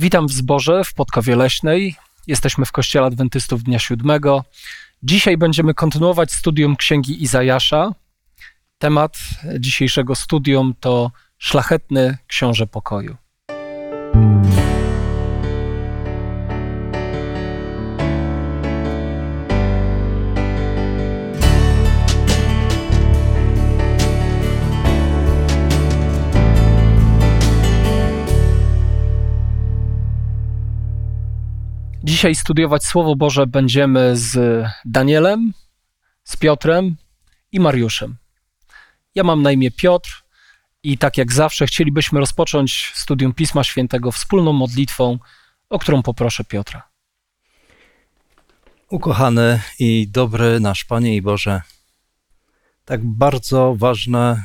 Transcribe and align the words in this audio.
Witam 0.00 0.26
w 0.28 0.32
zborze 0.32 0.84
w 0.84 0.94
Podkowie 0.94 1.36
Leśnej. 1.36 1.96
Jesteśmy 2.26 2.64
w 2.64 2.72
Kościele 2.72 3.06
Adwentystów 3.06 3.62
Dnia 3.62 3.78
Siódmego. 3.78 4.44
Dzisiaj 5.02 5.36
będziemy 5.36 5.74
kontynuować 5.74 6.32
studium 6.32 6.76
Księgi 6.76 7.22
Izajasza. 7.22 7.92
Temat 8.78 9.18
dzisiejszego 9.58 10.14
studium 10.14 10.74
to 10.80 11.10
Szlachetny 11.38 12.18
Książę 12.26 12.66
Pokoju. 12.66 13.16
Dzisiaj 32.08 32.34
studiować 32.34 32.84
Słowo 32.84 33.16
Boże 33.16 33.46
będziemy 33.46 34.16
z 34.16 34.64
Danielem, 34.84 35.52
z 36.24 36.36
Piotrem 36.36 36.96
i 37.52 37.60
Mariuszem. 37.60 38.16
Ja 39.14 39.24
mam 39.24 39.42
na 39.42 39.52
imię 39.52 39.70
Piotr 39.70 40.24
i 40.82 40.98
tak 40.98 41.18
jak 41.18 41.32
zawsze 41.32 41.66
chcielibyśmy 41.66 42.20
rozpocząć 42.20 42.92
studium 42.94 43.34
Pisma 43.34 43.64
Świętego 43.64 44.12
wspólną 44.12 44.52
modlitwą, 44.52 45.18
o 45.68 45.78
którą 45.78 46.02
poproszę 46.02 46.44
Piotra. 46.44 46.88
Ukochany 48.90 49.60
i 49.78 50.08
dobry 50.08 50.60
nasz 50.60 50.84
Panie 50.84 51.16
i 51.16 51.22
Boże, 51.22 51.62
tak 52.84 53.04
bardzo 53.04 53.74
ważne 53.74 54.44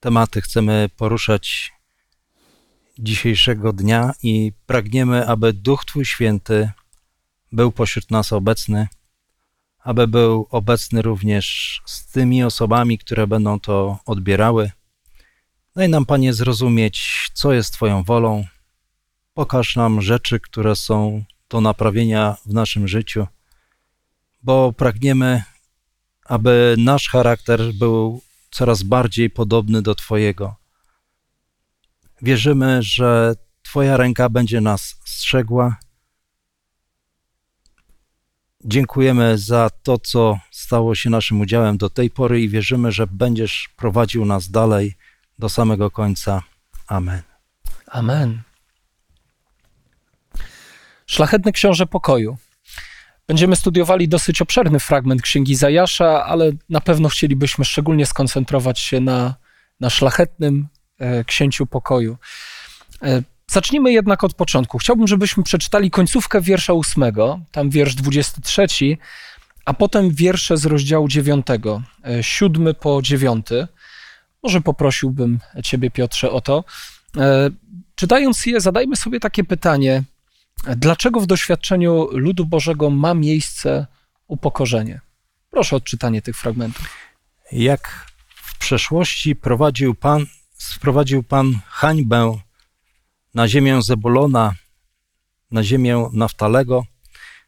tematy 0.00 0.40
chcemy 0.40 0.88
poruszać 0.96 1.72
dzisiejszego 2.98 3.72
dnia 3.72 4.12
i 4.22 4.52
pragniemy, 4.66 5.28
aby 5.28 5.52
Duch 5.52 5.84
Twój 5.84 6.04
Święty 6.04 6.70
był 7.56 7.72
pośród 7.72 8.10
nas 8.10 8.32
obecny, 8.32 8.88
aby 9.78 10.08
był 10.08 10.46
obecny 10.50 11.02
również 11.02 11.46
z 11.86 12.06
tymi 12.06 12.44
osobami, 12.44 12.98
które 12.98 13.26
będą 13.26 13.60
to 13.60 13.98
odbierały. 14.06 14.70
Daj 15.76 15.88
nam, 15.88 16.06
Panie, 16.06 16.34
zrozumieć, 16.34 17.28
co 17.34 17.52
jest 17.52 17.72
Twoją 17.72 18.02
wolą. 18.02 18.44
Pokaż 19.34 19.76
nam 19.76 20.02
rzeczy, 20.02 20.40
które 20.40 20.76
są 20.76 21.24
do 21.48 21.60
naprawienia 21.60 22.36
w 22.46 22.52
naszym 22.54 22.88
życiu, 22.88 23.26
bo 24.42 24.72
pragniemy, 24.72 25.42
aby 26.24 26.74
nasz 26.78 27.08
charakter 27.08 27.60
był 27.74 28.22
coraz 28.50 28.82
bardziej 28.82 29.30
podobny 29.30 29.82
do 29.82 29.94
Twojego. 29.94 30.56
Wierzymy, 32.22 32.82
że 32.82 33.34
Twoja 33.62 33.96
ręka 33.96 34.28
będzie 34.28 34.60
nas 34.60 35.00
strzegła 35.04 35.76
Dziękujemy 38.68 39.38
za 39.38 39.70
to, 39.82 39.98
co 39.98 40.38
stało 40.50 40.94
się 40.94 41.10
naszym 41.10 41.40
udziałem 41.40 41.76
do 41.76 41.90
tej 41.90 42.10
pory 42.10 42.42
i 42.42 42.48
wierzymy, 42.48 42.92
że 42.92 43.06
będziesz 43.06 43.70
prowadził 43.76 44.24
nas 44.24 44.50
dalej 44.50 44.94
do 45.38 45.48
samego 45.48 45.90
końca. 45.90 46.42
Amen. 46.86 47.22
Amen. 47.86 48.42
Szlachetny 51.06 51.52
Książę 51.52 51.86
Pokoju. 51.86 52.36
Będziemy 53.26 53.56
studiowali 53.56 54.08
dosyć 54.08 54.42
obszerny 54.42 54.80
fragment 54.80 55.22
Księgi 55.22 55.54
Zajasza, 55.54 56.24
ale 56.24 56.52
na 56.68 56.80
pewno 56.80 57.08
chcielibyśmy 57.08 57.64
szczególnie 57.64 58.06
skoncentrować 58.06 58.80
się 58.80 59.00
na, 59.00 59.34
na 59.80 59.90
szlachetnym 59.90 60.68
e, 60.98 61.24
Księciu 61.24 61.66
Pokoju. 61.66 62.16
E, 63.02 63.22
Zacznijmy 63.56 63.92
jednak 63.92 64.24
od 64.24 64.34
początku. 64.34 64.78
Chciałbym, 64.78 65.06
żebyśmy 65.06 65.42
przeczytali 65.42 65.90
końcówkę 65.90 66.40
wiersza 66.40 66.72
ósmego, 66.72 67.40
tam 67.52 67.70
wiersz 67.70 67.94
23, 67.94 68.66
a 69.64 69.74
potem 69.74 70.10
wiersze 70.10 70.56
z 70.56 70.66
rozdziału 70.66 71.08
9, 71.08 71.46
e, 72.04 72.22
siódmy 72.22 72.74
po 72.74 73.02
dziewiąty. 73.02 73.68
Może 74.42 74.60
poprosiłbym 74.60 75.38
Ciebie, 75.64 75.90
Piotrze, 75.90 76.30
o 76.30 76.40
to. 76.40 76.64
E, 77.16 77.50
czytając 77.94 78.46
je, 78.46 78.60
zadajmy 78.60 78.96
sobie 78.96 79.20
takie 79.20 79.44
pytanie: 79.44 80.02
dlaczego 80.76 81.20
w 81.20 81.26
doświadczeniu 81.26 82.08
ludu 82.12 82.46
Bożego 82.46 82.90
ma 82.90 83.14
miejsce 83.14 83.86
upokorzenie? 84.26 85.00
Proszę 85.50 85.76
o 85.76 85.78
odczytanie 85.78 86.22
tych 86.22 86.36
fragmentów. 86.36 86.88
Jak 87.52 88.06
w 88.34 88.58
przeszłości 88.58 89.36
prowadził 89.36 89.94
Pan, 89.94 90.26
sprowadził 90.58 91.22
Pan 91.22 91.58
hańbę 91.66 92.45
na 93.36 93.48
ziemię 93.48 93.82
Zebulona, 93.82 94.54
na 95.50 95.62
ziemię 95.62 96.08
Naftalego, 96.12 96.84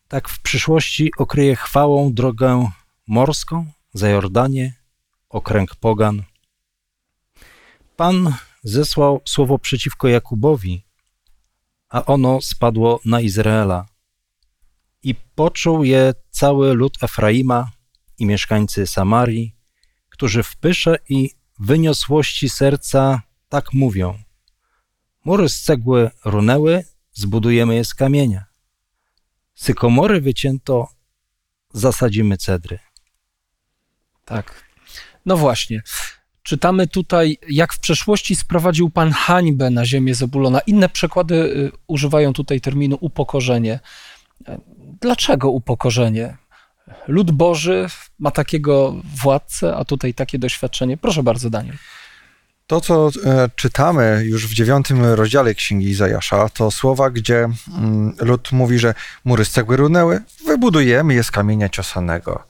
tak 0.09 0.29
w 0.29 0.43
przyszłości 0.43 1.11
okryje 1.19 1.57
chwałą 1.57 2.13
drogę 2.13 2.71
morską, 3.07 3.67
za 3.93 4.09
Jordanię, 4.09 4.75
okręg 5.29 5.77
pogan. 5.77 6.23
Pan 7.97 8.35
zesłał 8.63 9.21
słowo 9.25 9.59
przeciwko 9.59 10.09
Jakubowi, 10.09 10.85
a 11.89 12.05
ono 12.05 12.41
spadło 12.41 13.01
na 13.05 13.21
Izraela. 13.21 13.87
I 15.03 15.15
poczuł 15.15 15.85
je 15.85 16.15
cały 16.31 16.75
lud 16.75 17.03
Efraima 17.03 17.71
i 18.19 18.27
mieszkańcy 18.27 18.87
Samarii, 18.87 19.55
którzy 20.09 20.43
w 20.43 20.57
pysze 20.57 20.99
i 21.09 21.31
wyniosłości 21.59 22.49
serca 22.49 23.23
tak 23.49 23.73
mówią– 23.73 24.19
Mury 25.29 25.49
z 25.49 25.63
cegły 25.63 26.11
runęły, 26.25 26.85
zbudujemy 27.13 27.75
je 27.75 27.85
z 27.85 27.95
kamienia. 27.95 28.45
Sykomory 29.55 30.21
wycięto, 30.21 30.89
zasadzimy 31.73 32.37
cedry. 32.37 32.79
Tak. 34.25 34.65
No 35.27 35.37
właśnie. 35.37 35.83
Czytamy 36.43 36.87
tutaj, 36.87 37.39
jak 37.49 37.73
w 37.73 37.81
przeszłości 37.81 38.37
sprowadził 38.37 38.91
Pan 38.91 39.11
hańbę 39.11 39.71
na 39.71 39.87
ziemię 39.87 40.15
Zebulona. 40.15 40.61
Inne 40.61 40.89
przekłady 40.89 41.35
y, 41.35 41.73
używają 41.87 42.33
tutaj 42.33 42.61
terminu 42.61 42.99
upokorzenie. 43.01 43.81
Dlaczego 45.01 45.51
upokorzenie? 45.51 46.37
Lud 47.09 47.31
Boży 47.31 47.87
ma 48.19 48.31
takiego 48.31 48.95
władcę, 49.23 49.77
a 49.77 49.85
tutaj 49.85 50.15
takie 50.15 50.39
doświadczenie. 50.39 50.97
Proszę 50.97 51.23
bardzo, 51.23 51.51
Daniel. 51.51 51.77
To, 52.69 52.81
co 52.81 53.11
e, 53.25 53.49
czytamy 53.57 54.23
już 54.25 54.47
w 54.47 54.55
dziewiątym 54.55 55.05
rozdziale 55.05 55.55
Księgi 55.55 55.89
Izajasza, 55.89 56.49
to 56.49 56.71
słowa, 56.71 57.11
gdzie 57.11 57.49
mm, 57.79 58.15
lud 58.21 58.53
mówi, 58.53 58.79
że 58.79 58.95
mury 59.25 59.45
z 59.45 59.51
cegły 59.51 59.77
runęły, 59.77 60.21
wybudujemy 60.47 61.15
je 61.15 61.25
z 61.25 61.31
kamienia 61.31 61.69
ciosanego. 61.69 62.45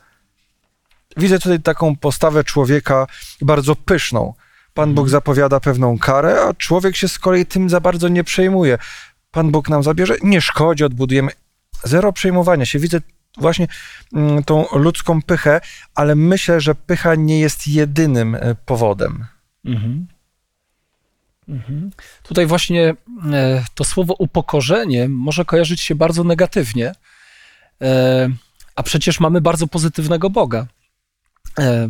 Widzę 1.16 1.38
tutaj 1.38 1.60
taką 1.60 1.96
postawę 1.96 2.44
człowieka 2.44 3.06
bardzo 3.40 3.76
pyszną. 3.76 4.34
Pan 4.74 4.94
Bóg 4.94 5.04
mhm. 5.04 5.10
zapowiada 5.10 5.60
pewną 5.60 5.98
karę, 5.98 6.42
a 6.42 6.54
człowiek 6.54 6.96
się 6.96 7.08
z 7.08 7.18
kolei 7.18 7.46
tym 7.46 7.70
za 7.70 7.80
bardzo 7.80 8.08
nie 8.08 8.24
przejmuje. 8.24 8.78
Pan 9.30 9.50
Bóg 9.50 9.68
nam 9.68 9.82
zabierze, 9.82 10.16
nie 10.22 10.40
szkodzi, 10.40 10.84
odbudujemy. 10.84 11.32
Zero 11.84 12.12
przejmowania 12.12 12.66
się. 12.66 12.78
Widzę 12.78 13.00
właśnie 13.36 13.66
mm, 14.14 14.44
tą 14.44 14.66
ludzką 14.72 15.22
pychę, 15.22 15.60
ale 15.94 16.14
myślę, 16.14 16.60
że 16.60 16.74
pycha 16.74 17.14
nie 17.14 17.40
jest 17.40 17.68
jedynym 17.68 18.34
e, 18.34 18.54
powodem. 18.66 19.37
Mhm. 19.68 20.06
Mhm. 21.48 21.90
Tutaj 22.22 22.46
właśnie 22.46 22.94
e, 23.32 23.64
to 23.74 23.84
słowo 23.84 24.14
upokorzenie 24.18 25.08
może 25.08 25.44
kojarzyć 25.44 25.80
się 25.80 25.94
bardzo 25.94 26.24
negatywnie, 26.24 26.92
e, 27.82 28.28
a 28.74 28.82
przecież 28.82 29.20
mamy 29.20 29.40
bardzo 29.40 29.66
pozytywnego 29.66 30.30
Boga. 30.30 30.66
E, 31.58 31.88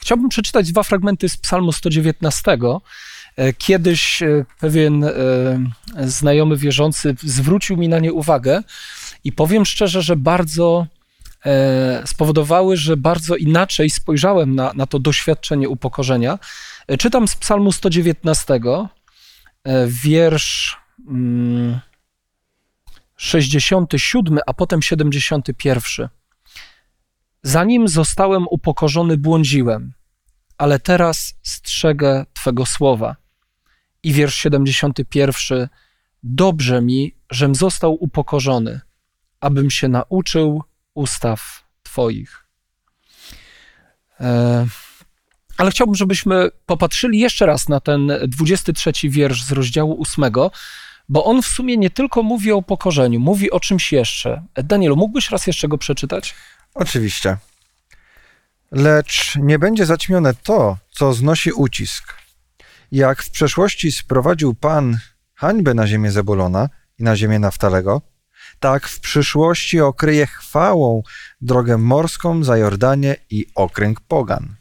chciałbym 0.00 0.28
przeczytać 0.28 0.72
dwa 0.72 0.82
fragmenty 0.82 1.28
z 1.28 1.36
Psalmu 1.36 1.72
119. 1.72 2.58
Kiedyś 3.58 4.22
pewien 4.60 5.04
znajomy 6.00 6.56
wierzący 6.56 7.14
zwrócił 7.22 7.76
mi 7.76 7.88
na 7.88 7.98
nie 7.98 8.12
uwagę 8.12 8.62
i 9.24 9.32
powiem 9.32 9.64
szczerze, 9.64 10.02
że 10.02 10.16
bardzo 10.16 10.86
spowodowały, 12.06 12.76
że 12.76 12.96
bardzo 12.96 13.36
inaczej 13.36 13.90
spojrzałem 13.90 14.54
na, 14.54 14.72
na 14.74 14.86
to 14.86 14.98
doświadczenie 14.98 15.68
upokorzenia. 15.68 16.38
Czytam 16.98 17.28
z 17.28 17.36
Psalmu 17.36 17.72
119, 17.72 18.54
e, 19.64 19.86
wiersz 19.86 20.78
67, 23.16 24.32
mm, 24.32 24.42
a 24.46 24.54
potem 24.54 24.82
71. 24.82 26.08
Zanim 27.42 27.88
zostałem 27.88 28.46
upokorzony, 28.50 29.16
błądziłem, 29.16 29.92
ale 30.58 30.78
teraz 30.78 31.34
strzegę 31.42 32.26
Twego 32.32 32.66
słowa. 32.66 33.16
I 34.02 34.12
wiersz 34.12 34.34
71. 34.34 35.68
Dobrze 36.22 36.82
mi, 36.82 37.14
żem 37.30 37.54
został 37.54 37.96
upokorzony, 38.00 38.80
abym 39.40 39.70
się 39.70 39.88
nauczył 39.88 40.62
ustaw 40.94 41.64
Twoich. 41.82 42.46
E 44.20 44.66
ale 45.58 45.70
chciałbym, 45.70 45.94
żebyśmy 45.94 46.48
popatrzyli 46.66 47.18
jeszcze 47.18 47.46
raz 47.46 47.68
na 47.68 47.80
ten 47.80 48.12
23 48.28 48.92
wiersz 49.04 49.44
z 49.44 49.52
rozdziału 49.52 50.02
8, 50.02 50.24
bo 51.08 51.24
on 51.24 51.42
w 51.42 51.46
sumie 51.46 51.76
nie 51.76 51.90
tylko 51.90 52.22
mówi 52.22 52.52
o 52.52 52.56
upokorzeniu, 52.56 53.20
mówi 53.20 53.50
o 53.50 53.60
czymś 53.60 53.92
jeszcze. 53.92 54.42
Danielu, 54.54 54.96
mógłbyś 54.96 55.30
raz 55.30 55.46
jeszcze 55.46 55.68
go 55.68 55.78
przeczytać? 55.78 56.34
Oczywiście. 56.74 57.36
Lecz 58.72 59.36
nie 59.36 59.58
będzie 59.58 59.86
zaćmione 59.86 60.34
to, 60.34 60.78
co 60.90 61.12
znosi 61.12 61.52
ucisk. 61.52 62.14
Jak 62.92 63.22
w 63.22 63.30
przeszłości 63.30 63.92
sprowadził 63.92 64.54
Pan 64.54 64.98
hańbę 65.34 65.74
na 65.74 65.86
ziemię 65.86 66.10
Zebulona 66.10 66.68
i 66.98 67.02
na 67.02 67.16
ziemię 67.16 67.38
Naftalego, 67.38 68.02
tak 68.60 68.88
w 68.88 69.00
przyszłości 69.00 69.80
okryje 69.80 70.26
chwałą 70.26 71.02
drogę 71.40 71.78
morską 71.78 72.44
za 72.44 72.56
Jordanię 72.56 73.16
i 73.30 73.46
okręg 73.54 74.00
Pogan. 74.00 74.54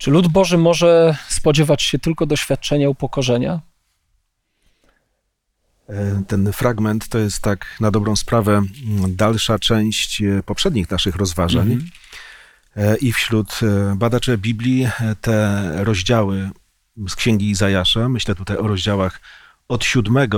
Czy 0.00 0.10
lud 0.10 0.28
Boży 0.28 0.58
może 0.58 1.16
spodziewać 1.28 1.82
się 1.82 1.98
tylko 1.98 2.26
doświadczenia 2.26 2.88
upokorzenia? 2.88 3.60
E, 5.88 6.22
Ten 6.28 6.52
fragment 6.52 7.08
to 7.08 7.18
jest 7.18 7.42
tak 7.42 7.66
na 7.80 7.90
dobrą 7.90 8.16
sprawę 8.16 8.52
mm, 8.86 9.16
dalsza 9.16 9.58
część 9.58 10.22
e, 10.22 10.42
poprzednich 10.42 10.90
naszych 10.90 11.16
rozważań. 11.16 11.72
Mhm. 11.72 11.90
E, 12.76 12.96
I 12.96 13.12
wśród 13.12 13.60
badaczy 13.96 14.38
Biblii 14.38 14.88
te 15.20 15.70
rozdziały 15.84 16.50
z 17.08 17.16
księgi 17.16 17.50
Izajasza, 17.50 18.08
myślę 18.08 18.34
tutaj 18.34 18.56
o 18.56 18.66
rozdziałach 18.66 19.20
od 19.68 19.84
7 19.84 20.28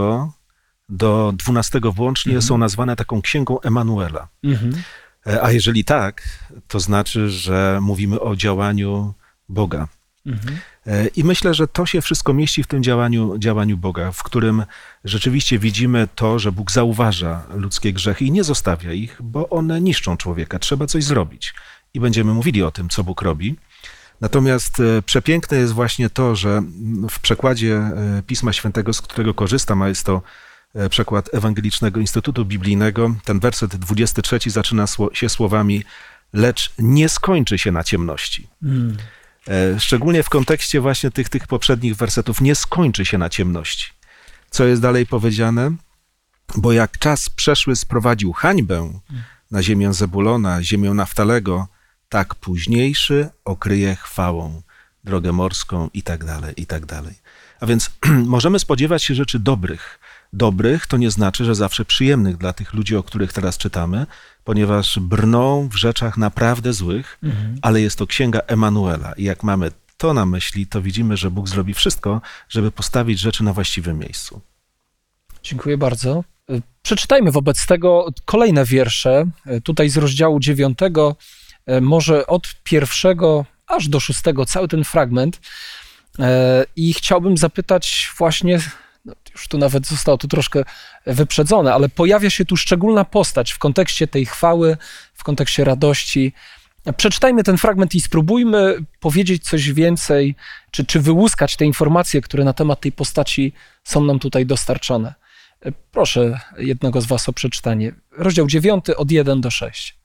do 0.88 1.32
12 1.36 1.80
włącznie, 1.94 2.30
Mhm. 2.30 2.42
są 2.42 2.58
nazwane 2.58 2.96
taką 2.96 3.22
księgą 3.22 3.60
Emanuela. 3.60 4.28
Mhm. 4.44 4.82
E, 5.26 5.42
A 5.42 5.52
jeżeli 5.52 5.84
tak, 5.84 6.22
to 6.68 6.80
znaczy, 6.80 7.30
że 7.30 7.78
mówimy 7.82 8.20
o 8.20 8.36
działaniu 8.36 9.14
Boga. 9.48 9.88
Mhm. 10.26 10.58
E, 10.86 11.06
I 11.06 11.24
myślę, 11.24 11.54
że 11.54 11.68
to 11.68 11.86
się 11.86 12.00
wszystko 12.00 12.34
mieści 12.34 12.62
w 12.62 12.66
tym 12.66 12.82
działaniu, 12.82 13.38
działaniu 13.38 13.76
Boga, 13.76 14.12
w 14.12 14.22
którym 14.22 14.64
rzeczywiście 15.04 15.58
widzimy 15.58 16.08
to, 16.14 16.38
że 16.38 16.52
Bóg 16.52 16.70
zauważa 16.70 17.42
ludzkie 17.54 17.92
grzechy 17.92 18.24
i 18.24 18.30
nie 18.30 18.44
zostawia 18.44 18.92
ich, 18.92 19.16
bo 19.22 19.48
one 19.48 19.80
niszczą 19.80 20.16
człowieka. 20.16 20.58
Trzeba 20.58 20.86
coś 20.86 21.04
zrobić. 21.04 21.54
I 21.94 22.00
będziemy 22.00 22.34
mówili 22.34 22.62
o 22.62 22.70
tym, 22.70 22.88
co 22.88 23.04
Bóg 23.04 23.22
robi. 23.22 23.56
Natomiast 24.20 24.80
e, 24.80 25.02
przepiękne 25.02 25.56
jest 25.56 25.72
właśnie 25.72 26.10
to, 26.10 26.36
że 26.36 26.62
w 27.10 27.20
przekładzie 27.20 27.74
e, 27.76 28.22
Pisma 28.26 28.52
Świętego, 28.52 28.92
z 28.92 29.02
którego 29.02 29.34
korzystam, 29.34 29.82
a 29.82 29.88
jest 29.88 30.06
to 30.06 30.22
przekład 30.90 31.34
Ewangelicznego 31.34 32.00
Instytutu 32.00 32.44
Biblijnego, 32.44 33.14
ten 33.24 33.40
werset 33.40 33.76
23 33.76 34.50
zaczyna 34.50 34.84
się 35.12 35.28
słowami 35.28 35.84
lecz 36.32 36.72
nie 36.78 37.08
skończy 37.08 37.58
się 37.58 37.72
na 37.72 37.84
ciemności. 37.84 38.48
Mm. 38.62 38.96
E, 39.48 39.80
Szczególnie 39.80 40.22
w 40.22 40.28
kontekście 40.28 40.80
właśnie 40.80 41.10
tych, 41.10 41.28
tych 41.28 41.46
poprzednich 41.46 41.96
wersetów 41.96 42.40
nie 42.40 42.54
skończy 42.54 43.04
się 43.04 43.18
na 43.18 43.28
ciemności. 43.28 43.92
Co 44.50 44.64
jest 44.64 44.82
dalej 44.82 45.06
powiedziane? 45.06 45.70
Bo 46.56 46.72
jak 46.72 46.98
czas 46.98 47.30
przeszły 47.30 47.76
sprowadził 47.76 48.32
hańbę 48.32 49.00
na 49.50 49.62
ziemię 49.62 49.92
Zebulona, 49.92 50.62
ziemię 50.62 50.90
Naftalego, 50.90 51.68
tak 52.08 52.34
późniejszy 52.34 53.28
okryje 53.44 53.96
chwałą 53.96 54.62
drogę 55.04 55.32
morską 55.32 55.90
i 55.94 56.02
tak 56.02 56.24
dalej, 56.24 56.54
i 56.56 56.66
tak 56.66 56.86
dalej. 56.86 57.14
A 57.60 57.66
więc 57.66 57.90
możemy 58.36 58.58
spodziewać 58.58 59.04
się 59.04 59.14
rzeczy 59.14 59.38
dobrych. 59.38 59.98
Dobrych 60.32 60.86
to 60.86 60.96
nie 60.96 61.10
znaczy, 61.10 61.44
że 61.44 61.54
zawsze 61.54 61.84
przyjemnych 61.84 62.36
dla 62.36 62.52
tych 62.52 62.74
ludzi, 62.74 62.96
o 62.96 63.02
których 63.02 63.32
teraz 63.32 63.58
czytamy, 63.58 64.06
ponieważ 64.44 64.98
brną 64.98 65.68
w 65.68 65.74
rzeczach 65.76 66.16
naprawdę 66.16 66.72
złych, 66.72 67.18
Mhm. 67.22 67.58
ale 67.62 67.80
jest 67.80 67.98
to 67.98 68.06
księga 68.06 68.40
Emanuela. 68.46 69.12
I 69.12 69.24
jak 69.24 69.42
mamy 69.42 69.70
to 69.96 70.14
na 70.14 70.26
myśli, 70.26 70.66
to 70.66 70.82
widzimy, 70.82 71.16
że 71.16 71.30
Bóg 71.30 71.48
zrobi 71.48 71.74
wszystko, 71.74 72.20
żeby 72.48 72.70
postawić 72.70 73.18
rzeczy 73.20 73.44
na 73.44 73.52
właściwym 73.52 73.98
miejscu. 73.98 74.40
Dziękuję 75.42 75.78
bardzo. 75.78 76.24
Y, 76.50 76.62
Przeczytajmy 76.82 77.30
wobec 77.32 77.66
tego 77.66 78.06
kolejne 78.24 78.64
wiersze, 78.64 79.24
y, 79.46 79.60
tutaj 79.60 79.88
z 79.88 79.96
rozdziału 79.96 80.40
dziewiątego, 80.40 81.16
y, 81.70 81.80
może 81.80 82.26
od 82.26 82.54
pierwszego 82.64 83.44
aż 83.66 83.88
do 83.88 84.00
szóstego, 84.00 84.46
cały 84.46 84.68
ten 84.68 84.84
fragment. 84.84 85.40
I 86.76 86.94
chciałbym 86.94 87.36
zapytać 87.36 88.10
właśnie, 88.18 88.58
już 89.32 89.48
tu 89.48 89.58
nawet 89.58 89.86
zostało 89.86 90.18
to 90.18 90.28
troszkę 90.28 90.64
wyprzedzone, 91.06 91.74
ale 91.74 91.88
pojawia 91.88 92.30
się 92.30 92.44
tu 92.44 92.56
szczególna 92.56 93.04
postać 93.04 93.52
w 93.52 93.58
kontekście 93.58 94.06
tej 94.06 94.26
chwały, 94.26 94.76
w 95.14 95.24
kontekście 95.24 95.64
radości. 95.64 96.32
Przeczytajmy 96.96 97.44
ten 97.44 97.58
fragment 97.58 97.94
i 97.94 98.00
spróbujmy 98.00 98.76
powiedzieć 99.00 99.44
coś 99.44 99.72
więcej, 99.72 100.34
czy, 100.70 100.84
czy 100.84 101.00
wyłuskać 101.00 101.56
te 101.56 101.64
informacje, 101.64 102.20
które 102.20 102.44
na 102.44 102.52
temat 102.52 102.80
tej 102.80 102.92
postaci 102.92 103.52
są 103.84 104.04
nam 104.04 104.18
tutaj 104.18 104.46
dostarczone. 104.46 105.14
Proszę 105.90 106.40
jednego 106.58 107.00
z 107.00 107.06
Was 107.06 107.28
o 107.28 107.32
przeczytanie. 107.32 107.94
Rozdział 108.10 108.46
9 108.46 108.90
od 108.90 109.10
1 109.10 109.40
do 109.40 109.50
6. 109.50 109.96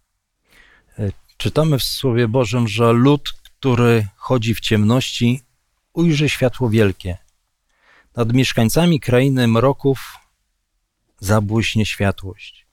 Czytamy 1.37 1.79
w 1.79 1.83
Słowie 1.83 2.27
Bożym, 2.27 2.67
że 2.67 2.91
lud, 2.91 3.33
który 3.43 4.07
chodzi 4.15 4.55
w 4.55 4.59
ciemności, 4.59 5.41
ujrzy 5.93 6.29
światło 6.29 6.69
wielkie. 6.69 7.17
Nad 8.17 8.33
mieszkańcami 8.33 8.99
krainy 8.99 9.47
mroków 9.47 10.17
zabłyśnie 11.19 11.85
światłość. 11.85 12.67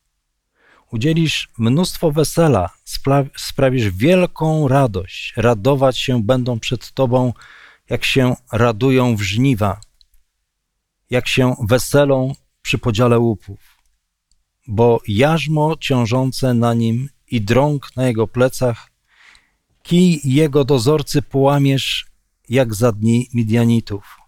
Udzielisz 0.91 1.49
mnóstwo 1.59 2.13
wesela, 2.13 2.71
spra- 2.87 3.31
sprawisz 3.37 3.91
wielką 3.91 4.69
radość. 4.69 5.33
Radować 5.37 5.99
się 5.99 6.23
będą 6.23 6.61
przed 6.61 6.93
Tobą, 6.93 7.33
jak 7.91 8.05
się 8.05 8.35
radują 8.53 9.17
w 9.17 9.23
żniwa, 9.23 9.81
jak 11.11 11.29
się 11.29 11.55
weselą 11.69 12.33
przy 12.63 12.79
podziale 12.79 13.19
łupów. 13.19 13.79
Bo 14.67 15.01
jarzmo 15.09 15.77
ciążące 15.81 16.55
na 16.55 16.75
nim 16.75 17.09
i 17.31 17.41
drąg 17.41 17.97
na 17.97 18.07
jego 18.07 18.27
plecach, 18.29 18.91
kij 19.83 20.21
jego 20.25 20.65
dozorcy 20.65 21.23
połamiesz, 21.23 22.07
jak 22.49 22.75
za 22.75 22.93
dni 22.93 23.29
Midianitów. 23.35 24.24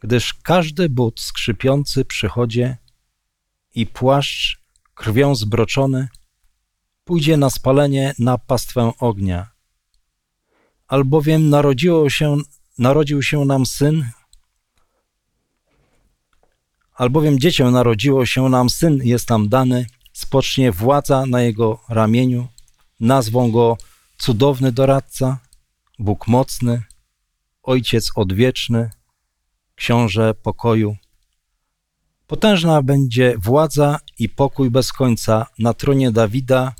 Gdyż 0.00 0.34
każdy 0.34 0.88
but 0.88 1.20
skrzypiący 1.20 2.04
przy 2.04 2.28
chodzie 2.28 2.76
i 3.74 3.86
płaszcz 3.86 4.60
krwią 4.94 5.34
zbroczony 5.34 6.08
pójdzie 7.04 7.36
na 7.36 7.50
spalenie 7.50 8.14
na 8.18 8.38
pastwę 8.38 8.92
ognia. 8.98 9.50
Albowiem 10.88 11.48
narodziło 11.48 12.10
się, 12.10 12.36
narodził 12.78 13.22
się 13.22 13.44
nam 13.44 13.66
syn, 13.66 14.10
albowiem 16.94 17.38
dziecię 17.38 17.64
narodziło 17.64 18.26
się 18.26 18.48
nam 18.48 18.70
syn, 18.70 19.00
jest 19.04 19.30
nam 19.30 19.48
dany, 19.48 19.86
spocznie 20.12 20.72
władza 20.72 21.26
na 21.26 21.42
jego 21.42 21.80
ramieniu, 21.88 22.48
nazwą 23.00 23.50
go 23.50 23.76
cudowny 24.18 24.72
doradca, 24.72 25.38
Bóg 25.98 26.28
mocny, 26.28 26.82
Ojciec 27.62 28.10
odwieczny, 28.14 28.90
Książę 29.76 30.34
pokoju. 30.34 30.96
Potężna 32.26 32.82
będzie 32.82 33.34
władza 33.38 33.98
i 34.18 34.28
pokój 34.28 34.70
bez 34.70 34.92
końca 34.92 35.46
na 35.58 35.74
tronie 35.74 36.10
Dawida 36.12 36.74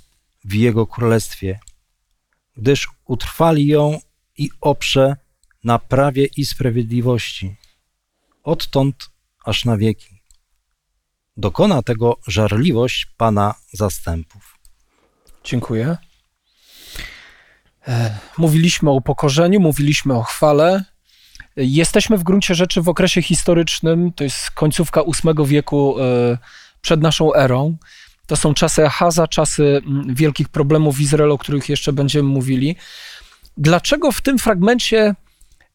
w 0.45 0.55
jego 0.55 0.87
królestwie, 0.87 1.61
gdyż 2.57 2.89
utrwali 3.05 3.67
ją 3.67 3.99
i 4.39 4.51
oprze 4.61 5.17
na 5.65 5.79
prawie 5.79 6.27
i 6.37 6.47
sprawiedliwości, 6.47 7.57
odtąd 8.43 9.11
aż 9.45 9.65
na 9.65 9.77
wieki. 9.77 10.23
Dokona 11.37 11.83
tego 11.83 12.17
żarliwość 12.27 13.07
Pana 13.17 13.55
zastępów. 13.73 14.59
Dziękuję. 15.45 15.97
E, 17.89 18.19
Mówiliśmy 18.39 18.91
o 18.91 18.93
upokorzeniu, 18.93 19.61
mówiliśmy 19.61 20.15
o 20.15 20.23
chwale. 20.23 20.85
Jesteśmy 21.57 22.19
w 22.19 22.23
gruncie 22.23 22.55
rzeczy 22.55 22.83
w 22.83 22.89
okresie 22.89 23.23
historycznym, 23.23 24.13
to 24.13 24.25
jest 24.25 24.51
końcówka 24.51 25.03
VIII 25.03 25.47
wieku 25.47 26.01
e, 26.01 26.39
przed 26.81 27.01
naszą 27.01 27.35
erą. 27.35 27.77
To 28.27 28.37
są 28.37 28.55
czasy 28.55 28.87
Ahaza, 28.87 29.29
czasy 29.29 29.83
mm, 29.87 30.15
wielkich 30.15 30.49
problemów 30.49 30.97
w 30.97 31.01
Izraelu, 31.01 31.35
o 31.35 31.39
których 31.39 31.69
jeszcze 31.69 31.93
będziemy 31.93 32.29
mówili. 32.29 32.77
Dlaczego 33.57 34.13
w 34.13 34.21
tym 34.21 34.39
fragmencie, 34.39 35.01
e, 35.01 35.15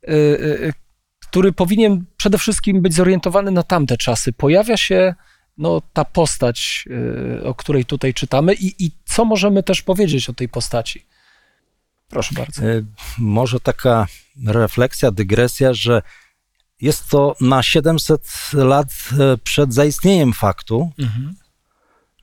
e, 0.08 0.74
który 1.20 1.52
powinien 1.52 2.06
przede 2.18 2.38
wszystkim 2.38 2.82
być 2.82 2.94
zorientowany 2.94 3.52
na 3.52 3.64
tamte 3.64 3.98
czasy, 3.98 4.34
pojawia 4.34 4.78
się 4.78 5.16
no, 5.58 5.82
ta 5.94 6.06
postać, 6.06 6.88
o 7.44 7.54
której 7.54 7.86
tutaj 7.86 8.14
czytamy 8.14 8.54
i, 8.54 8.86
i 8.86 8.92
co 9.06 9.26
możemy 9.26 9.64
też 9.64 9.82
powiedzieć 9.82 10.30
o 10.30 10.34
tej 10.34 10.50
postaci? 10.50 11.06
Proszę 12.12 12.36
bardzo. 12.36 12.64
E, 12.66 12.82
Może 13.18 13.60
taka 13.60 14.08
refleksja, 14.48 15.12
dygresja, 15.12 15.74
że 15.74 16.02
jest 16.82 17.08
to 17.10 17.36
na 17.42 17.64
700 17.64 18.22
lat 18.54 18.88
e, 19.20 19.38
przed 19.38 19.74
zaistnieniem 19.74 20.34
faktu, 20.34 20.92
Mhm. 21.00 21.36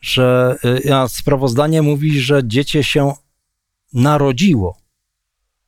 że 0.00 0.56
e, 0.84 1.08
sprawozdanie 1.08 1.82
mówi, 1.82 2.20
że 2.20 2.40
dziecię 2.48 2.84
się 2.84 3.12
narodziło. 3.92 4.78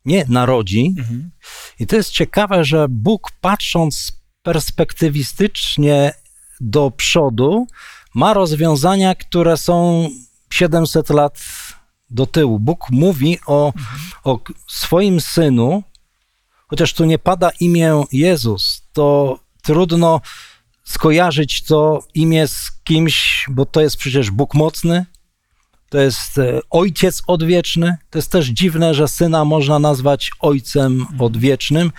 Nie 0.05 0.25
narodzi. 0.29 0.95
Mhm. 0.99 1.31
I 1.81 1.87
to 1.87 1.97
jest 1.97 2.11
ciekawe, 2.11 2.65
że 2.65 2.87
Bóg 2.89 3.31
patrząc 3.41 4.13
perspektywistycznie 4.43 6.13
do 6.61 6.91
przodu, 6.91 7.67
ma 8.15 8.35
rozwiązania, 8.35 9.15
które 9.15 9.57
są 9.57 10.09
700 10.51 11.11
lat 11.11 11.41
do 12.11 12.27
tyłu. 12.27 12.59
Bóg 12.59 12.91
mówi 12.91 13.39
o, 13.47 13.73
o 14.25 14.39
swoim 14.69 15.21
synu, 15.21 15.83
chociaż 16.69 16.93
tu 16.93 17.05
nie 17.05 17.19
pada 17.19 17.51
imię 17.61 18.05
Jezus, 18.13 18.83
to 18.93 19.39
trudno 19.63 20.21
skojarzyć 20.85 21.63
to 21.63 22.03
imię 22.15 22.49
z 22.49 22.71
kimś, 22.85 23.47
bo 23.51 23.67
to 23.67 23.81
jest 23.81 23.97
przecież 23.97 24.31
Bóg 24.31 24.55
mocny, 24.55 25.07
to 25.91 25.99
jest 25.99 26.39
e, 26.39 26.61
Ojciec 26.71 27.23
odwieczny. 27.27 27.97
To 28.11 28.19
jest 28.19 28.33
też 28.33 28.47
dziwne, 28.47 28.95
że 28.95 29.09
syna 29.09 29.45
można 29.45 29.79
nazwać 29.79 30.31
Ojcem 30.41 31.07
odwiecznym. 31.19 31.93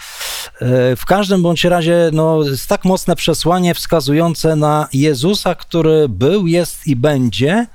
E, 0.61 0.95
w 0.95 1.05
każdym 1.05 1.41
bądź 1.41 1.63
razie 1.63 2.09
no, 2.13 2.43
jest 2.43 2.67
tak 2.67 2.85
mocne 2.85 3.15
przesłanie 3.15 3.73
wskazujące 3.73 4.55
na 4.55 4.87
Jezusa, 4.93 5.55
który 5.55 6.09
był, 6.09 6.47
jest 6.47 6.87
i 6.87 6.95
będzie 6.95 7.67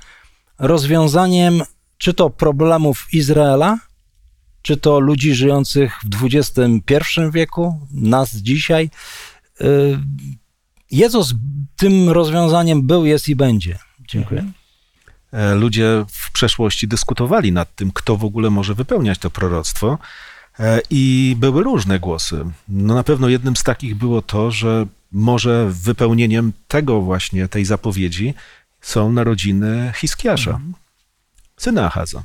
rozwiązaniem 0.59 1.63
czy 1.97 2.13
to 2.13 2.29
problemów 2.29 3.07
Izraela, 3.13 3.79
czy 4.61 4.77
to 4.77 4.99
ludzi 4.99 5.35
żyjących 5.35 5.99
w 6.03 6.25
XXI 6.25 7.03
wieku, 7.33 7.87
nas 7.91 8.35
dzisiaj. 8.35 8.89
E, 9.61 9.65
Jezus 10.91 11.33
tym 11.75 12.09
rozwiązaniem 12.09 12.87
był, 12.87 13.05
jest 13.05 13.29
i 13.29 13.35
będzie. 13.35 13.79
Dziękuję. 14.07 14.45
E, 15.33 15.55
ludzie 15.55 16.05
w 16.07 16.31
przeszłości 16.31 16.87
dyskutowali 16.87 17.51
nad 17.51 17.75
tym, 17.75 17.91
kto 17.91 18.17
w 18.17 18.25
ogóle 18.25 18.49
może 18.49 18.73
wypełniać 18.73 19.19
to 19.19 19.29
proroctwo. 19.29 19.97
E, 20.59 20.81
I 20.89 21.35
były 21.39 21.63
różne 21.63 21.99
głosy. 21.99 22.45
No 22.69 22.95
na 22.95 23.03
pewno 23.03 23.29
jednym 23.29 23.55
z 23.55 23.63
takich 23.63 23.95
było 23.95 24.21
to, 24.21 24.51
że 24.51 24.85
może 25.11 25.67
wypełnieniem 25.69 26.53
tego 26.67 27.01
właśnie, 27.01 27.47
tej 27.47 27.65
zapowiedzi 27.65 28.33
są 28.81 29.11
narodziny 29.11 29.91
Hiskiasza, 29.95 30.51
mhm. 30.51 30.73
Syna 31.59 31.85
Achaza. 31.85 32.23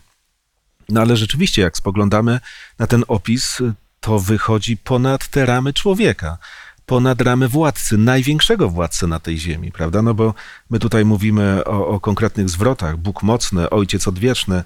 No 0.88 1.00
ale 1.00 1.16
rzeczywiście, 1.16 1.62
jak 1.62 1.76
spoglądamy 1.76 2.40
na 2.78 2.86
ten 2.86 3.04
opis, 3.08 3.58
to 4.00 4.18
wychodzi 4.18 4.76
ponad 4.76 5.28
te 5.28 5.46
ramy 5.46 5.72
człowieka 5.72 6.38
ponad 6.86 7.20
ramy 7.20 7.48
władcy, 7.48 7.98
największego 7.98 8.70
władcy 8.70 9.06
na 9.06 9.20
tej 9.20 9.38
ziemi, 9.38 9.72
prawda? 9.72 10.02
No 10.02 10.14
bo 10.14 10.34
my 10.70 10.78
tutaj 10.78 11.04
mówimy 11.04 11.64
o, 11.64 11.86
o 11.86 12.00
konkretnych 12.00 12.48
zwrotach, 12.48 12.96
Bóg 12.96 13.22
mocny, 13.22 13.70
Ojciec 13.70 14.08
odwieczny, 14.08 14.64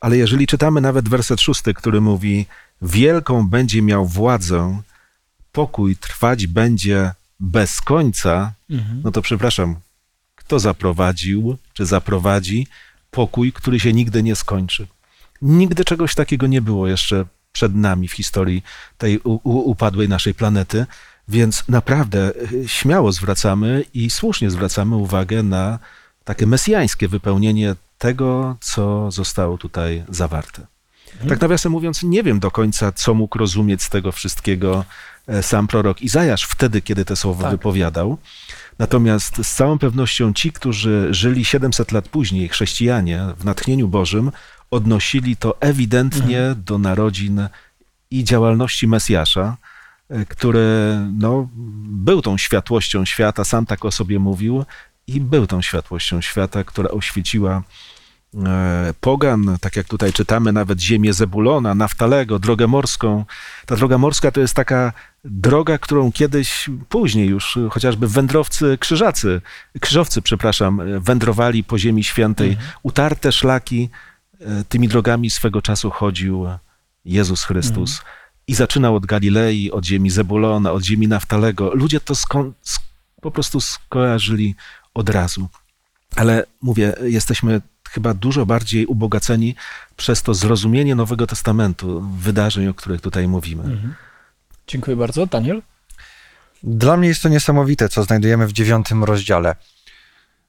ale 0.00 0.16
jeżeli 0.16 0.46
czytamy 0.46 0.80
nawet 0.80 1.08
werset 1.08 1.40
szósty, 1.40 1.74
który 1.74 2.00
mówi, 2.00 2.46
wielką 2.82 3.48
będzie 3.48 3.82
miał 3.82 4.06
władzę, 4.06 4.80
pokój 5.52 5.96
trwać 5.96 6.46
będzie 6.46 7.12
bez 7.40 7.80
końca, 7.80 8.52
mhm. 8.70 9.00
no 9.04 9.10
to 9.10 9.22
przepraszam, 9.22 9.76
kto 10.36 10.58
zaprowadził, 10.58 11.58
czy 11.72 11.86
zaprowadzi 11.86 12.66
pokój, 13.10 13.52
który 13.52 13.80
się 13.80 13.92
nigdy 13.92 14.22
nie 14.22 14.36
skończy? 14.36 14.86
Nigdy 15.42 15.84
czegoś 15.84 16.14
takiego 16.14 16.46
nie 16.46 16.62
było 16.62 16.86
jeszcze 16.86 17.24
przed 17.52 17.74
nami 17.74 18.08
w 18.08 18.12
historii 18.12 18.62
tej 18.98 19.20
upadłej 19.44 20.08
naszej 20.08 20.34
planety. 20.34 20.86
Więc 21.28 21.64
naprawdę 21.68 22.32
y, 22.52 22.68
śmiało 22.68 23.12
zwracamy 23.12 23.84
i 23.94 24.10
słusznie 24.10 24.50
zwracamy 24.50 24.96
uwagę 24.96 25.42
na 25.42 25.78
takie 26.24 26.46
mesjańskie 26.46 27.08
wypełnienie 27.08 27.74
tego, 27.98 28.56
co 28.60 29.10
zostało 29.10 29.58
tutaj 29.58 30.04
zawarte. 30.08 30.66
Mhm. 31.12 31.28
Tak 31.28 31.40
nawiasem 31.40 31.72
mówiąc, 31.72 32.02
nie 32.02 32.22
wiem 32.22 32.40
do 32.40 32.50
końca, 32.50 32.92
co 32.92 33.14
mógł 33.14 33.38
rozumieć 33.38 33.82
z 33.82 33.90
tego 33.90 34.12
wszystkiego 34.12 34.84
e, 35.26 35.42
sam 35.42 35.66
prorok 35.66 36.02
Izajasz 36.02 36.44
wtedy, 36.44 36.82
kiedy 36.82 37.04
te 37.04 37.16
słowa 37.16 37.42
tak. 37.42 37.50
wypowiadał. 37.50 38.18
Natomiast 38.78 39.46
z 39.46 39.54
całą 39.54 39.78
pewnością 39.78 40.32
ci, 40.32 40.52
którzy 40.52 41.08
żyli 41.10 41.44
700 41.44 41.92
lat 41.92 42.08
później, 42.08 42.48
chrześcijanie 42.48 43.26
w 43.36 43.44
natchnieniu 43.44 43.88
Bożym, 43.88 44.32
odnosili 44.70 45.36
to 45.36 45.60
ewidentnie 45.60 46.38
mhm. 46.38 46.64
do 46.64 46.78
narodzin 46.78 47.48
i 48.10 48.24
działalności 48.24 48.88
Mesjasza, 48.88 49.56
E, 50.10 50.24
który 50.24 50.98
no, 51.18 51.48
był 51.84 52.22
tą 52.22 52.38
światłością 52.38 53.04
świata, 53.04 53.44
sam 53.44 53.66
tak 53.66 53.84
o 53.84 53.90
sobie 53.90 54.18
mówił, 54.18 54.64
i 55.06 55.20
był 55.20 55.46
tą 55.46 55.62
światłością 55.62 56.20
świata, 56.20 56.64
która 56.64 56.90
oświeciła 56.90 57.62
e, 58.34 58.94
pogan, 59.00 59.56
tak 59.60 59.76
jak 59.76 59.86
tutaj 59.86 60.12
czytamy, 60.12 60.52
nawet 60.52 60.80
ziemię 60.80 61.12
Zebulona, 61.12 61.74
Naftalego, 61.74 62.38
drogę 62.38 62.66
morską. 62.66 63.24
Ta 63.66 63.76
droga 63.76 63.98
morska 63.98 64.30
to 64.30 64.40
jest 64.40 64.54
taka 64.54 64.92
droga, 65.24 65.78
którą 65.78 66.12
kiedyś, 66.12 66.70
później 66.88 67.28
już 67.28 67.58
chociażby 67.70 68.08
wędrowcy, 68.08 68.78
krzyżacy, 68.80 69.40
krzyżowcy, 69.80 70.22
przepraszam, 70.22 70.80
wędrowali 71.00 71.64
po 71.64 71.78
ziemi 71.78 72.04
świętej. 72.04 72.50
Mhm. 72.50 72.68
Utarte 72.82 73.32
szlaki, 73.32 73.88
e, 74.40 74.64
tymi 74.68 74.88
drogami 74.88 75.30
swego 75.30 75.62
czasu 75.62 75.90
chodził 75.90 76.46
Jezus 77.04 77.44
Chrystus. 77.44 77.98
Mhm 77.98 78.18
i 78.48 78.54
zaczynał 78.54 78.96
od 78.96 79.06
Galilei, 79.06 79.70
od 79.70 79.84
ziemi 79.84 80.10
Zebulona, 80.10 80.72
od 80.72 80.84
ziemi 80.84 81.08
Naftalego. 81.08 81.74
Ludzie 81.74 82.00
to 82.00 82.14
sko- 82.14 82.52
po 83.20 83.30
prostu 83.30 83.60
skojarzyli 83.60 84.54
od 84.94 85.08
razu. 85.08 85.48
Ale 86.16 86.44
mówię, 86.62 86.94
jesteśmy 87.02 87.60
chyba 87.90 88.14
dużo 88.14 88.46
bardziej 88.46 88.86
ubogaceni 88.86 89.54
przez 89.96 90.22
to 90.22 90.34
zrozumienie 90.34 90.94
Nowego 90.94 91.26
Testamentu, 91.26 92.08
wydarzeń, 92.18 92.68
o 92.68 92.74
których 92.74 93.00
tutaj 93.00 93.28
mówimy. 93.28 93.62
Mhm. 93.62 93.94
Dziękuję 94.68 94.96
bardzo. 94.96 95.26
Daniel? 95.26 95.62
Dla 96.62 96.96
mnie 96.96 97.08
jest 97.08 97.22
to 97.22 97.28
niesamowite, 97.28 97.88
co 97.88 98.04
znajdujemy 98.04 98.46
w 98.46 98.52
dziewiątym 98.52 99.04
rozdziale. 99.04 99.56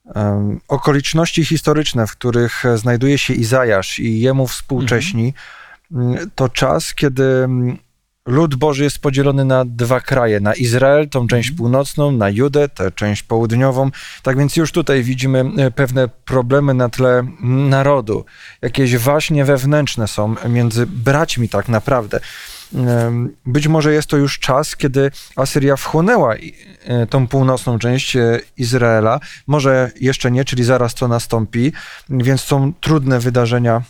Um, 0.05 0.59
okoliczności 0.67 1.45
historyczne, 1.45 2.07
w 2.07 2.11
których 2.11 2.63
znajduje 2.75 3.17
się 3.17 3.33
Izajasz 3.33 3.99
i 3.99 4.19
jemu 4.19 4.47
współcześni, 4.47 5.33
mhm. 5.91 6.29
to 6.35 6.49
czas, 6.49 6.93
kiedy 6.93 7.47
lud 8.25 8.55
Boży 8.55 8.83
jest 8.83 8.99
podzielony 8.99 9.45
na 9.45 9.65
dwa 9.65 9.99
kraje, 10.01 10.39
na 10.39 10.53
Izrael, 10.53 11.09
tą 11.09 11.27
część 11.27 11.49
mhm. 11.49 11.57
północną, 11.57 12.11
na 12.11 12.29
Judę, 12.29 12.69
tę 12.69 12.91
część 12.91 13.23
południową. 13.23 13.91
Tak 14.23 14.37
więc 14.37 14.55
już 14.55 14.71
tutaj 14.71 15.03
widzimy 15.03 15.45
e, 15.57 15.71
pewne 15.71 16.07
problemy 16.07 16.73
na 16.73 16.89
tle 16.89 17.27
narodu. 17.69 18.25
Jakieś 18.61 18.97
waśnie 18.97 19.45
wewnętrzne 19.45 20.07
są 20.07 20.35
między 20.49 20.85
braćmi 20.87 21.49
tak 21.49 21.67
naprawdę. 21.67 22.19
Być 23.45 23.67
może 23.67 23.93
jest 23.93 24.07
to 24.07 24.17
już 24.17 24.39
czas, 24.39 24.75
kiedy 24.75 25.11
Asyria 25.35 25.75
wchłonęła 25.75 26.35
e, 26.35 27.07
tą 27.07 27.27
północną 27.27 27.79
część 27.79 28.15
e, 28.15 28.39
Izraela. 28.57 29.19
Może 29.47 29.91
jeszcze 30.01 30.31
nie, 30.31 30.45
czyli 30.45 30.63
zaraz 30.63 30.95
to 30.95 31.07
nastąpi, 31.07 31.73
więc 32.09 32.41
są 32.41 32.73
trudne 32.73 33.19
wydarzenia 33.19 33.81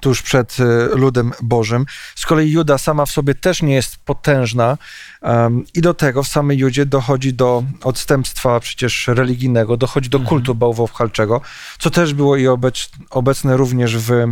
tuż 0.00 0.22
przed 0.22 0.56
e, 0.60 0.64
ludem 0.96 1.32
Bożym. 1.42 1.86
Z 2.14 2.26
kolei 2.26 2.50
Juda 2.50 2.78
sama 2.78 3.06
w 3.06 3.10
sobie 3.10 3.34
też 3.34 3.62
nie 3.62 3.74
jest 3.74 3.96
potężna 3.96 4.78
um, 5.22 5.64
i 5.74 5.80
do 5.80 5.94
tego 5.94 6.22
w 6.22 6.28
samej 6.28 6.58
Judzie 6.58 6.86
dochodzi 6.86 7.34
do 7.34 7.62
odstępstwa 7.82 8.60
przecież 8.60 9.08
religijnego, 9.08 9.76
dochodzi 9.76 10.10
do 10.10 10.18
mhm. 10.18 10.28
kultu 10.28 10.54
bałwochwalczego, 10.54 11.40
co 11.78 11.90
też 11.90 12.14
było 12.14 12.36
i 12.36 12.46
obec, 12.46 12.90
obecne 13.10 13.56
również 13.56 13.96
w 13.96 14.12
e, 14.12 14.26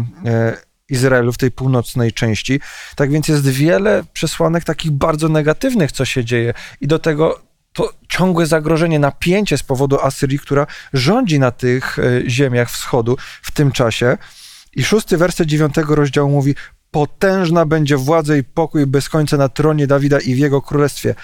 Izraelu, 0.88 1.32
w 1.32 1.38
tej 1.38 1.50
północnej 1.50 2.12
części. 2.12 2.60
Tak 2.96 3.10
więc 3.10 3.28
jest 3.28 3.48
wiele 3.48 4.04
przesłanek 4.12 4.64
takich 4.64 4.90
bardzo 4.90 5.28
negatywnych, 5.28 5.92
co 5.92 6.04
się 6.04 6.24
dzieje 6.24 6.54
i 6.80 6.86
do 6.86 6.98
tego 6.98 7.40
to 7.72 7.92
ciągłe 8.08 8.46
zagrożenie, 8.46 8.98
napięcie 8.98 9.58
z 9.58 9.62
powodu 9.62 10.00
Asyrii, 10.00 10.38
która 10.38 10.66
rządzi 10.92 11.38
na 11.38 11.50
tych 11.50 11.98
e, 11.98 12.30
ziemiach 12.30 12.70
wschodu 12.70 13.16
w 13.42 13.50
tym 13.50 13.72
czasie. 13.72 14.18
I 14.76 14.84
szósty 14.84 15.16
werset 15.16 15.48
dziewiątego 15.48 15.94
rozdziału 15.94 16.30
mówi: 16.30 16.54
Potężna 16.90 17.66
będzie 17.66 17.96
władza 17.96 18.36
i 18.36 18.44
pokój 18.44 18.86
bez 18.86 19.08
końca 19.08 19.36
na 19.36 19.48
tronie 19.48 19.86
Dawida 19.86 20.20
i 20.20 20.34
w 20.34 20.38
jego 20.38 20.62
królestwie. 20.62 21.14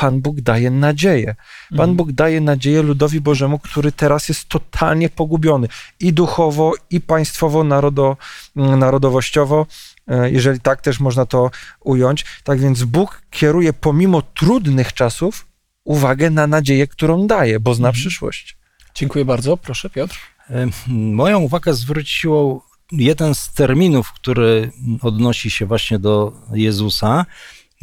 Pan 0.00 0.20
Bóg 0.20 0.40
daje 0.40 0.70
nadzieję. 0.70 1.34
Pan 1.70 1.90
mhm. 1.90 1.96
Bóg 1.96 2.12
daje 2.12 2.40
nadzieję 2.40 2.82
ludowi 2.82 3.20
Bożemu, 3.20 3.58
który 3.58 3.92
teraz 3.92 4.28
jest 4.28 4.48
totalnie 4.48 5.08
pogubiony 5.08 5.68
i 6.00 6.12
duchowo, 6.12 6.72
i 6.90 7.00
państwowo, 7.00 7.64
narodo, 7.64 8.16
narodowościowo, 8.56 9.66
e, 10.08 10.30
jeżeli 10.30 10.60
tak 10.60 10.80
też 10.80 11.00
można 11.00 11.26
to 11.26 11.50
ująć. 11.80 12.24
Tak 12.44 12.60
więc 12.60 12.84
Bóg 12.84 13.22
kieruje 13.30 13.72
pomimo 13.72 14.22
trudnych 14.22 14.92
czasów 14.92 15.46
uwagę 15.84 16.30
na 16.30 16.46
nadzieję, 16.46 16.86
którą 16.86 17.26
daje, 17.26 17.60
bo 17.60 17.74
zna 17.74 17.88
mhm. 17.88 18.00
przyszłość. 18.00 18.56
Dziękuję 18.94 19.24
bardzo. 19.24 19.56
Proszę, 19.56 19.90
Piotr. 19.90 20.16
E, 20.50 20.68
moją 20.88 21.40
uwagę 21.40 21.74
zwróciło 21.74 22.66
jeden 22.92 23.34
z 23.34 23.52
terminów, 23.52 24.12
który 24.12 24.70
odnosi 25.02 25.50
się 25.50 25.66
właśnie 25.66 25.98
do 25.98 26.32
Jezusa, 26.52 27.26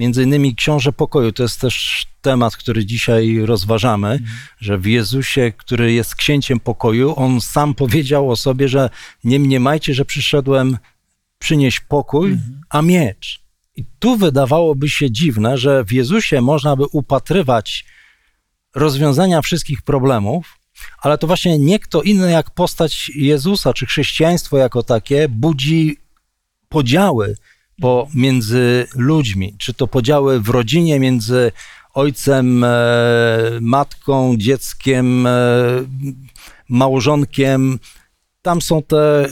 między 0.01 0.23
innymi 0.23 0.55
Książę 0.55 0.93
Pokoju, 0.93 1.31
to 1.31 1.43
jest 1.43 1.61
też 1.61 2.05
temat, 2.21 2.57
który 2.57 2.85
dzisiaj 2.85 3.39
rozważamy, 3.45 4.07
mhm. 4.07 4.29
że 4.59 4.77
w 4.77 4.85
Jezusie, 4.85 5.53
który 5.57 5.93
jest 5.93 6.15
księciem 6.15 6.59
pokoju, 6.59 7.13
on 7.17 7.41
sam 7.41 7.73
powiedział 7.73 8.31
o 8.31 8.35
sobie, 8.35 8.67
że 8.67 8.89
nie 9.23 9.39
mniemajcie, 9.39 9.93
że 9.93 10.05
przyszedłem 10.05 10.77
przynieść 11.39 11.79
pokój, 11.79 12.31
mhm. 12.31 12.61
a 12.69 12.81
miecz. 12.81 13.41
I 13.75 13.85
tu 13.99 14.17
wydawałoby 14.17 14.89
się 14.89 15.11
dziwne, 15.11 15.57
że 15.57 15.83
w 15.83 15.91
Jezusie 15.91 16.41
można 16.41 16.75
by 16.75 16.85
upatrywać 16.91 17.85
rozwiązania 18.75 19.41
wszystkich 19.41 19.81
problemów, 19.81 20.57
ale 21.01 21.17
to 21.17 21.27
właśnie 21.27 21.59
nie 21.59 21.79
kto 21.79 22.01
inny 22.01 22.31
jak 22.31 22.49
postać 22.49 23.11
Jezusa, 23.15 23.73
czy 23.73 23.85
chrześcijaństwo 23.85 24.57
jako 24.57 24.83
takie 24.83 25.29
budzi 25.29 25.97
podziały 26.69 27.35
pomiędzy 27.81 28.87
ludźmi, 28.95 29.55
czy 29.57 29.73
to 29.73 29.87
podziały 29.87 30.39
w 30.41 30.49
rodzinie 30.49 30.99
między 30.99 31.51
ojcem, 31.93 32.63
e, 32.63 32.67
matką, 33.61 34.37
dzieckiem, 34.37 35.27
e, 35.27 35.31
małżonkiem. 36.69 37.79
Tam 38.41 38.61
są 38.61 38.83
te 38.83 39.29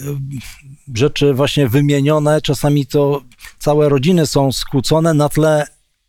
rzeczy 0.96 1.34
właśnie 1.34 1.68
wymienione. 1.68 2.42
Czasami 2.42 2.86
to 2.86 3.22
całe 3.60 3.90
rodziny 3.90 4.26
są 4.26 4.52
skłócone 4.52 5.14
na 5.14 5.30
tle 5.30 5.68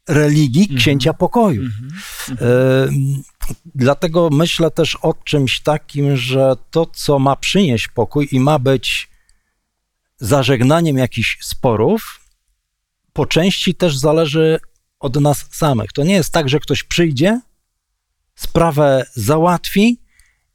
religii 0.08 0.62
Mhm. 0.62 0.78
księcia 0.80 1.14
pokoju. 1.14 1.62
E, 2.30 2.88
Dlatego 3.74 4.28
myślę 4.32 4.70
też 4.70 4.96
o 5.02 5.14
czymś 5.24 5.60
takim, 5.60 6.16
że 6.16 6.56
to, 6.70 6.86
co 6.86 7.18
ma 7.18 7.36
przynieść 7.36 7.88
pokój 7.88 8.28
i 8.32 8.40
ma 8.40 8.58
być 8.58 9.08
zażegnaniem 10.18 10.96
jakichś 10.98 11.38
sporów, 11.40 12.19
po 13.12 13.26
części 13.26 13.74
też 13.74 13.96
zależy 13.96 14.60
od 15.00 15.20
nas 15.20 15.46
samych. 15.50 15.92
To 15.92 16.02
nie 16.02 16.14
jest 16.14 16.32
tak, 16.32 16.48
że 16.48 16.60
ktoś 16.60 16.82
przyjdzie, 16.82 17.40
sprawę 18.34 19.06
załatwi 19.14 19.98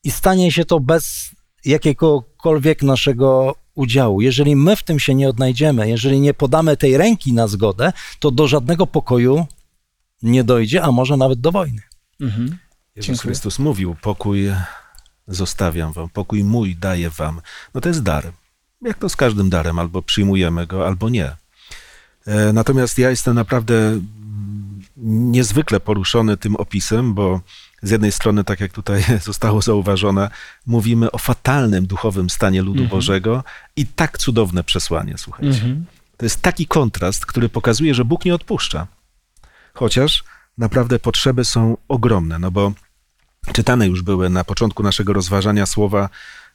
i 0.04 0.12
stanie 0.12 0.52
się 0.52 0.66
to 0.66 0.80
bez 0.80 1.32
jakiegokolwiek 1.66 2.84
naszego 2.84 3.56
udziału. 3.76 4.22
Jeżeli 4.22 4.56
my 4.56 4.76
w 4.76 4.84
tym 4.84 5.00
się 5.00 5.16
nie 5.16 5.30
odnajdziemy, 5.30 5.90
jeżeli 5.90 6.20
nie 6.20 6.34
podamy 6.34 6.78
tej 6.78 6.98
ręki 6.98 7.34
na 7.34 7.48
zgodę, 7.48 7.94
to 8.20 8.32
do 8.32 8.48
żadnego 8.48 8.88
pokoju 8.88 9.46
nie 10.22 10.44
dojdzie, 10.44 10.84
a 10.84 10.92
może 10.92 11.18
nawet 11.18 11.42
do 11.42 11.52
wojny. 11.52 11.82
Mhm. 12.22 12.58
Jezus 12.96 13.08
Dziękuję. 13.08 13.22
Chrystus 13.22 13.60
mówił, 13.60 13.96
pokój 14.02 14.52
zostawiam 15.28 15.94
wam, 15.94 16.10
pokój 16.10 16.44
mój 16.44 16.76
daję 16.76 17.10
wam. 17.10 17.42
No 17.74 17.82
to 17.82 17.90
jest 17.90 18.04
dar. 18.04 18.32
Jak 18.82 18.98
to 18.98 19.10
z 19.10 19.16
każdym 19.16 19.50
darem, 19.50 19.80
albo 19.80 20.02
przyjmujemy 20.02 20.68
go, 20.68 20.88
albo 20.88 21.10
nie. 21.10 21.36
E, 22.28 22.54
Natomiast 22.54 22.98
ja 22.98 23.10
jestem 23.10 23.36
naprawdę 23.36 24.00
niezwykle 24.98 25.80
poruszony 25.80 26.38
tym 26.38 26.56
opisem, 26.56 27.14
bo 27.14 27.42
z 27.82 27.90
jednej 27.92 28.12
strony, 28.12 28.44
tak 28.44 28.60
jak 28.60 28.72
tutaj 28.72 29.04
zostało 29.24 29.62
zauważone, 29.62 30.30
mówimy 30.68 31.12
o 31.12 31.18
fatalnym 31.18 31.86
duchowym 31.88 32.30
stanie 32.30 32.62
ludu 32.62 32.82
Mhm. 32.84 32.90
Bożego 32.90 33.44
i 33.76 33.86
tak 33.88 34.18
cudowne 34.18 34.64
przesłanie, 34.64 35.14
słuchajcie. 35.18 35.54
Mhm. 35.58 35.86
To 36.18 36.26
jest 36.26 36.42
taki 36.42 36.68
kontrast, 36.68 37.26
który 37.26 37.50
pokazuje, 37.50 37.94
że 37.96 38.06
Bóg 38.06 38.26
nie 38.26 38.36
odpuszcza. 38.36 38.88
Chociaż 39.74 40.24
naprawdę 40.58 41.00
potrzeby 41.00 41.46
są 41.46 41.78
ogromne, 41.88 42.40
no 42.40 42.52
bo 42.52 42.72
czytane 43.54 43.88
już 43.88 44.02
były 44.02 44.30
na 44.30 44.44
początku 44.44 44.84
naszego 44.84 45.14
rozważania 45.14 45.66
słowa 45.66 46.10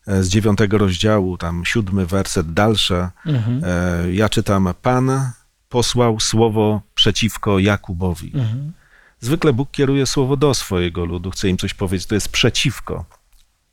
e, 0.07 0.23
z 0.23 0.29
dziewiątego 0.29 0.79
rozdziału, 0.79 1.39
tam 1.39 1.65
siódmy 1.65 2.07
werset 2.07 2.53
dalsze. 2.53 3.11
Mhm. 3.27 3.63
E, 3.65 4.13
Ja 4.13 4.29
czytam, 4.29 4.69
Pan 4.83 5.31
posłał 5.71 6.21
słowo 6.21 6.83
przeciwko 6.95 7.59
Jakubowi. 7.59 8.33
Mhm. 8.35 8.73
Zwykle 9.21 9.53
Bóg 9.53 9.71
kieruje 9.71 10.07
słowo 10.07 10.37
do 10.37 10.55
swojego 10.55 11.05
ludu, 11.05 11.31
chce 11.31 11.49
im 11.49 11.57
coś 11.57 11.75
powiedzieć, 11.75 12.07
to 12.07 12.15
jest 12.15 12.29
przeciwko. 12.29 13.05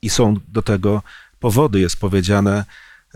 I 0.01 0.09
są 0.09 0.35
do 0.47 0.61
tego 0.61 1.01
powody, 1.39 1.79
jest 1.79 1.99
powiedziane 1.99 2.65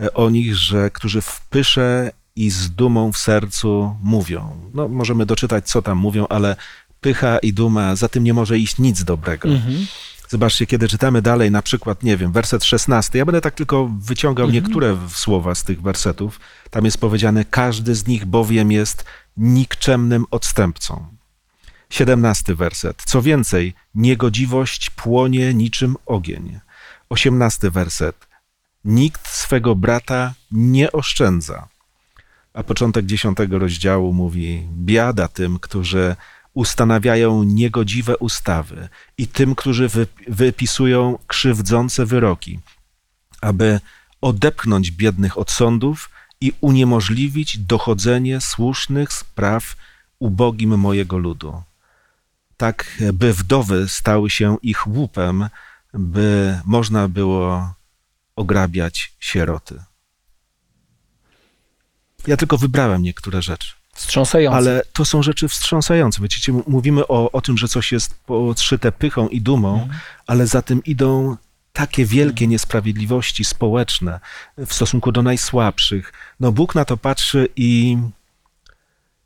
e, 0.00 0.14
o 0.14 0.30
nich, 0.30 0.56
że 0.56 0.90
którzy 0.90 1.20
w 1.20 1.40
pysze 1.50 2.10
i 2.36 2.50
z 2.50 2.70
dumą 2.70 3.12
w 3.12 3.18
sercu 3.18 3.96
mówią. 4.02 4.70
No, 4.74 4.88
możemy 4.88 5.26
doczytać, 5.26 5.68
co 5.68 5.82
tam 5.82 5.98
mówią, 5.98 6.26
ale 6.28 6.56
pycha 7.00 7.38
i 7.38 7.52
duma, 7.52 7.96
za 7.96 8.08
tym 8.08 8.24
nie 8.24 8.34
może 8.34 8.58
iść 8.58 8.78
nic 8.78 9.04
dobrego. 9.04 9.48
Mhm. 9.48 9.86
Zobaczcie, 10.32 10.66
kiedy 10.66 10.88
czytamy 10.88 11.22
dalej, 11.22 11.50
na 11.50 11.62
przykład, 11.62 12.02
nie 12.02 12.16
wiem, 12.16 12.32
werset 12.32 12.64
16. 12.64 13.18
Ja 13.18 13.24
będę 13.24 13.40
tak 13.40 13.54
tylko 13.54 13.90
wyciągał 14.00 14.46
Mhm. 14.46 14.64
niektóre 14.64 14.96
słowa 15.08 15.54
z 15.54 15.64
tych 15.64 15.82
wersetów. 15.82 16.40
Tam 16.70 16.84
jest 16.84 16.98
powiedziane, 16.98 17.44
każdy 17.44 17.94
z 17.94 18.06
nich 18.06 18.24
bowiem 18.24 18.72
jest 18.72 19.04
nikczemnym 19.36 20.24
odstępcą. 20.30 21.06
17 21.90 22.54
werset. 22.54 23.02
Co 23.06 23.22
więcej, 23.22 23.74
niegodziwość 23.94 24.90
płonie 24.90 25.54
niczym 25.54 25.96
ogień. 26.06 26.60
18 27.08 27.70
werset. 27.70 28.26
Nikt 28.84 29.28
swego 29.28 29.74
brata 29.74 30.34
nie 30.52 30.92
oszczędza. 30.92 31.68
A 32.54 32.62
początek 32.62 33.06
10 33.06 33.38
rozdziału 33.50 34.12
mówi: 34.12 34.68
Biada 34.72 35.28
tym, 35.28 35.58
którzy 35.58 36.16
ustanawiają 36.54 37.42
niegodziwe 37.42 38.16
ustawy 38.16 38.88
i 39.18 39.28
tym, 39.28 39.54
którzy 39.54 39.88
wy, 39.88 40.06
wypisują 40.28 41.18
krzywdzące 41.26 42.06
wyroki, 42.06 42.60
aby 43.40 43.80
odepchnąć 44.20 44.90
biednych 44.90 45.38
od 45.38 45.50
sądów 45.50 46.10
i 46.40 46.52
uniemożliwić 46.60 47.58
dochodzenie 47.58 48.40
słusznych 48.40 49.12
spraw 49.12 49.76
ubogim 50.18 50.78
mojego 50.78 51.18
ludu. 51.18 51.62
Tak, 52.56 53.02
by 53.12 53.32
wdowy 53.32 53.88
stały 53.88 54.30
się 54.30 54.56
ich 54.62 54.86
łupem, 54.86 55.48
by 55.94 56.60
można 56.64 57.08
było 57.08 57.74
ograbiać 58.36 59.12
sieroty. 59.20 59.82
Ja 62.26 62.36
tylko 62.36 62.58
wybrałem 62.58 63.02
niektóre 63.02 63.42
rzeczy. 63.42 63.81
Wstrząsające. 63.94 64.56
Ale 64.56 64.82
to 64.92 65.04
są 65.04 65.22
rzeczy 65.22 65.48
wstrząsające. 65.48 66.22
Wiecie, 66.22 66.52
mówimy 66.66 67.06
o, 67.06 67.32
o 67.32 67.40
tym, 67.40 67.58
że 67.58 67.68
coś 67.68 67.92
jest 67.92 68.14
podszyte 68.14 68.92
pychą 68.92 69.28
i 69.28 69.40
dumą, 69.40 69.88
ale 70.26 70.46
za 70.46 70.62
tym 70.62 70.84
idą 70.84 71.36
takie 71.72 72.04
wielkie 72.06 72.46
niesprawiedliwości 72.46 73.44
społeczne 73.44 74.20
w 74.58 74.74
stosunku 74.74 75.12
do 75.12 75.22
najsłabszych. 75.22 76.12
No 76.40 76.52
Bóg 76.52 76.74
na 76.74 76.84
to 76.84 76.96
patrzy 76.96 77.48
i, 77.56 77.98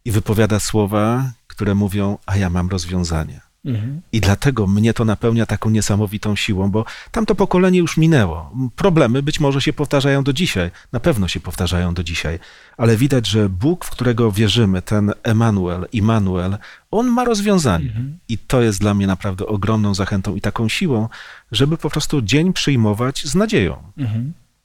i 0.04 0.12
wypowiada 0.12 0.60
słowa, 0.60 1.30
które 1.46 1.74
mówią, 1.74 2.18
a 2.26 2.36
ja 2.36 2.50
mam 2.50 2.68
rozwiązanie. 2.68 3.45
Mhm. 3.66 4.00
I 4.12 4.20
dlatego 4.20 4.66
mnie 4.66 4.94
to 4.94 5.04
napełnia 5.04 5.46
taką 5.46 5.70
niesamowitą 5.70 6.36
siłą, 6.36 6.70
bo 6.70 6.84
tamto 7.10 7.34
pokolenie 7.34 7.78
już 7.78 7.96
minęło. 7.96 8.52
Problemy 8.76 9.22
być 9.22 9.40
może 9.40 9.60
się 9.60 9.72
powtarzają 9.72 10.24
do 10.24 10.32
dzisiaj, 10.32 10.70
na 10.92 11.00
pewno 11.00 11.28
się 11.28 11.40
powtarzają 11.40 11.94
do 11.94 12.04
dzisiaj, 12.04 12.38
ale 12.76 12.96
widać, 12.96 13.26
że 13.26 13.48
Bóg, 13.48 13.84
w 13.84 13.90
którego 13.90 14.32
wierzymy, 14.32 14.82
ten 14.82 15.12
Emanuel, 15.22 15.86
Immanuel, 15.92 16.56
on 16.90 17.06
ma 17.06 17.24
rozwiązanie. 17.24 17.92
I 18.28 18.38
to 18.38 18.62
jest 18.62 18.80
dla 18.80 18.94
mnie 18.94 19.06
naprawdę 19.06 19.46
ogromną 19.46 19.94
zachętą 19.94 20.36
i 20.36 20.40
taką 20.40 20.68
siłą, 20.68 21.08
żeby 21.52 21.76
po 21.76 21.90
prostu 21.90 22.22
dzień 22.22 22.52
przyjmować 22.52 23.24
z 23.24 23.34
nadzieją. 23.34 23.76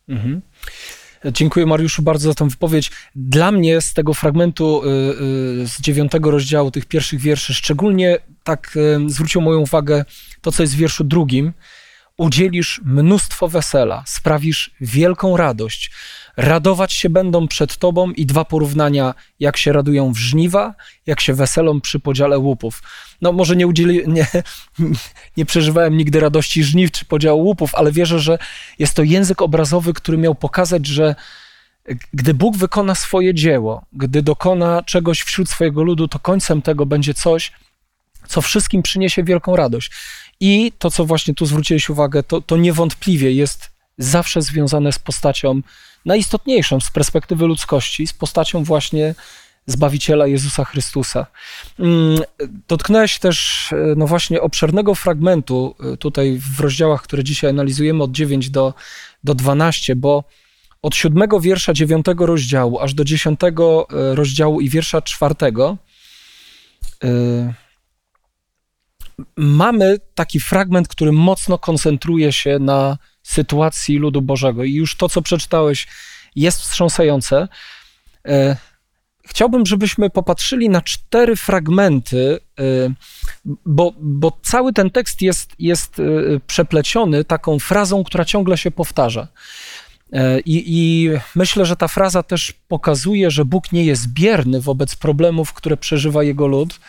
Mhm. 0.08 0.42
Dziękuję 1.26 1.66
Mariuszu 1.66 2.02
bardzo 2.02 2.30
za 2.30 2.36
tę 2.36 2.50
wypowiedź. 2.50 2.92
Dla 3.16 3.52
mnie 3.52 3.82
z 3.82 3.94
tego 3.94 4.14
fragmentu 4.14 4.82
y, 4.84 4.88
y, 4.88 5.68
z 5.68 5.82
dziewiątego 5.82 6.32
rozdziału, 6.32 6.72
tych 6.72 6.86
pierwszych 6.86 7.20
wierszy, 7.20 7.54
szczególnie 7.54 8.18
tak 8.44 8.78
y, 9.06 9.10
zwróciło 9.10 9.44
moją 9.44 9.60
uwagę 9.60 10.06
to, 10.42 10.52
co 10.52 10.64
jest 10.64 10.74
w 10.74 10.78
wierszu 10.78 11.04
drugim. 11.04 11.54
Udzielisz 12.18 12.82
mnóstwo 12.86 13.48
wesela, 13.48 14.04
sprawisz 14.08 14.72
wielką 14.82 15.38
radość. 15.38 15.92
Radować 16.38 16.94
się 16.94 17.10
będą 17.10 17.48
przed 17.48 17.78
tobą 17.78 18.12
i 18.12 18.26
dwa 18.26 18.46
porównania, 18.46 19.14
jak 19.40 19.58
się 19.58 19.74
radują 19.74 20.14
w 20.14 20.18
żniwa, 20.18 20.76
jak 21.06 21.22
się 21.22 21.34
weselą 21.34 21.82
przy 21.82 22.00
podziale 22.00 22.40
łupów. 22.40 22.84
No 23.22 23.32
może 23.32 23.56
nie, 23.56 23.68
udzieli, 23.68 24.02
nie, 24.08 24.28
nie 25.38 25.46
przeżywałem 25.46 25.98
nigdy 25.98 26.20
radości 26.20 26.64
żniw 26.64 26.92
czy 26.92 27.06
podziału 27.06 27.44
łupów, 27.44 27.76
ale 27.76 27.92
wierzę, 27.92 28.20
że 28.20 28.38
jest 28.80 28.94
to 28.94 29.04
język 29.04 29.42
obrazowy, 29.42 29.94
który 29.94 30.18
miał 30.18 30.36
pokazać, 30.36 30.88
że 30.88 31.16
gdy 32.14 32.34
Bóg 32.34 32.58
wykona 32.58 32.96
swoje 32.96 33.34
dzieło, 33.34 33.86
gdy 33.94 34.22
dokona 34.22 34.84
czegoś 34.84 35.22
wśród 35.22 35.50
swojego 35.50 35.84
ludu, 35.84 36.08
to 36.08 36.20
końcem 36.20 36.62
tego 36.62 36.86
będzie 36.86 37.14
coś, 37.14 37.52
co 38.28 38.42
wszystkim 38.42 38.82
przyniesie 38.82 39.24
wielką 39.24 39.56
radość. 39.56 39.92
I 40.42 40.72
to, 40.80 40.92
co 40.92 41.06
właśnie 41.06 41.34
tu 41.34 41.46
zwróciłeś 41.46 41.90
uwagę, 41.90 42.24
to, 42.24 42.42
to 42.42 42.58
niewątpliwie 42.58 43.32
jest 43.32 43.72
zawsze 43.98 44.42
związane 44.42 44.92
z 44.92 45.00
postacią 45.00 45.62
najistotniejszą 46.06 46.80
z 46.80 46.92
perspektywy 46.92 47.48
ludzkości, 47.48 48.08
z 48.08 48.14
postacią 48.14 48.64
właśnie 48.64 49.16
Zbawiciela 49.66 50.28
Jezusa 50.28 50.66
Chrystusa. 50.66 51.26
Mm, 51.80 52.20
Dotknąłeś 52.68 53.20
też, 53.20 53.70
e, 53.74 53.76
no 53.98 54.08
właśnie, 54.08 54.42
obszernego 54.42 54.96
fragmentu 54.96 55.76
e, 55.94 55.98
tutaj 55.98 56.40
w 56.56 56.60
rozdziałach, 56.60 57.02
które 57.02 57.24
dzisiaj 57.24 57.50
analizujemy 57.50 58.04
od 58.04 58.12
9 58.12 58.50
do, 58.50 58.74
do 59.24 59.36
12, 59.36 59.96
bo 59.96 60.24
od 60.82 60.96
siódmego 60.96 61.40
wiersza 61.40 61.74
dziewiątego 61.74 62.26
rozdziału 62.26 62.80
aż 62.80 62.94
do 62.94 63.04
dziesiątego 63.04 63.88
e, 63.90 64.16
rozdziału 64.16 64.62
i 64.62 64.70
wiersza 64.70 65.02
czwartego 65.02 65.78
e, 67.04 67.54
mamy 69.36 69.98
taki 70.16 70.40
fragment, 70.40 70.88
który 70.88 71.12
mocno 71.12 71.58
koncentruje 71.58 72.34
się 72.34 72.60
na 72.60 72.98
sytuacji 73.24 73.98
ludu 73.98 74.22
Bożego. 74.22 74.64
I 74.64 74.74
już 74.74 74.96
to, 74.96 75.10
co 75.10 75.22
przeczytałeś, 75.22 75.88
jest 76.36 76.62
wstrząsające. 76.62 77.48
E, 78.28 78.58
chciałbym, 79.26 79.66
żebyśmy 79.66 80.10
popatrzyli 80.10 80.70
na 80.70 80.82
cztery 80.82 81.36
fragmenty, 81.36 82.40
y, 82.60 82.94
bo, 83.66 83.94
bo 84.00 84.40
cały 84.44 84.74
ten 84.74 84.90
tekst 84.90 85.22
jest, 85.22 85.52
jest 85.60 86.00
y, 86.00 86.42
przepleciony 86.48 87.24
taką 87.24 87.60
frazą, 87.60 88.04
która 88.04 88.26
ciągle 88.26 88.58
się 88.58 88.72
powtarza. 88.72 89.28
E, 90.14 90.40
I, 90.40 90.64
I 90.68 91.10
myślę, 91.36 91.66
że 91.66 91.76
ta 91.76 91.88
fraza 91.88 92.24
też 92.24 92.54
pokazuje, 92.68 93.32
że 93.32 93.46
Bóg 93.46 93.72
nie 93.72 93.86
jest 93.86 94.08
bierny 94.08 94.62
wobec 94.62 94.96
problemów, 94.96 95.54
które 95.54 95.78
przeżywa 95.78 96.24
jego 96.24 96.48
lud, 96.48 96.80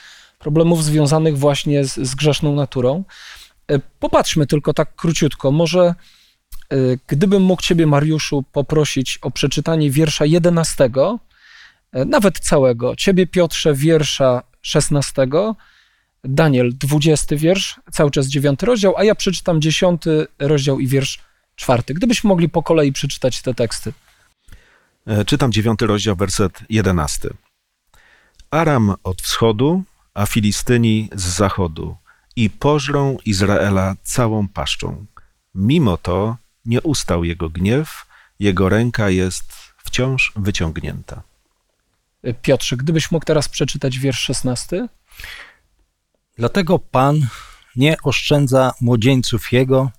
problemów 0.43 0.85
związanych 0.85 1.39
właśnie 1.39 1.85
z, 1.85 1.95
z 1.95 2.15
grzeszną 2.15 2.55
naturą. 2.55 3.05
E, 3.69 3.79
Popatrzmy 3.79 4.47
tylko 4.47 4.75
tak 4.75 4.95
króciutko. 4.97 5.53
Może 5.53 5.81
e, 5.81 6.77
gdybym 7.07 7.43
mógł 7.43 7.63
Ciebie, 7.63 7.87
Mariuszu, 7.87 8.45
poprosić 8.53 9.19
o 9.23 9.31
przeczytanie 9.31 9.91
wiersza 9.91 10.27
11, 10.27 10.91
e, 11.93 12.05
nawet 12.05 12.39
całego. 12.39 12.97
Ciebie, 12.97 13.27
Piotrze, 13.27 13.75
wiersza 13.75 14.43
16, 14.63 15.27
Daniel, 16.25 16.73
20 16.79 17.37
wiersz, 17.37 17.81
cały 17.93 18.11
czas 18.11 18.27
9 18.27 18.63
rozdział, 18.63 18.95
a 18.97 19.05
ja 19.05 19.15
przeczytam 19.15 19.61
10 19.61 20.03
rozdział 20.39 20.81
i 20.81 20.87
wiersz 20.87 21.21
4. 21.57 21.83
Gdybyśmy 21.87 22.29
mogli 22.29 22.49
po 22.49 22.63
kolei 22.63 22.93
przeczytać 22.93 23.43
te 23.43 23.55
teksty. 23.55 23.93
Czytam 25.27 25.53
dziewiąty 25.53 25.87
rozdział, 25.87 26.17
werset 26.17 26.61
jedenasty. 26.69 27.31
Aram 28.51 28.95
od 29.05 29.23
wschodu, 29.23 29.83
a 30.15 30.27
Filistyni 30.27 31.09
z 31.15 31.23
zachodu 31.23 31.97
i 32.37 32.51
pożrą 32.51 33.17
Izraela 33.25 33.97
całą 34.03 34.49
paszczą. 34.49 35.07
Mimo 35.55 35.97
to 35.97 36.37
nie 36.65 36.81
ustał 36.81 37.25
jego 37.25 37.51
gniew, 37.51 38.07
jego 38.41 38.69
ręka 38.69 39.11
jest 39.11 39.53
wciąż 39.85 40.33
wyciągnięta. 40.37 41.23
Piotrze, 42.43 42.77
gdybyś 42.77 43.11
mógł 43.11 43.25
teraz 43.25 43.49
przeczytać 43.49 43.99
wiersz 43.99 44.21
16. 44.21 44.89
Dlatego 46.37 46.79
Pan 46.79 47.27
nie 47.77 47.97
oszczędza 48.03 48.73
młodzieńców 48.81 49.53
Jego, 49.53 49.91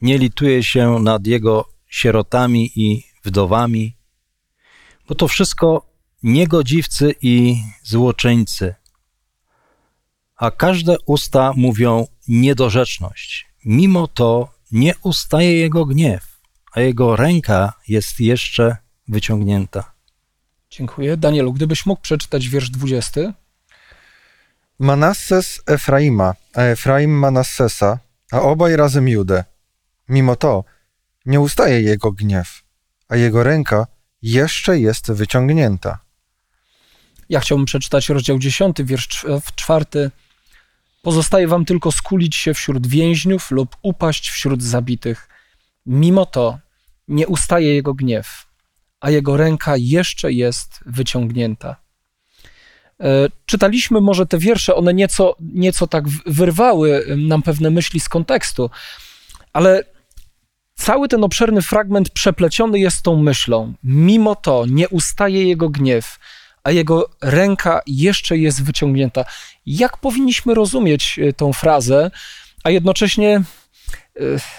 nie 0.00 0.18
lituje 0.18 0.62
się 0.62 0.98
nad 0.98 1.26
Jego 1.26 1.68
sierotami 1.88 2.70
i 2.76 3.04
wdowami, 3.24 3.96
bo 5.08 5.14
to 5.14 5.28
wszystko 5.28 5.86
niegodziwcy 6.22 7.14
i 7.20 7.62
złoczyńcy. 7.82 8.74
A 10.36 10.50
każde 10.50 10.96
usta 11.06 11.52
mówią 11.56 12.06
niedorzeczność. 12.28 13.46
Mimo 13.64 14.08
to 14.08 14.48
nie 14.72 14.94
ustaje 15.02 15.52
Jego 15.58 15.86
gniew, 15.86 16.38
a 16.72 16.80
Jego 16.80 17.16
ręka 17.16 17.72
jest 17.88 18.20
jeszcze 18.20 18.76
wyciągnięta. 19.08 19.92
Dziękuję. 20.70 21.16
Danielu, 21.16 21.52
gdybyś 21.52 21.86
mógł 21.86 22.02
przeczytać 22.02 22.48
wiersz 22.48 22.70
20. 22.70 23.20
Manasses 24.78 25.62
Efraima, 25.66 26.34
a 26.54 26.60
Efraim 26.62 27.18
Manassesa, 27.18 27.98
a 28.32 28.40
obaj 28.40 28.76
razem 28.76 29.08
Judę. 29.08 29.44
Mimo 30.08 30.36
to 30.36 30.64
nie 31.26 31.40
ustaje 31.40 31.80
jego 31.80 32.12
gniew, 32.12 32.62
a 33.08 33.16
jego 33.16 33.42
ręka 33.42 33.86
jeszcze 34.22 34.78
jest 34.78 35.12
wyciągnięta. 35.12 35.98
Ja 37.28 37.40
chciałbym 37.40 37.64
przeczytać 37.66 38.08
rozdział 38.08 38.38
10, 38.38 38.76
wiersz 38.84 39.08
cz- 39.08 39.40
w 39.40 39.54
czwarty. 39.54 40.10
Pozostaje 41.06 41.48
wam 41.48 41.64
tylko 41.64 41.92
skulić 41.92 42.36
się 42.36 42.54
wśród 42.54 42.86
więźniów 42.86 43.50
lub 43.50 43.76
upaść 43.82 44.30
wśród 44.30 44.62
zabitych. 44.62 45.28
Mimo 45.86 46.26
to 46.26 46.58
nie 47.08 47.26
ustaje 47.26 47.74
jego 47.74 47.94
gniew, 47.94 48.46
a 49.00 49.10
jego 49.10 49.36
ręka 49.36 49.74
jeszcze 49.76 50.32
jest 50.32 50.80
wyciągnięta. 50.86 51.76
E, 53.00 53.28
Czytaliśmy 53.46 54.00
może 54.00 54.26
te 54.26 54.38
wiersze, 54.38 54.74
one 54.74 54.94
nieco, 54.94 55.36
nieco 55.40 55.86
tak 55.86 56.08
wyrwały 56.08 57.16
nam 57.16 57.42
pewne 57.42 57.70
myśli 57.70 58.00
z 58.00 58.08
kontekstu, 58.08 58.70
ale 59.52 59.84
cały 60.74 61.08
ten 61.08 61.24
obszerny 61.24 61.62
fragment 61.62 62.10
przepleciony 62.10 62.78
jest 62.78 63.02
tą 63.02 63.22
myślą. 63.22 63.72
Mimo 63.84 64.34
to 64.34 64.64
nie 64.68 64.88
ustaje 64.88 65.44
jego 65.44 65.68
gniew, 65.68 66.18
a 66.66 66.70
jego 66.70 67.10
ręka 67.20 67.80
jeszcze 67.86 68.38
jest 68.38 68.64
wyciągnięta. 68.64 69.24
Jak 69.66 69.96
powinniśmy 69.96 70.54
rozumieć 70.54 71.18
e, 71.18 71.32
tą 71.32 71.52
frazę, 71.52 72.10
a 72.64 72.70
jednocześnie 72.70 73.36
e, 73.36 73.42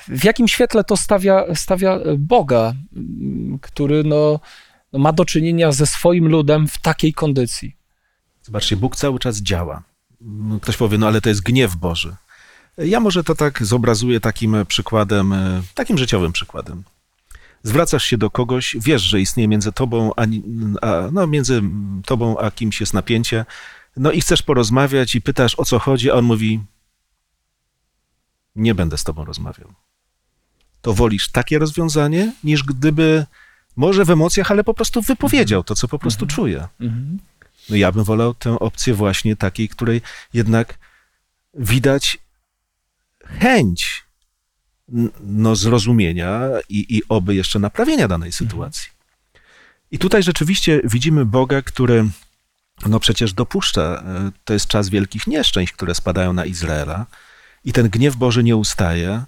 w 0.07 0.23
jakim 0.23 0.47
świetle 0.47 0.83
to 0.83 0.97
stawia, 0.97 1.45
stawia 1.55 1.99
Boga, 2.17 2.73
m, 2.95 3.59
który 3.61 4.03
no, 4.03 4.39
no 4.93 4.99
ma 4.99 5.13
do 5.13 5.25
czynienia 5.25 5.71
ze 5.71 5.87
swoim 5.87 6.27
ludem 6.27 6.67
w 6.67 6.77
takiej 6.81 7.13
kondycji? 7.13 7.75
Zobaczcie, 8.43 8.77
Bóg 8.77 8.95
cały 8.95 9.19
czas 9.19 9.37
działa. 9.37 9.83
Ktoś 10.61 10.77
powie, 10.77 10.97
no 10.97 11.07
ale 11.07 11.21
to 11.21 11.29
jest 11.29 11.41
gniew 11.41 11.75
Boży. 11.75 12.15
Ja 12.77 12.99
może 12.99 13.23
to 13.23 13.35
tak 13.35 13.65
zobrazuję 13.65 14.19
takim 14.19 14.55
przykładem, 14.67 15.33
e, 15.33 15.61
takim 15.73 15.97
życiowym 15.97 16.31
przykładem. 16.31 16.83
Zwracasz 17.63 18.03
się 18.03 18.17
do 18.17 18.29
kogoś, 18.29 18.75
wiesz, 18.79 19.01
że 19.01 19.21
istnieje 19.21 19.47
między 19.47 19.71
tobą 19.71 20.11
a, 20.15 20.21
a, 20.81 21.09
no, 21.11 21.27
między 21.27 21.61
tobą 22.05 22.37
a 22.37 22.51
kimś 22.51 22.79
jest 22.79 22.93
napięcie, 22.93 23.45
no 23.97 24.11
i 24.11 24.21
chcesz 24.21 24.41
porozmawiać 24.41 25.15
i 25.15 25.21
pytasz 25.21 25.59
o 25.59 25.65
co 25.65 25.79
chodzi, 25.79 26.11
a 26.11 26.13
on 26.13 26.25
mówi: 26.25 26.59
Nie 28.55 28.75
będę 28.75 28.97
z 28.97 29.03
tobą 29.03 29.25
rozmawiał. 29.25 29.73
To 30.81 30.93
wolisz 30.93 31.29
takie 31.31 31.59
rozwiązanie, 31.59 32.33
niż 32.43 32.63
gdyby 32.63 33.25
może 33.75 34.05
w 34.05 34.09
emocjach, 34.09 34.51
ale 34.51 34.63
po 34.63 34.73
prostu 34.73 35.01
wypowiedział 35.01 35.63
to, 35.63 35.75
co 35.75 35.87
po 35.87 35.99
prostu 35.99 36.25
Mhm. 36.25 36.35
czuje. 36.35 36.67
Mhm. 36.79 37.19
No 37.69 37.75
ja 37.75 37.91
bym 37.91 38.03
wolał 38.03 38.33
tę 38.33 38.59
opcję 38.59 38.93
właśnie 38.93 39.35
takiej, 39.35 39.69
której 39.69 40.01
jednak 40.33 40.79
widać 41.53 42.17
chęć 43.39 44.03
no, 45.19 45.55
zrozumienia 45.55 46.41
i, 46.69 46.97
i 46.97 47.01
oby 47.09 47.35
jeszcze 47.35 47.59
naprawienia 47.59 48.07
danej 48.07 48.31
sytuacji. 48.31 48.89
I 49.91 49.99
tutaj 49.99 50.23
rzeczywiście 50.23 50.81
widzimy 50.83 51.25
Boga, 51.25 51.61
który 51.61 52.05
no 52.85 52.99
przecież 52.99 53.33
dopuszcza, 53.33 53.81
e, 53.81 54.31
to 54.45 54.53
jest 54.53 54.67
czas 54.67 54.89
wielkich 54.89 55.27
nieszczęść, 55.27 55.73
które 55.73 55.95
spadają 55.95 56.33
na 56.33 56.45
Izraela 56.45 57.05
i 57.65 57.73
ten 57.73 57.89
gniew 57.89 58.15
Boży 58.15 58.43
nie 58.43 58.55
ustaje. 58.55 59.23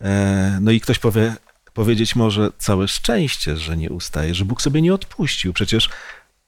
E, 0.00 0.58
No 0.60 0.70
i 0.70 0.80
ktoś 0.80 0.98
powie, 0.98 1.34
powiedzieć 1.74 2.16
może 2.16 2.50
całe 2.58 2.88
szczęście, 2.88 3.56
że 3.56 3.76
nie 3.76 3.90
ustaje, 3.90 4.34
że 4.34 4.44
Bóg 4.44 4.62
sobie 4.62 4.82
nie 4.82 4.94
odpuścił. 4.94 5.52
Przecież 5.52 5.90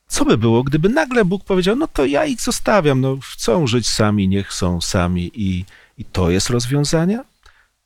co 0.09 0.25
by 0.25 0.39
było, 0.39 0.63
gdyby 0.63 0.89
nagle 0.89 1.25
Bóg 1.25 1.45
powiedział, 1.45 1.77
no 1.77 1.89
to 1.89 2.07
ja 2.07 2.25
ich 2.25 2.41
zostawiam, 2.41 3.01
no 3.01 3.19
chcą 3.33 3.67
żyć 3.67 3.89
sami, 3.89 4.29
niech 4.29 4.53
są 4.53 4.81
sami 4.81 5.31
i, 5.35 5.65
i 5.99 6.05
to 6.05 6.31
jest 6.31 6.51
rozwiązanie? 6.51 7.25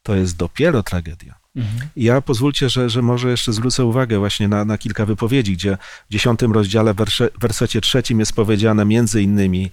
To 0.06 0.14
jest 0.14 0.36
dopiero 0.36 0.82
tragedia. 0.82 1.34
Mhm. 1.56 1.88
Ja 1.96 2.20
pozwólcie, 2.20 2.68
że, 2.68 2.90
że 2.90 3.02
może 3.02 3.30
jeszcze 3.30 3.52
zwrócę 3.52 3.84
uwagę 3.84 4.18
właśnie 4.18 4.48
na, 4.48 4.64
na 4.64 4.78
kilka 4.78 5.06
wypowiedzi, 5.06 5.52
gdzie 5.52 5.78
w 6.10 6.12
dziesiątym 6.12 6.52
rozdziale, 6.52 6.94
wersze, 6.94 7.28
wersecie 7.40 7.80
trzecim 7.80 8.20
jest 8.20 8.32
powiedziane 8.32 8.84
między 8.84 9.22
innymi, 9.22 9.70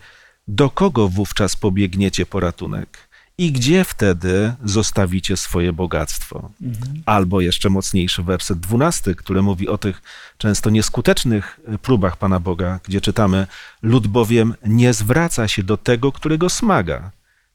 do 0.47 0.69
kogo 0.69 1.09
wówczas 1.09 1.55
pobiegniecie 1.55 2.25
po 2.25 2.39
ratunek 2.39 3.09
i 3.37 3.51
gdzie 3.51 3.83
wtedy 3.83 4.53
zostawicie 4.63 5.37
swoje 5.37 5.73
bogactwo. 5.73 6.49
Mhm. 6.61 7.03
Albo 7.05 7.41
jeszcze 7.41 7.69
mocniejszy 7.69 8.23
werset 8.23 8.59
dwunasty, 8.59 9.15
który 9.15 9.41
mówi 9.41 9.67
o 9.67 9.77
tych 9.77 10.01
często 10.37 10.69
nieskutecznych 10.69 11.59
próbach 11.81 12.17
Pana 12.17 12.39
Boga, 12.39 12.79
gdzie 12.83 13.01
czytamy, 13.01 13.47
lud 13.81 14.07
bowiem 14.07 14.53
nie 14.65 14.93
zwraca 14.93 15.47
się 15.47 15.63
do 15.63 15.77
tego, 15.77 16.11
którego 16.11 16.49
smaga 16.49 17.11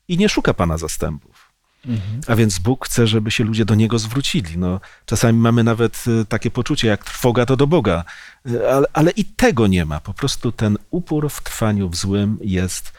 i 0.09 0.19
nie 0.19 0.29
szuka 0.29 0.55
Pana 0.55 0.79
zastępów. 0.79 1.38
Mhm. 1.87 2.21
A 2.27 2.37
więc 2.37 2.59
Bóg 2.59 2.87
chce, 2.87 3.07
żeby 3.07 3.31
się 3.31 3.45
ludzie 3.45 3.65
do 3.65 3.75
Niego 3.75 3.99
zwrócili. 3.99 4.59
No, 4.59 4.81
czasami 5.07 5.39
mamy 5.39 5.65
nawet 5.65 6.05
y, 6.23 6.25
takie 6.25 6.51
poczucie, 6.51 6.89
jak 6.89 7.05
trwoga 7.05 7.47
to 7.47 7.57
do 7.57 7.67
Boga, 7.67 8.05
Y, 8.51 8.71
ale, 8.73 8.87
ale 8.93 9.11
i 9.11 9.25
tego 9.25 9.67
nie 9.67 9.85
ma. 9.85 10.01
Po 10.01 10.15
prostu 10.15 10.53
ten 10.53 10.79
upór 10.91 11.31
w 11.31 11.43
trwaniu 11.43 11.89
w 11.89 11.97
złym 11.97 12.39
jest 12.41 12.93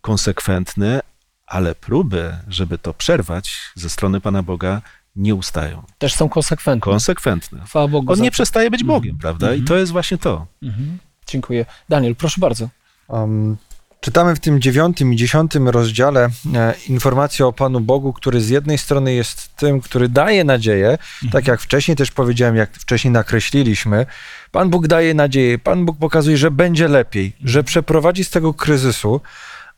konsekwentny, 0.00 1.00
ale 1.46 1.74
próby, 1.74 2.36
żeby 2.48 2.78
to 2.78 2.94
przerwać 2.94 3.52
ze 3.74 3.90
strony 3.90 4.20
Pana 4.20 4.42
Boga, 4.42 4.82
nie 5.16 5.34
ustają. 5.34 5.82
Też 5.98 6.14
są 6.14 6.28
konsekwentne. 6.28 6.80
Konsekwentne. 6.92 7.60
Chwała 7.66 7.88
Bogu 7.88 8.12
On 8.12 8.20
nie 8.20 8.30
to. 8.30 8.32
przestaje 8.32 8.70
być 8.70 8.84
Bogiem, 8.84 9.14
Mhm. 9.14 9.20
prawda? 9.20 9.46
I 9.46 9.50
Mhm. 9.58 9.66
to 9.66 9.76
jest 9.76 9.92
właśnie 9.92 10.18
to. 10.18 10.46
Mhm. 10.62 10.98
Dziękuję. 11.26 11.66
Daniel, 11.88 12.16
proszę 12.16 12.40
bardzo. 12.40 12.68
Um, 13.08 13.56
czytamy 14.00 14.36
w 14.36 14.40
tym 14.40 14.60
dziewiątym 14.60 15.12
i 15.12 15.16
dziesiątym 15.16 15.68
rozdziale 15.68 16.28
e, 16.54 16.74
informację 16.88 17.46
o 17.46 17.52
Panu 17.52 17.80
Bogu, 17.80 18.12
który 18.12 18.40
z 18.40 18.48
jednej 18.48 18.78
strony 18.78 19.14
jest 19.14 19.56
tym, 19.56 19.80
który 19.80 20.08
daje 20.08 20.44
nadzieję, 20.44 20.98
tak 21.32 21.46
jak 21.46 21.60
wcześniej 21.60 21.96
też 21.96 22.10
powiedziałem, 22.10 22.56
jak 22.56 22.72
wcześniej 22.72 23.12
nakreśliliśmy. 23.12 24.06
Pan 24.50 24.70
Bóg 24.70 24.86
daje 24.86 25.14
nadzieję, 25.14 25.58
Pan 25.58 25.84
Bóg 25.86 25.98
pokazuje, 25.98 26.36
że 26.36 26.50
będzie 26.50 26.88
lepiej, 26.88 27.36
że 27.44 27.64
przeprowadzi 27.64 28.24
z 28.24 28.30
tego 28.30 28.54
kryzysu. 28.54 29.20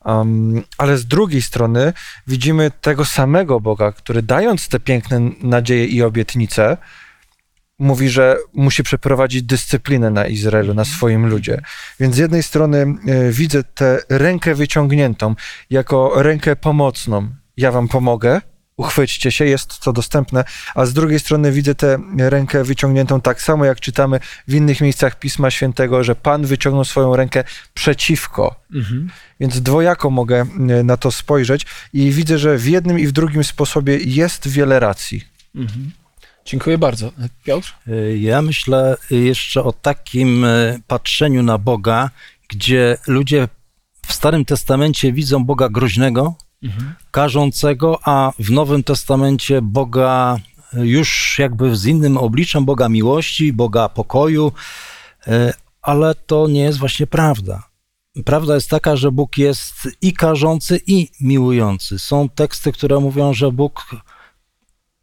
Um, 0.04 0.62
ale 0.78 0.98
z 0.98 1.07
drugiej 1.07 1.42
strony 1.42 1.92
widzimy 2.26 2.70
tego 2.81 3.04
samego 3.04 3.61
Boga, 3.61 3.92
który 3.92 4.22
dając 4.22 4.68
te 4.68 4.81
piękne 4.81 5.20
nadzieje 5.42 5.87
i 5.87 6.02
obietnice, 6.02 6.76
mówi, 7.79 8.09
że 8.09 8.37
musi 8.55 8.83
przeprowadzić 8.83 9.43
dyscyplinę 9.43 10.11
na 10.11 10.27
Izraelu, 10.27 10.75
na 10.75 10.85
swoim 10.85 11.27
ludzie. 11.27 11.61
Więc 12.01 12.14
z 12.14 12.19
jednej 12.19 12.43
strony 12.43 12.79
e, 12.79 13.33
widzę 13.33 13.64
tę 13.64 13.99
rękę 14.09 14.55
wyciągniętą 14.55 15.35
jako 15.71 16.23
rękę 16.23 16.57
pomocną. 16.57 17.29
Ja 17.57 17.73
wam 17.73 17.88
pomogę, 17.88 18.41
uchwyćcie 18.79 19.33
się, 19.33 19.45
jest 19.45 19.81
to 19.81 19.93
dostępne, 19.93 20.45
a 20.75 20.87
z 20.87 20.93
drugiej 20.93 21.21
strony 21.21 21.53
widzę 21.53 21.75
tę 21.75 21.99
rękę 22.19 22.64
wyciągniętą 22.64 23.21
tak 23.21 23.43
samo, 23.43 23.64
jak 23.64 23.81
czytamy 23.81 24.21
w 24.49 24.55
innych 24.55 24.81
miejscach 24.81 25.19
Pisma 25.19 25.51
Świętego, 25.51 26.05
że 26.05 26.14
Pan 26.14 26.47
wyciągnął 26.47 26.85
swoją 26.85 27.17
rękę 27.17 27.45
przeciwko. 27.75 28.61
Mhm. 28.75 29.11
Więc 29.41 29.62
dwojako 29.62 30.11
mogę 30.11 30.41
e, 30.41 30.47
na 30.83 30.97
to 30.97 31.11
spojrzeć 31.11 31.67
i 31.93 32.11
widzę, 32.11 32.38
że 32.38 32.59
w 32.59 32.67
jednym 32.67 32.99
i 32.99 33.07
w 33.07 33.12
drugim 33.12 33.45
sposobie 33.45 33.97
jest 33.97 34.49
wiele 34.49 34.81
racji. 34.81 35.25
Mhm. 35.55 35.91
Dziękuję 36.49 36.79
bardzo. 36.79 37.13
Piotr? 37.45 37.75
Y, 37.89 38.19
Ja 38.19 38.43
myślę 38.43 38.97
jeszcze 39.11 39.63
o 39.65 39.73
takim 39.73 40.45
y, 40.45 40.81
patrzeniu 40.87 41.43
na 41.43 41.59
Boga, 41.59 42.11
gdzie 42.49 42.99
ludzie 43.07 43.49
w 44.07 44.13
Starym 44.13 44.45
Testamencie 44.45 45.13
widzą 45.13 45.45
Boga 45.45 45.69
groźnego, 45.69 46.35
Mhm. 46.63 46.95
karzącego, 47.11 47.99
a 48.05 48.33
w 48.39 48.51
Nowym 48.51 48.83
Testamencie 48.83 49.63
Boga 49.63 50.37
już 50.73 51.37
jakby 51.39 51.77
z 51.77 51.87
innym 51.87 52.17
obliczem, 52.17 52.65
Boga 52.65 52.89
miłości, 52.89 53.53
Boga 53.53 53.89
pokoju, 53.89 54.53
ale 55.83 56.15
to 56.15 56.49
nie 56.49 56.61
jest 56.61 56.79
właśnie 56.79 57.07
prawda. 57.07 57.63
Prawda 58.25 58.55
jest 58.55 58.71
taka, 58.71 58.97
że 58.97 59.13
Bóg 59.13 59.39
jest 59.39 59.89
i 60.03 60.13
karzący, 60.13 60.81
i 60.87 61.09
miłujący. 61.21 61.99
Są 61.99 62.29
teksty, 62.29 62.73
które 62.73 63.01
mówią, 63.01 63.35
że 63.35 63.53
Bóg 63.53 63.87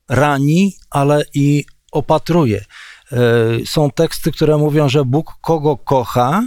rani, 0.10 0.76
ale 0.90 1.24
i 1.34 1.66
opatruje. 1.92 2.66
E, 3.12 3.18
Są 3.66 3.92
teksty, 3.92 4.32
które 4.32 4.58
mówią, 4.58 4.90
że 4.90 5.06
Bóg 5.06 5.34
kogo 5.42 5.78
kocha, 5.78 6.44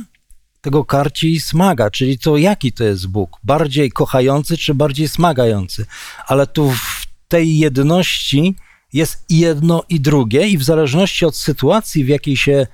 tego 0.61 0.85
karci 0.85 1.33
i 1.33 1.41
smaga. 1.41 1.91
Czyli 1.91 2.19
to 2.19 2.37
jaki 2.37 2.73
to 2.73 2.85
jest 2.85 3.07
Bóg? 3.07 3.39
Bardziej 3.45 3.91
kochający 3.93 4.57
czy 4.57 4.75
bardziej 4.75 5.09
smagający? 5.09 5.87
Ale 6.27 6.47
tu 6.47 6.71
w 6.71 7.07
tej 7.29 7.59
jedności 7.59 8.55
jest 8.93 9.25
i 9.29 9.39
jedno 9.39 9.83
i 9.89 10.01
drugie 10.01 10.49
i 10.49 10.59
w 10.59 10.65
zależności 10.65 11.25
od 11.25 11.37
sytuacji, 11.37 12.05
w 12.05 12.09
jakiej 12.09 12.37
się 12.37 12.67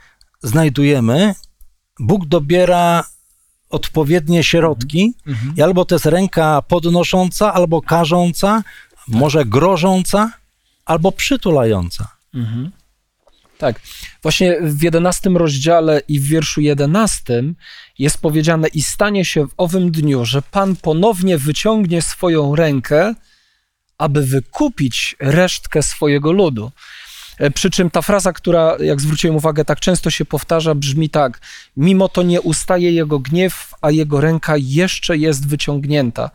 znajdujemy, 0.43 1.35
Bóg 2.01 2.27
dobiera 2.27 3.05
odpowiednie 3.71 4.45
środki 4.45 5.15
Mhm. 5.27 5.55
i 5.57 5.63
albo 5.63 5.85
to 5.85 5.95
jest 5.95 6.07
ręka 6.07 6.63
podnosząca, 6.63 7.53
albo 7.55 7.83
karząca, 7.83 8.63
może 9.09 9.45
grożąca, 9.45 10.33
albo 10.85 11.13
przytulająca. 11.13 12.09
Mhm. 12.35 12.71
Tak. 13.59 13.81
Właśnie 14.23 14.57
w 14.61 14.83
11 14.83 15.31
rozdziale 15.31 16.01
i 16.09 16.21
w 16.21 16.25
wierszu 16.25 16.61
11 16.61 17.43
jest 17.99 18.19
powiedziane: 18.19 18.69
I 18.69 18.83
stanie 18.83 19.25
się 19.25 19.47
w 19.47 19.55
owym 19.57 19.91
dniu, 19.91 20.25
że 20.25 20.43
Pan 20.43 20.77
ponownie 20.77 21.39
wyciągnie 21.39 22.03
swoją 22.03 22.57
rękę, 22.57 23.15
aby 23.99 24.27
wykupić 24.27 25.17
resztkę 25.21 25.83
swojego 25.83 26.33
ludu. 26.33 26.71
E, 27.39 27.51
Przy 27.51 27.71
czym 27.71 27.91
ta 27.91 28.03
fraza, 28.03 28.33
która, 28.33 28.77
jak 28.81 29.01
zwróciłem 29.01 29.37
uwagę, 29.37 29.65
tak 29.65 29.81
często 29.81 30.11
się 30.11 30.25
powtarza, 30.25 30.75
brzmi 30.75 31.11
tak: 31.11 31.41
Mimo 31.77 32.09
to 32.09 32.23
nie 32.23 32.41
ustaje 32.41 32.93
jego 32.93 33.19
gniew, 33.19 33.75
a 33.81 33.91
jego 33.91 34.21
ręka 34.21 34.55
jeszcze 34.57 35.17
jest 35.17 35.49
wyciągnięta. 35.49 36.31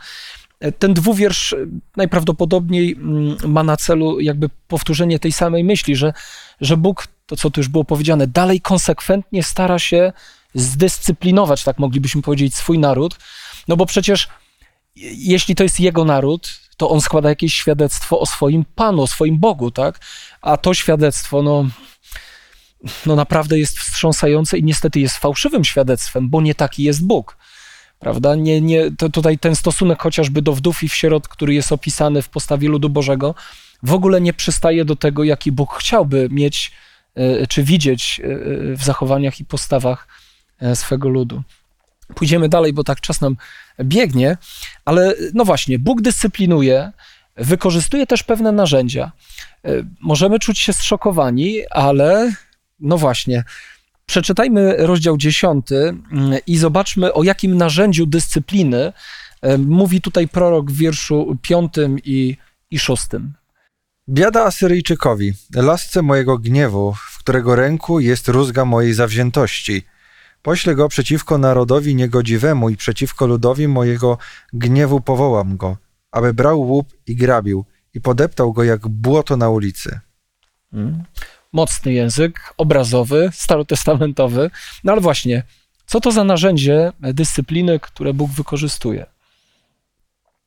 Ten 0.79 0.93
dwuwiersz 0.93 1.55
najprawdopodobniej 1.97 2.93
mm, 2.95 3.37
ma 3.47 3.63
na 3.63 3.77
celu 3.77 4.19
jakby 4.19 4.49
powtórzenie 4.67 5.19
tej 5.19 5.31
samej 5.31 5.63
myśli, 5.63 5.95
że, 5.95 6.13
że 6.61 6.77
Bóg, 6.77 7.07
to 7.25 7.35
co 7.35 7.49
tu 7.49 7.59
już 7.59 7.67
było 7.67 7.83
powiedziane, 7.85 8.27
dalej 8.27 8.61
konsekwentnie 8.61 9.43
stara 9.43 9.79
się 9.79 10.13
zdyscyplinować, 10.53 11.63
tak 11.63 11.79
moglibyśmy 11.79 12.21
powiedzieć, 12.21 12.55
swój 12.55 12.79
naród, 12.79 13.17
no 13.67 13.77
bo 13.77 13.85
przecież 13.85 14.27
je- 14.95 15.13
jeśli 15.13 15.55
to 15.55 15.63
jest 15.63 15.79
jego 15.79 16.05
naród, 16.05 16.59
to 16.77 16.89
on 16.89 17.01
składa 17.01 17.29
jakieś 17.29 17.53
świadectwo 17.53 18.19
o 18.19 18.25
swoim 18.25 18.65
Panu, 18.75 19.01
o 19.01 19.07
swoim 19.07 19.39
Bogu, 19.39 19.71
tak? 19.71 19.99
A 20.41 20.57
to 20.57 20.73
świadectwo, 20.73 21.43
no, 21.43 21.65
no 23.05 23.15
naprawdę 23.15 23.59
jest 23.59 23.79
wstrząsające 23.79 24.57
i 24.57 24.63
niestety 24.63 24.99
jest 24.99 25.17
fałszywym 25.17 25.65
świadectwem, 25.65 26.29
bo 26.29 26.41
nie 26.41 26.55
taki 26.55 26.83
jest 26.83 27.07
Bóg. 27.07 27.37
Prawda? 27.99 28.35
Nie, 28.35 28.61
nie, 28.61 28.91
to 28.97 29.09
tutaj 29.09 29.37
ten 29.37 29.55
stosunek 29.55 30.01
chociażby 30.01 30.41
do 30.41 30.53
wdów 30.53 30.83
i 30.83 30.89
w 30.89 30.95
sierot, 30.95 31.27
który 31.27 31.53
jest 31.53 31.71
opisany 31.71 32.21
w 32.21 32.29
postawie 32.29 32.69
ludu 32.69 32.89
Bożego, 32.89 33.35
w 33.83 33.93
ogóle 33.93 34.21
nie 34.21 34.33
przystaje 34.33 34.85
do 34.85 34.95
tego, 34.95 35.23
jaki 35.23 35.51
Bóg 35.51 35.73
chciałby 35.73 36.27
mieć 36.31 36.71
e, 37.15 37.47
czy 37.47 37.63
widzieć 37.63 38.21
e, 38.23 38.27
w 38.75 38.83
zachowaniach 38.83 39.39
i 39.39 39.45
postawach 39.45 40.07
e, 40.59 40.75
swego 40.75 41.09
ludu. 41.09 41.43
Pójdziemy 42.15 42.49
dalej, 42.49 42.73
bo 42.73 42.83
tak 42.83 43.01
czas 43.01 43.21
nam 43.21 43.37
biegnie, 43.83 44.37
ale 44.85 45.13
no 45.33 45.45
właśnie, 45.45 45.79
Bóg 45.79 46.01
dyscyplinuje, 46.01 46.91
wykorzystuje 47.35 48.07
też 48.07 48.23
pewne 48.23 48.51
narzędzia. 48.51 49.11
E, 49.65 49.69
Możemy 50.01 50.39
czuć 50.39 50.59
się 50.59 50.73
zszokowani, 50.73 51.61
ale 51.71 52.31
no 52.79 52.97
właśnie, 52.97 53.43
przeczytajmy 54.09 54.75
rozdział 54.77 55.17
10 55.17 55.67
i 56.47 56.57
zobaczmy, 56.57 57.13
o 57.13 57.23
jakim 57.23 57.57
narzędziu 57.57 58.05
dyscypliny 58.05 58.93
mówi 59.57 60.01
tutaj 60.01 60.27
prorok 60.27 60.71
w 60.71 60.77
wierszu 60.77 61.37
5 61.41 61.73
i, 62.03 62.37
i 62.71 62.79
6. 62.79 63.07
Biada 64.09 64.43
Asyryjczykowi, 64.43 65.33
lasce 65.55 66.01
mojego 66.01 66.37
gniewu, 66.37 66.93
w 66.93 67.19
którego 67.19 67.55
ręku 67.55 67.99
jest 67.99 68.27
rózga 68.27 68.65
mojej 68.65 68.93
zawziętości. 68.93 69.83
Poślę 70.41 70.75
go 70.75 70.89
przeciwko 70.89 71.37
narodowi 71.37 71.95
niegodziwemu 71.95 72.69
i 72.69 72.77
przeciwko 72.77 73.27
ludowi 73.27 73.67
mojego 73.67 74.17
gniewu 74.53 75.01
powołam 75.01 75.57
go, 75.57 75.77
aby 76.11 76.33
brał 76.33 76.61
łup 76.61 76.87
i 77.07 77.15
grabił 77.15 77.65
i 77.93 78.01
podeptał 78.01 78.53
go 78.53 78.63
jak 78.63 78.87
błoto 78.87 79.37
na 79.37 79.49
ulicy. 79.49 79.99
Mm. 80.73 81.03
Mocny 81.53 81.93
język, 81.93 82.53
obrazowy, 82.57 83.29
starotestamentowy. 83.33 84.51
No 84.83 84.91
ale 84.91 85.01
właśnie, 85.01 85.43
co 85.85 85.99
to 86.01 86.11
za 86.11 86.23
narzędzie 86.23 86.91
dyscypliny, 86.99 87.79
które 87.79 88.13
Bóg 88.13 88.31
wykorzystuje? 88.31 89.05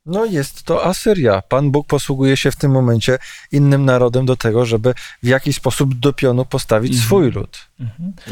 No 0.07 0.25
jest 0.25 0.63
to 0.63 0.85
Asyria. 0.87 1.43
Pan 1.49 1.71
Bóg 1.71 1.87
posługuje 1.87 2.37
się 2.37 2.51
w 2.51 2.57
tym 2.57 2.71
momencie 2.73 3.19
innym 3.53 3.85
narodem 3.85 4.27
do 4.27 4.37
tego, 4.37 4.67
żeby 4.67 4.95
w 5.23 5.27
jakiś 5.27 5.57
sposób 5.57 5.95
do 5.95 6.13
pionu 6.13 6.45
postawić 6.45 6.93
Mhm. 6.93 7.07
swój 7.07 7.31
lud. 7.31 7.59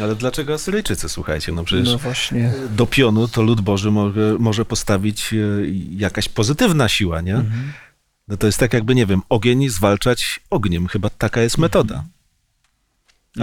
Ale 0.03 0.15
dlaczego 0.17 0.55
Asyryjczycy, 0.55 1.09
słuchajcie, 1.09 1.53
no 1.53 1.65
przecież 1.65 1.89
No 1.89 1.99
właśnie. 1.99 2.53
do 2.71 2.87
pionu 2.87 3.29
to 3.29 3.43
lud 3.43 3.61
Boży 3.61 3.91
może, 3.91 4.37
może 4.39 4.65
postawić 4.65 5.33
e, 5.33 5.37
jakaś 5.97 6.29
pozytywna 6.29 6.89
siła, 6.89 7.21
nie? 7.21 7.35
Mhm. 7.35 7.73
No 8.29 8.37
to 8.37 8.47
jest 8.47 8.59
tak 8.59 8.73
jakby, 8.73 8.95
nie 8.95 9.07
wiem, 9.07 9.23
ogień 9.29 9.69
zwalczać 9.69 10.41
ogniem. 10.51 10.87
Chyba 10.87 11.11
taka 11.11 11.41
jest 11.41 11.59
metoda. 11.59 12.05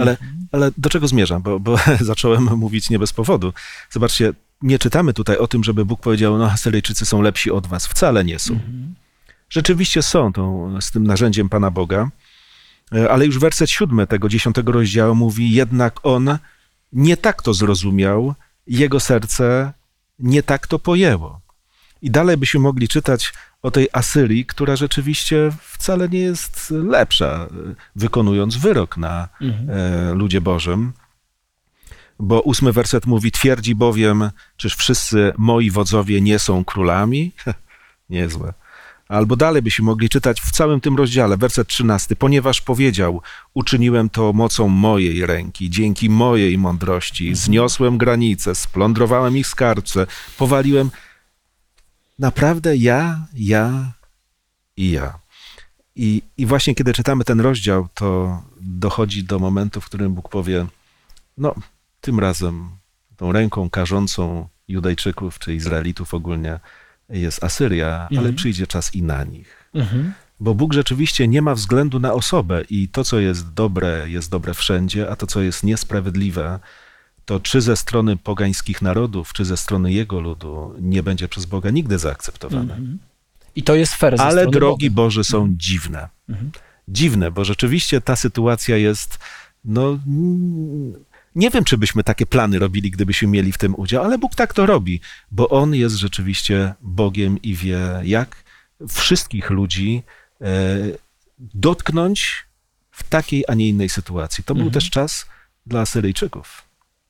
Ale, 0.00 0.16
ale 0.52 0.70
do 0.78 0.90
czego 0.90 1.08
zmierzam? 1.08 1.42
Bo, 1.42 1.60
bo 1.60 1.76
zacząłem 2.00 2.44
mówić 2.44 2.90
nie 2.90 2.98
bez 2.98 3.12
powodu. 3.12 3.52
Zobaczcie, 3.90 4.32
nie 4.62 4.78
czytamy 4.78 5.14
tutaj 5.14 5.36
o 5.36 5.46
tym, 5.46 5.64
żeby 5.64 5.84
Bóg 5.84 6.00
powiedział, 6.00 6.38
no 6.38 6.50
Asyryjczycy 6.50 7.06
są 7.06 7.22
lepsi 7.22 7.50
od 7.50 7.66
was. 7.66 7.86
Wcale 7.86 8.24
nie 8.24 8.38
są. 8.38 8.54
Mhm. 8.54 8.94
Rzeczywiście 9.50 10.02
są 10.02 10.32
tą, 10.32 10.74
z 10.80 10.90
tym 10.90 11.06
narzędziem 11.06 11.48
Pana 11.48 11.70
Boga, 11.70 12.10
E, 12.94 13.10
ale 13.10 13.26
już 13.26 13.38
werset 13.38 13.70
siódmy 13.70 14.06
tego 14.06 14.28
dziesiątego 14.28 14.72
rozdziału 14.72 15.14
mówi, 15.14 15.52
jednak 15.52 16.00
on 16.02 16.38
nie 16.92 17.16
tak 17.16 17.42
to 17.42 17.54
zrozumiał, 17.54 18.34
jego 18.66 19.00
serce 19.00 19.72
nie 20.18 20.42
tak 20.42 20.66
to 20.66 20.78
pojęło. 20.78 21.40
I 22.02 22.10
dalej 22.10 22.36
byśmy 22.36 22.60
mogli 22.60 22.88
czytać 22.88 23.32
o 23.62 23.70
tej 23.70 23.88
Asyrii, 23.92 24.46
która 24.46 24.76
rzeczywiście 24.76 25.50
wcale 25.62 26.08
nie 26.08 26.20
jest 26.20 26.70
lepsza, 26.70 27.46
wykonując 27.96 28.56
wyrok 28.56 28.96
na 28.96 29.28
Mhm. 29.40 29.70
e, 29.70 30.14
ludzie 30.14 30.40
Bożym. 30.40 30.92
Bo 32.20 32.40
ósmy 32.40 32.72
werset 32.72 33.06
mówi, 33.06 33.32
twierdzi 33.32 33.74
bowiem, 33.74 34.30
czyż 34.56 34.76
wszyscy 34.76 35.32
moi 35.38 35.70
wodzowie 35.70 36.20
nie 36.20 36.38
są 36.38 36.64
królami? 36.64 37.32
Niezłe. 38.10 38.52
Albo 39.08 39.36
dalej 39.36 39.62
byśmy 39.62 39.84
mogli 39.84 40.08
czytać 40.08 40.40
w 40.40 40.50
całym 40.50 40.80
tym 40.80 40.96
rozdziale, 40.96 41.36
werset 41.36 41.68
13, 41.68 42.16
ponieważ 42.16 42.60
powiedział, 42.60 43.22
uczyniłem 43.54 44.08
to 44.10 44.32
mocą 44.32 44.68
mojej 44.68 45.26
ręki, 45.26 45.70
dzięki 45.70 46.10
mojej 46.10 46.58
mądrości, 46.58 47.34
zniosłem 47.34 47.98
granice, 47.98 48.54
splądrowałem 48.54 49.36
ich 49.36 49.46
skarbce, 49.46 50.06
powaliłem. 50.38 50.90
Naprawdę 52.18 52.76
ja, 52.76 53.26
ja 53.34 53.92
i 54.76 54.90
ja. 54.90 55.18
I, 55.96 56.22
I 56.36 56.46
właśnie 56.46 56.74
kiedy 56.74 56.92
czytamy 56.92 57.24
ten 57.24 57.40
rozdział, 57.40 57.88
to 57.94 58.42
dochodzi 58.60 59.24
do 59.24 59.38
momentu, 59.38 59.80
w 59.80 59.84
którym 59.86 60.14
Bóg 60.14 60.28
powie, 60.28 60.66
no, 61.38 61.54
tym 62.00 62.20
razem 62.20 62.70
tą 63.16 63.32
ręką 63.32 63.70
karzącą 63.70 64.48
Judajczyków 64.68 65.38
czy 65.38 65.54
Izraelitów 65.54 66.14
ogólnie 66.14 66.60
jest 67.08 67.44
Asyria, 67.44 68.06
ale 68.10 68.18
Mhm. 68.18 68.34
przyjdzie 68.34 68.66
czas 68.66 68.94
i 68.94 69.02
na 69.02 69.24
nich. 69.24 69.70
Mhm. 69.74 70.12
Bo 70.40 70.54
Bóg 70.54 70.72
rzeczywiście 70.72 71.28
nie 71.28 71.42
ma 71.42 71.54
względu 71.54 72.00
na 72.00 72.12
osobę 72.12 72.62
i 72.70 72.88
to, 72.88 73.04
co 73.04 73.18
jest 73.20 73.52
dobre, 73.52 74.10
jest 74.10 74.30
dobre 74.30 74.54
wszędzie, 74.54 75.10
a 75.10 75.16
to, 75.16 75.26
co 75.26 75.42
jest 75.42 75.64
niesprawiedliwe, 75.64 76.58
to 77.28 77.40
czy 77.40 77.60
ze 77.60 77.76
strony 77.76 78.16
pogańskich 78.16 78.82
narodów, 78.82 79.32
czy 79.32 79.44
ze 79.44 79.56
strony 79.56 79.92
Jego 79.92 80.20
ludu 80.20 80.74
nie 80.80 81.02
będzie 81.02 81.28
przez 81.28 81.46
Boga 81.46 81.70
nigdy 81.70 81.98
zaakceptowane. 81.98 82.74
Mhm. 82.74 82.98
I 83.56 83.62
to 83.62 83.74
jest 83.74 83.94
fair 83.94 84.14
Ale 84.18 84.46
drogi 84.46 84.90
Boga. 84.90 85.04
Boże 85.04 85.24
są 85.24 85.48
dziwne. 85.56 86.08
Mhm. 86.28 86.50
Dziwne, 86.88 87.30
bo 87.30 87.44
rzeczywiście 87.44 88.00
ta 88.00 88.16
sytuacja 88.16 88.76
jest, 88.76 89.18
no, 89.64 89.98
nie 91.34 91.50
wiem, 91.50 91.64
czy 91.64 91.78
byśmy 91.78 92.04
takie 92.04 92.26
plany 92.26 92.58
robili, 92.58 92.90
gdybyśmy 92.90 93.28
mieli 93.28 93.52
w 93.52 93.58
tym 93.58 93.74
udział, 93.74 94.04
ale 94.04 94.18
Bóg 94.18 94.34
tak 94.34 94.54
to 94.54 94.66
robi, 94.66 95.00
bo 95.30 95.48
On 95.48 95.74
jest 95.74 95.96
rzeczywiście 95.96 96.74
Bogiem 96.80 97.42
i 97.42 97.54
wie, 97.54 97.80
jak 98.02 98.44
wszystkich 98.88 99.50
ludzi 99.50 100.02
e, 100.40 100.46
dotknąć 101.38 102.44
w 102.90 103.08
takiej, 103.08 103.44
a 103.48 103.54
nie 103.54 103.68
innej 103.68 103.88
sytuacji. 103.88 104.44
To 104.44 104.54
był 104.54 104.62
Mhm. 104.66 104.74
też 104.74 104.90
czas 104.90 105.26
dla 105.66 105.80
Asyryjczyków. 105.80 106.67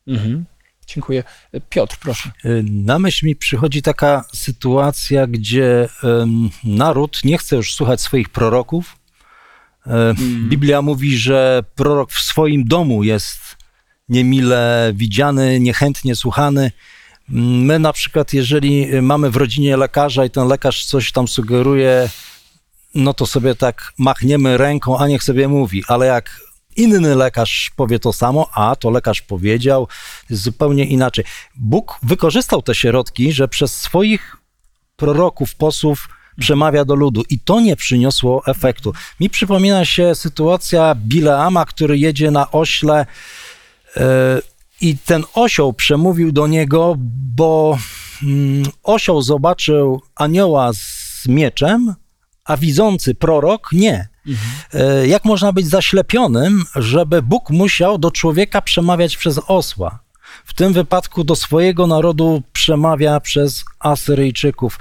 Mhm. 0.09 0.45
Dziękuję. 0.87 1.25
Piotr, 1.71 1.97
proszę. 2.01 2.31
Y, 2.45 2.65
Na 2.71 2.99
myśl 2.99 3.27
mi 3.27 3.37
przychodzi 3.37 3.83
taka 3.83 4.25
sytuacja, 4.35 5.27
gdzie 5.27 5.89
naród 6.65 7.21
nie 7.25 7.39
chce 7.39 7.57
już 7.57 7.75
słuchać 7.75 8.01
swoich 8.01 8.29
proroków. 8.29 8.97
E, 9.87 10.15
Biblia 10.49 10.83
mówi, 10.83 11.19
że 11.19 11.65
prorok 11.75 12.13
w 12.13 12.21
swoim 12.21 12.65
domu 12.65 13.05
jest 13.05 13.57
niemile 14.09 14.93
widziany, 14.95 15.61
niechętnie 15.61 16.17
słuchany. 16.17 16.73
My 17.29 17.79
na 17.79 17.93
przykład, 17.93 18.33
jeżeli 18.33 19.03
mamy 19.03 19.31
w 19.31 19.37
rodzinie 19.37 19.77
lekarza 19.77 20.25
i 20.25 20.31
ten 20.31 20.49
lekarz 20.49 20.85
coś 20.85 21.13
tam 21.13 21.29
sugeruje, 21.29 22.11
no 22.95 23.15
to 23.15 23.27
sobie 23.27 23.55
tak 23.55 23.93
machniemy 23.99 24.59
ręką, 24.59 24.99
a 24.99 25.09
niech 25.09 25.23
sobie 25.23 25.49
mówi, 25.49 25.83
ale 25.89 26.07
jak 26.07 26.41
inny 26.79 27.15
lekarz 27.15 27.71
powie 27.77 27.99
to 27.99 28.13
samo, 28.13 28.49
a 28.55 28.77
to 28.77 28.91
lekarz 28.91 29.23
powiedział, 29.23 29.89
zupełnie 30.31 30.85
inaczej. 30.85 31.25
Bóg 31.57 31.99
wykorzystał 32.03 32.63
te 32.63 32.75
środki, 32.75 33.33
że 33.33 33.49
przez 33.49 33.75
swoich 33.75 34.37
proroków, 34.97 35.55
posłów 35.55 36.09
przemawia 36.39 36.85
do 36.85 36.95
ludu 36.95 37.23
i 37.31 37.39
to 37.39 37.61
nie 37.61 37.77
przyniosło 37.77 38.43
efektu. 38.47 38.93
Mi 39.21 39.31
przypomina 39.31 39.85
się 39.85 40.15
sytuacja 40.15 40.95
Bileama, 40.95 41.65
który 41.65 41.99
jedzie 41.99 42.31
na 42.31 42.51
ośle 42.51 43.07
e, 43.97 44.41
i 44.81 44.97
ten 44.99 45.25
osioł 45.35 45.73
przemówił 45.73 46.33
do 46.33 46.47
niego, 46.47 46.95
bo 47.37 47.79
mm, 48.23 48.65
osioł 48.83 49.23
zobaczył 49.23 50.03
anioła 50.17 50.73
z 50.73 51.29
mieczem, 51.29 51.95
a 52.45 52.57
widzący 52.57 53.15
prorok 53.15 53.73
nie. 53.73 54.09
E, 54.75 55.07
Jak 55.07 55.25
można 55.25 55.53
być 55.53 55.67
zaślepionym, 55.67 56.65
żeby 56.77 57.23
Bóg 57.23 57.51
musiał 57.51 57.99
do 57.99 58.11
człowieka 58.11 58.63
przemawiać 58.63 59.17
przez 59.17 59.41
osła? 59.47 59.99
W 60.45 60.55
tym 60.55 60.73
wypadku 60.73 61.25
do 61.25 61.37
swojego 61.37 61.87
narodu 61.87 62.43
przemawia 62.53 63.21
przez 63.21 63.65
Asyryjczyków. 63.79 64.79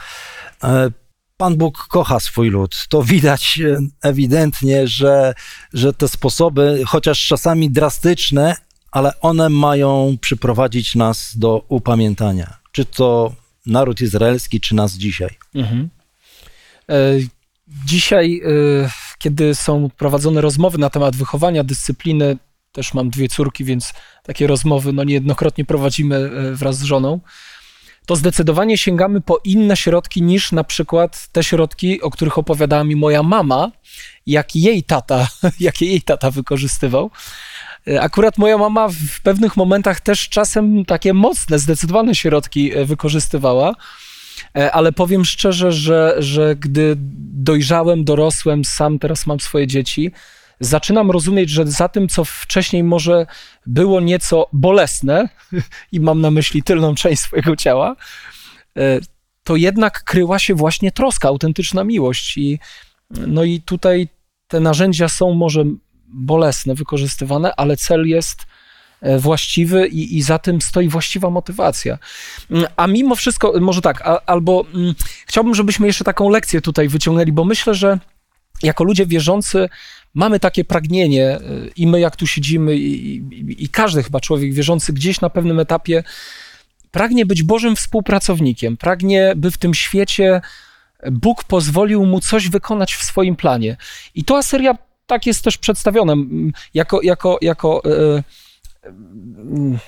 E, 0.64 0.92
Pan 1.38 1.56
Bóg 1.58 1.88
kocha 1.90 2.20
swój 2.20 2.50
lud. 2.50 2.86
To 2.90 3.04
widać 3.04 3.60
e, 3.60 3.80
ewidentnie, 4.02 4.88
że, 4.88 5.34
że 5.74 5.94
te 5.94 6.08
sposoby, 6.08 6.84
chociaż 6.88 7.28
czasami 7.28 7.70
drastyczne, 7.70 8.56
ale 8.92 9.20
one 9.22 9.50
mają 9.50 10.18
przyprowadzić 10.22 10.96
nas 10.96 11.38
do 11.38 11.66
upamiętania. 11.68 12.58
Czy 12.72 12.86
to 12.86 13.34
naród 13.66 14.02
izraelski, 14.02 14.62
czy 14.62 14.76
nas 14.76 14.94
dzisiaj. 14.94 15.38
Mhm. 15.56 15.90
E, 16.90 16.96
Dzisiaj, 17.86 18.42
e, 18.46 18.90
kiedy 19.20 19.56
są 19.56 19.90
prowadzone 19.98 20.42
rozmowy 20.42 20.78
na 20.78 20.90
temat 20.90 21.16
wychowania, 21.16 21.64
dyscypliny, 21.64 22.38
też 22.72 22.94
mam 22.94 23.10
dwie 23.10 23.28
córki, 23.28 23.64
więc 23.64 23.94
takie 24.24 24.48
rozmowy 24.48 24.94
no, 24.94 25.04
niejednokrotnie 25.04 25.66
prowadzimy 25.66 26.16
e, 26.16 26.56
wraz 26.56 26.78
z 26.78 26.84
żoną, 26.84 27.20
to 28.08 28.16
zdecydowanie 28.16 28.78
sięgamy 28.78 29.22
po 29.22 29.40
inne 29.44 29.78
środki 29.78 30.22
niż 30.22 30.52
na 30.52 30.64
przykład 30.64 31.28
te 31.32 31.44
środki, 31.44 32.02
o 32.02 32.10
których 32.10 32.38
opowiadała 32.38 32.84
mi 32.84 32.96
moja 32.96 33.24
mama, 33.24 33.72
jak 34.26 34.56
jej 34.56 34.84
tata, 34.84 35.28
jakie 35.60 35.86
jej 35.86 36.02
tata 36.02 36.32
wykorzystywał. 36.32 37.12
E, 37.88 38.02
Akurat 38.02 38.38
moja 38.38 38.58
mama 38.58 38.88
w 38.90 39.22
pewnych 39.24 39.58
momentach 39.58 40.02
też 40.02 40.30
czasem 40.30 40.86
takie 40.86 41.14
mocne, 41.14 41.60
zdecydowane 41.60 42.16
środki 42.16 42.78
e, 42.78 42.86
wykorzystywała. 42.86 43.74
E, 44.58 44.72
Ale 44.72 44.92
powiem 44.92 45.26
szczerze, 45.26 45.72
że, 45.72 46.16
że 46.20 46.56
gdy 46.56 46.96
dojrzałem, 47.34 48.04
dorosłem, 48.04 48.66
sam 48.66 49.00
teraz 49.00 49.28
mam 49.28 49.40
swoje 49.40 49.68
dzieci, 49.68 50.12
zaczynam 50.60 51.12
rozumieć, 51.12 51.50
że 51.50 51.68
za 51.68 51.90
tym, 51.90 52.08
co 52.08 52.26
wcześniej 52.26 52.84
może 52.84 53.26
było 53.66 54.02
nieco 54.02 54.48
bolesne, 54.54 55.30
i 55.92 56.00
mam 56.00 56.22
na 56.22 56.32
myśli 56.32 56.64
tylną 56.64 56.96
część 56.96 57.22
swojego 57.22 57.56
ciała, 57.56 57.96
e, 58.78 59.00
to 59.44 59.56
jednak 59.56 60.04
kryła 60.04 60.40
się 60.40 60.56
właśnie 60.56 60.92
troska, 60.92 61.28
autentyczna 61.28 61.84
miłość. 61.84 62.38
I, 62.38 62.60
no 63.10 63.44
i 63.44 63.62
tutaj 63.62 64.08
te 64.48 64.60
narzędzia 64.60 65.10
są 65.10 65.34
może 65.34 65.66
bolesne, 66.08 66.76
wykorzystywane, 66.76 67.56
ale 67.56 67.78
cel 67.78 68.08
jest 68.08 68.46
właściwy 69.20 69.88
i, 69.88 70.18
i 70.18 70.22
za 70.22 70.40
tym 70.40 70.62
stoi 70.62 70.88
właściwa 70.88 71.30
motywacja. 71.30 71.98
Mm, 72.52 72.66
A 72.76 72.88
mimo 72.88 73.16
wszystko, 73.16 73.54
może 73.62 73.82
tak, 73.82 74.02
a, 74.02 74.22
albo 74.26 74.66
mm, 74.74 74.96
chciałbym, 75.26 75.56
żebyśmy 75.56 75.88
jeszcze 75.88 76.04
taką 76.04 76.30
lekcję 76.30 76.62
tutaj 76.62 76.88
wyciągnęli, 76.88 77.32
bo 77.32 77.46
myślę, 77.46 77.76
że 77.76 78.00
jako 78.64 78.84
ludzie 78.84 79.06
wierzący 79.06 79.70
mamy 80.14 80.40
takie 80.40 80.66
pragnienie 80.66 81.40
y, 81.40 81.72
i 81.76 81.88
my 81.88 82.00
jak 82.00 82.16
tu 82.16 82.28
siedzimy 82.28 82.76
i, 82.76 83.16
i, 83.16 83.64
i 83.64 83.70
każdy 83.70 84.04
chyba 84.04 84.20
człowiek 84.20 84.54
wierzący 84.54 84.94
gdzieś 84.94 85.22
na 85.22 85.30
pewnym 85.30 85.60
etapie 85.60 86.04
pragnie 86.92 87.26
być 87.26 87.44
Bożym 87.44 87.76
współpracownikiem, 87.76 88.78
pragnie, 88.78 89.34
by 89.36 89.52
w 89.52 89.58
tym 89.58 89.74
świecie 89.74 90.42
Bóg 91.12 91.44
pozwolił 91.44 92.06
mu 92.06 92.22
coś 92.22 92.50
wykonać 92.50 92.96
w 92.96 93.04
swoim 93.04 93.36
planie. 93.36 93.78
I 94.16 94.24
to 94.24 94.38
Asyria 94.38 94.78
tak 95.08 95.26
jest 95.26 95.44
też 95.44 95.58
przedstawiona 95.58 96.14
mm, 96.14 96.52
jako, 96.74 97.02
jako, 97.02 97.38
jako 97.42 97.82
e, 97.86 97.90
mm, 97.90 98.24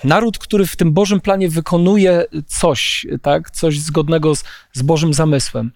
naród, 0.04 0.38
który 0.38 0.66
w 0.66 0.76
tym 0.76 0.92
Bożym 0.92 1.20
planie 1.20 1.48
wykonuje 1.48 2.24
coś, 2.46 3.06
tak, 3.22 3.50
coś 3.50 3.78
zgodnego 3.78 4.34
z, 4.36 4.44
z 4.72 4.82
Bożym 4.82 5.14
zamysłem. 5.14 5.72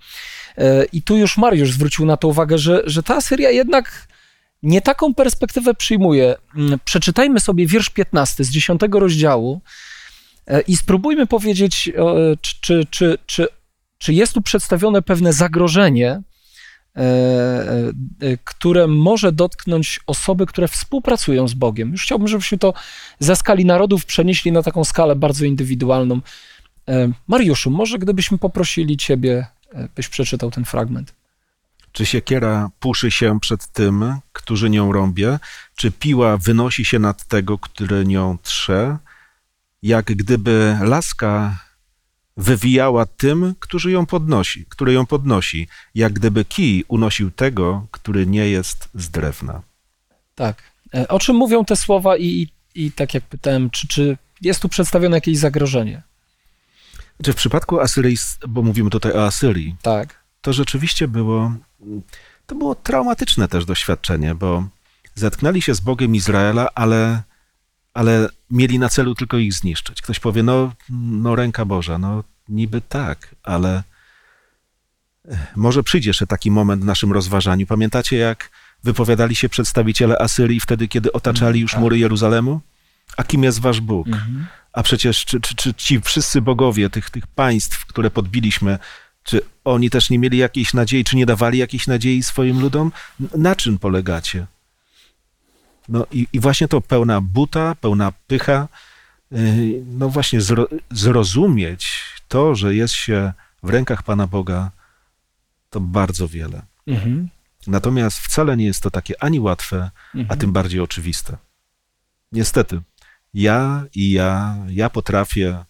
E, 0.59 0.85
I 0.85 1.03
tu 1.03 1.17
już 1.17 1.37
Mariusz 1.37 1.73
zwrócił 1.73 2.07
na 2.07 2.17
to 2.17 2.29
uwagę, 2.29 2.59
że, 2.59 2.83
że 2.87 3.03
ta 3.03 3.17
Asyria 3.17 3.51
jednak 3.51 4.09
nie 4.63 4.81
taką 4.81 5.15
perspektywę 5.15 5.75
przyjmuje. 5.75 6.35
Mm, 6.57 6.79
Przeczytajmy 6.85 7.41
sobie 7.41 7.67
wiersz 7.67 7.91
15 7.91 8.45
z 8.45 8.51
10 8.51 8.81
rozdziału 8.93 9.61
e, 10.47 10.61
i 10.61 10.77
spróbujmy 10.77 11.27
powiedzieć, 11.27 11.89
e, 11.89 12.37
czy, 12.41 12.87
czy, 12.91 13.19
czy, 13.27 13.49
czy, 13.99 14.13
jest 14.13 14.33
tu 14.33 14.43
przedstawione 14.43 15.03
pewne 15.03 15.33
zagrożenie, 15.33 16.23
które 18.45 18.87
może 18.87 19.33
dotknąć 19.33 20.01
osoby, 20.07 20.47
które 20.47 20.69
współpracują 20.69 21.49
z 21.49 21.55
Bogiem. 21.55 21.93
Już 21.93 22.03
chciałbym, 22.03 22.29
żebyśmy 22.29 22.59
to 22.59 22.75
ze 23.19 23.37
skali 23.37 23.65
narodów 23.65 24.05
przenieśli 24.05 24.53
na 24.53 24.63
taką 24.63 24.85
skalę 24.85 25.17
bardzo 25.17 25.45
indywidualną. 25.45 26.21
E, 26.89 27.13
Mariuszu, 27.29 27.71
może 27.71 27.99
gdybyśmy 27.99 28.39
poprosili 28.39 28.97
Ciebie, 28.97 29.47
e, 29.73 29.89
byś 29.97 30.09
przeczytał 30.09 30.51
ten 30.51 30.65
fragment. 30.65 31.15
Czy 31.93 32.07
siekiera 32.07 32.71
puszy 32.81 33.11
się 33.11 33.41
przed 33.41 33.67
tym, 33.67 34.15
którzy 34.33 34.71
nią 34.71 34.93
rąbie? 34.93 35.39
Czy 35.77 35.91
piła 35.91 36.37
wynosi 36.37 36.85
się 36.85 36.99
nad 36.99 37.25
tego, 37.25 37.59
który 37.59 38.05
nią 38.05 38.39
trze? 38.43 38.99
Jak 39.83 40.05
gdyby 40.05 40.79
laska 40.81 41.59
wywijała 42.37 43.07
tym, 43.07 43.55
którzy 43.61 43.91
ją 43.91 44.07
podnosi, 44.07 44.65
który 44.69 44.93
ją 44.93 45.07
podnosi, 45.07 45.69
jak 45.95 46.13
gdyby 46.13 46.45
kij 46.45 46.85
unosił 46.89 47.31
tego, 47.31 47.87
który 47.91 48.27
nie 48.27 48.49
jest 48.49 48.89
z 48.95 49.11
drewna. 49.11 49.63
Tak. 50.35 50.63
E, 50.95 51.09
O 51.09 51.19
czym 51.19 51.37
mówią 51.37 51.65
te 51.65 51.77
słowa 51.77 52.17
i, 52.17 52.25
i, 52.27 52.49
i 52.87 52.93
tak 52.93 53.15
jak 53.15 53.25
pytałem, 53.25 53.71
czy, 53.71 53.89
czy 53.89 54.17
jest 54.41 54.61
tu 54.63 54.69
przedstawione 54.69 55.17
jakieś 55.17 55.39
zagrożenie? 55.39 56.03
Czy 57.23 57.33
w 57.33 57.37
przypadku 57.37 57.81
Asyrii, 57.81 58.17
bo 58.49 58.63
mówimy 58.63 58.91
tutaj 58.91 59.13
o 59.13 59.25
Asyrii, 59.27 59.77
Tak. 59.83 60.25
to 60.41 60.53
rzeczywiście 60.53 61.09
było, 61.09 61.53
to 62.47 62.55
było 62.55 62.75
traumatyczne 62.75 63.49
też 63.49 63.65
doświadczenie, 63.65 64.35
bo 64.35 64.65
zetknęli 65.15 65.63
się 65.63 65.75
z 65.75 65.81
Bogiem 65.81 66.15
Izraela, 66.15 66.69
ale, 66.75 67.23
ale 67.95 68.29
mieli 68.51 68.79
na 68.79 68.89
celu 68.89 69.15
tylko 69.15 69.37
ich 69.37 69.53
zniszczyć. 69.53 70.03
Ktoś 70.03 70.21
powie, 70.21 70.43
no, 70.43 70.73
no 70.91 71.37
ręka 71.37 71.65
Boża, 71.65 71.99
no 71.99 72.25
niby 72.49 72.81
tak, 72.81 73.35
ale 73.43 73.83
eh, 75.29 75.39
może 75.57 75.83
przyjdzie 75.83 76.11
jeszcze 76.11 76.27
taki 76.27 76.51
moment 76.51 76.83
w 76.83 76.87
naszym 76.87 77.13
rozważaniu. 77.13 77.67
Pamiętacie, 77.67 78.17
jak 78.17 78.51
wypowiadali 78.85 79.37
się 79.37 79.49
przedstawiciele 79.49 80.19
Asyrii 80.19 80.61
wtedy, 80.61 80.89
kiedy 80.89 81.13
otaczali 81.13 81.61
już 81.61 81.73
tak. 81.73 81.81
mury 81.81 81.99
Jeruzalemu? 81.99 82.61
A 83.17 83.25
kim 83.25 83.45
jest 83.45 83.61
wasz 83.61 83.81
Bóg? 83.81 84.07
Mhm. 84.07 84.47
A 84.73 84.83
przecież 84.83 85.25
czy, 85.25 85.41
czy, 85.41 85.55
czy 85.55 85.75
ci 85.75 86.01
wszyscy 86.01 86.41
bogowie 86.43 86.91
tych, 86.91 87.11
tych 87.11 87.27
państw, 87.27 87.87
które 87.87 88.11
podbiliśmy, 88.11 88.79
Czy 89.25 89.41
oni 89.65 89.91
też 89.91 90.11
nie 90.11 90.19
mieli 90.19 90.39
jakiejś 90.39 90.75
nadziei, 90.75 91.05
czy 91.05 91.17
nie 91.17 91.27
dawali 91.27 91.59
jakiejś 91.59 91.87
nadziei 91.87 92.23
swoim 92.23 92.61
ludom? 92.61 92.93
Na 93.37 93.57
czym 93.57 93.79
polegacie? 93.79 94.47
No 95.89 96.07
i, 96.11 96.27
i 96.33 96.41
właśnie 96.41 96.69
to 96.69 96.81
pełna 96.81 97.21
buta, 97.21 97.75
pełna 97.75 98.13
pycha, 98.27 98.69
yy, 99.31 99.39
no 99.87 100.09
właśnie 100.09 100.41
zro, 100.41 100.69
zrozumieć 100.91 102.03
to, 102.29 102.55
że 102.55 102.75
jest 102.75 102.95
się 102.95 103.33
w 103.63 103.71
rękach 103.71 104.03
Pana 104.03 104.27
Boga, 104.27 104.71
to 105.71 105.81
bardzo 105.81 106.29
wiele. 106.29 106.63
Mhm. 106.87 107.29
Natomiast 107.67 108.19
wcale 108.19 108.57
nie 108.57 108.65
jest 108.65 108.83
to 108.83 108.91
takie 108.91 109.23
ani 109.23 109.41
łatwe, 109.41 109.91
a 110.15 110.19
Mhm. 110.19 110.41
tym 110.41 110.53
bardziej 110.53 110.81
oczywiste. 110.81 111.37
Niestety, 112.33 112.81
ja 113.35 113.85
i 113.95 114.11
ja, 114.11 114.57
ja 114.69 114.91
potrafię, 114.91 115.65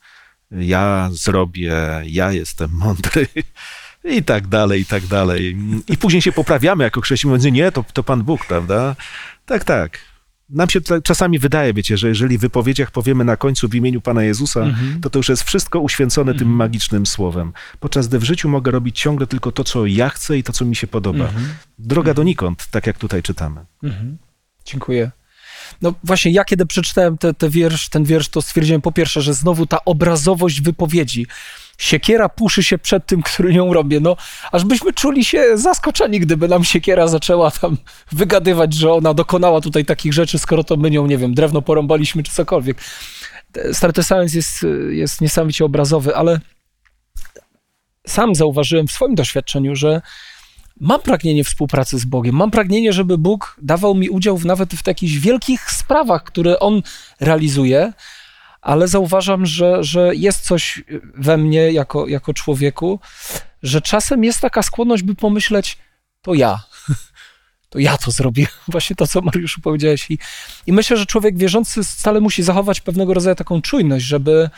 ja 0.51 1.09
zrobię, 1.13 1.75
ja 2.07 2.33
jestem 2.33 2.71
mądry 2.73 3.27
i 4.05 4.23
tak 4.23 4.47
dalej, 4.47 4.81
i 4.81 4.87
tak 4.87 5.07
dalej. 5.07 5.57
I 5.89 5.97
później 5.97 6.23
się 6.23 6.33
poprawiamy 6.33 6.85
jako 6.85 7.01
chrześcijanie, 7.01 7.37
mówiąc, 7.37 7.55
nie, 7.55 7.73
to, 7.73 7.85
to 7.93 8.03
Pan 8.03 8.23
Bóg, 8.23 8.47
prawda? 8.47 8.97
Tak, 9.47 9.65
tak. 9.65 9.99
Nam 10.51 10.71
się 10.71 10.81
czasami 11.05 11.39
wydaje, 11.39 11.75
wiecie, 11.75 11.97
że 11.97 12.09
jeżeli 12.09 12.39
w 12.39 12.41
wypowiedziach 12.41 12.91
powiemy 12.91 13.25
na 13.25 13.37
końcu 13.37 13.69
w 13.69 13.75
imieniu 13.75 14.01
Pana 14.01 14.23
Jezusa, 14.25 14.61
Mhm. 14.61 15.01
to 15.01 15.11
to 15.11 15.19
już 15.19 15.29
jest 15.29 15.43
wszystko 15.43 15.81
uświęcone 15.81 16.33
tym 16.33 16.41
Mhm. 16.43 16.57
magicznym 16.57 17.07
słowem. 17.07 17.53
Podczas 17.81 18.09
gdy 18.09 18.19
w 18.19 18.25
życiu 18.25 18.49
mogę 18.49 18.71
robić 18.71 19.01
ciągle 19.01 19.27
tylko 19.27 19.53
to, 19.53 19.65
co 19.65 19.87
ja 19.87 20.09
chcę 20.09 20.39
i 20.39 20.43
to, 20.43 20.53
co 20.53 20.65
mi 20.65 20.77
się 20.77 20.87
podoba. 20.87 21.25
Mhm. 21.25 21.45
Droga 21.79 22.15
donikąd, 22.15 22.67
tak 22.71 22.87
jak 22.87 22.99
tutaj 22.99 23.23
czytamy. 23.23 23.61
Mhm. 23.83 24.17
Dziękuję. 24.65 25.11
No 25.83 25.95
właśnie, 26.05 26.33
ja 26.33 26.45
kiedy 26.45 26.67
przeczytałem 26.67 27.19
te, 27.19 27.35
te 27.35 27.51
wiersz, 27.51 27.89
ten 27.89 28.05
wiersz, 28.05 28.29
to 28.29 28.43
stwierdziłem 28.43 28.81
po 28.83 28.93
pierwsze, 28.93 29.23
że 29.23 29.35
znowu 29.35 29.67
ta 29.67 29.85
obrazowość 29.85 30.61
wypowiedzi. 30.61 31.27
Siekiera 31.79 32.29
puszy 32.29 32.63
się 32.63 32.79
przed 32.79 33.07
tym, 33.07 33.23
który 33.23 33.53
ją 33.53 33.73
robię. 33.73 34.01
No, 34.01 34.17
aż 34.53 34.65
byśmy 34.65 34.93
czuli 34.93 35.25
się 35.25 35.59
zaskoczeni, 35.59 36.21
gdyby 36.21 36.49
nam 36.49 36.65
siekiera 36.65 37.09
zaczęła 37.09 37.51
tam 37.51 37.77
wygadywać, 38.13 38.75
że 38.75 38.93
ona 38.93 39.15
dokonała 39.15 39.61
tutaj 39.61 39.85
takich 39.85 40.13
rzeczy, 40.13 40.39
skoro 40.39 40.65
to 40.65 40.77
my 40.77 40.91
nią, 40.91 41.07
nie 41.07 41.19
wiem, 41.19 41.35
drewno 41.35 41.63
porąbaliśmy 41.63 42.23
czy 42.23 42.33
cokolwiek. 42.33 42.79
Stary 43.73 43.93
Testament 43.93 44.35
jest, 44.35 44.67
jest 44.91 45.21
niesamowicie 45.21 45.65
obrazowy, 45.65 46.17
ale 46.17 46.41
sam 48.07 48.35
zauważyłem 48.35 48.87
w 48.87 48.93
swoim 48.93 49.15
doświadczeniu, 49.15 49.77
że 49.77 50.03
mam 50.81 51.01
pragnienie 51.01 51.45
współpracy 51.45 51.99
z 51.99 52.05
Bogiem, 52.05 52.35
mam 52.35 52.51
pragnienie, 52.51 52.93
żeby 52.93 53.19
Bóg 53.19 53.57
dawał 53.63 53.95
mi 53.95 54.09
udział 54.09 54.39
w, 54.39 54.47
nawet 54.47 54.75
w 54.75 54.83
takich 54.83 55.21
wielkich 55.21 55.71
sprawach, 55.71 56.25
które 56.25 56.59
On 56.61 56.83
realizuje, 57.21 57.93
ale 58.65 58.89
zauważam, 58.89 59.47
że, 59.47 59.85
że 59.85 60.15
jest 60.15 60.41
coś 60.41 60.85
we 61.15 61.37
mnie 61.37 61.73
jako, 61.73 62.09
jako 62.09 62.35
człowieku, 62.35 63.01
że 63.63 63.81
czasem 63.81 64.25
jest 64.25 64.41
taka 64.41 64.63
skłonność, 64.63 65.03
by 65.03 65.15
pomyśleć, 65.15 65.79
to 66.23 66.35
ja. 66.35 66.59
To 67.69 67.79
ja 67.79 67.99
to 67.99 68.11
zrobię. 68.11 68.47
Właśnie 68.69 68.97
to, 68.97 69.07
co 69.07 69.21
Mariuszu 69.21 69.61
powiedziałeś. 69.61 70.11
I, 70.11 70.19
I 70.67 70.73
myślę, 70.73 70.97
że 70.97 71.07
człowiek 71.07 71.39
wierzący 71.39 71.85
wcale 71.85 72.21
musi 72.21 72.43
zachować 72.43 72.81
pewnego 72.81 73.15
rodzaju 73.15 73.37
taką 73.37 73.63
czujność, 73.63 74.05
żeby 74.05 74.51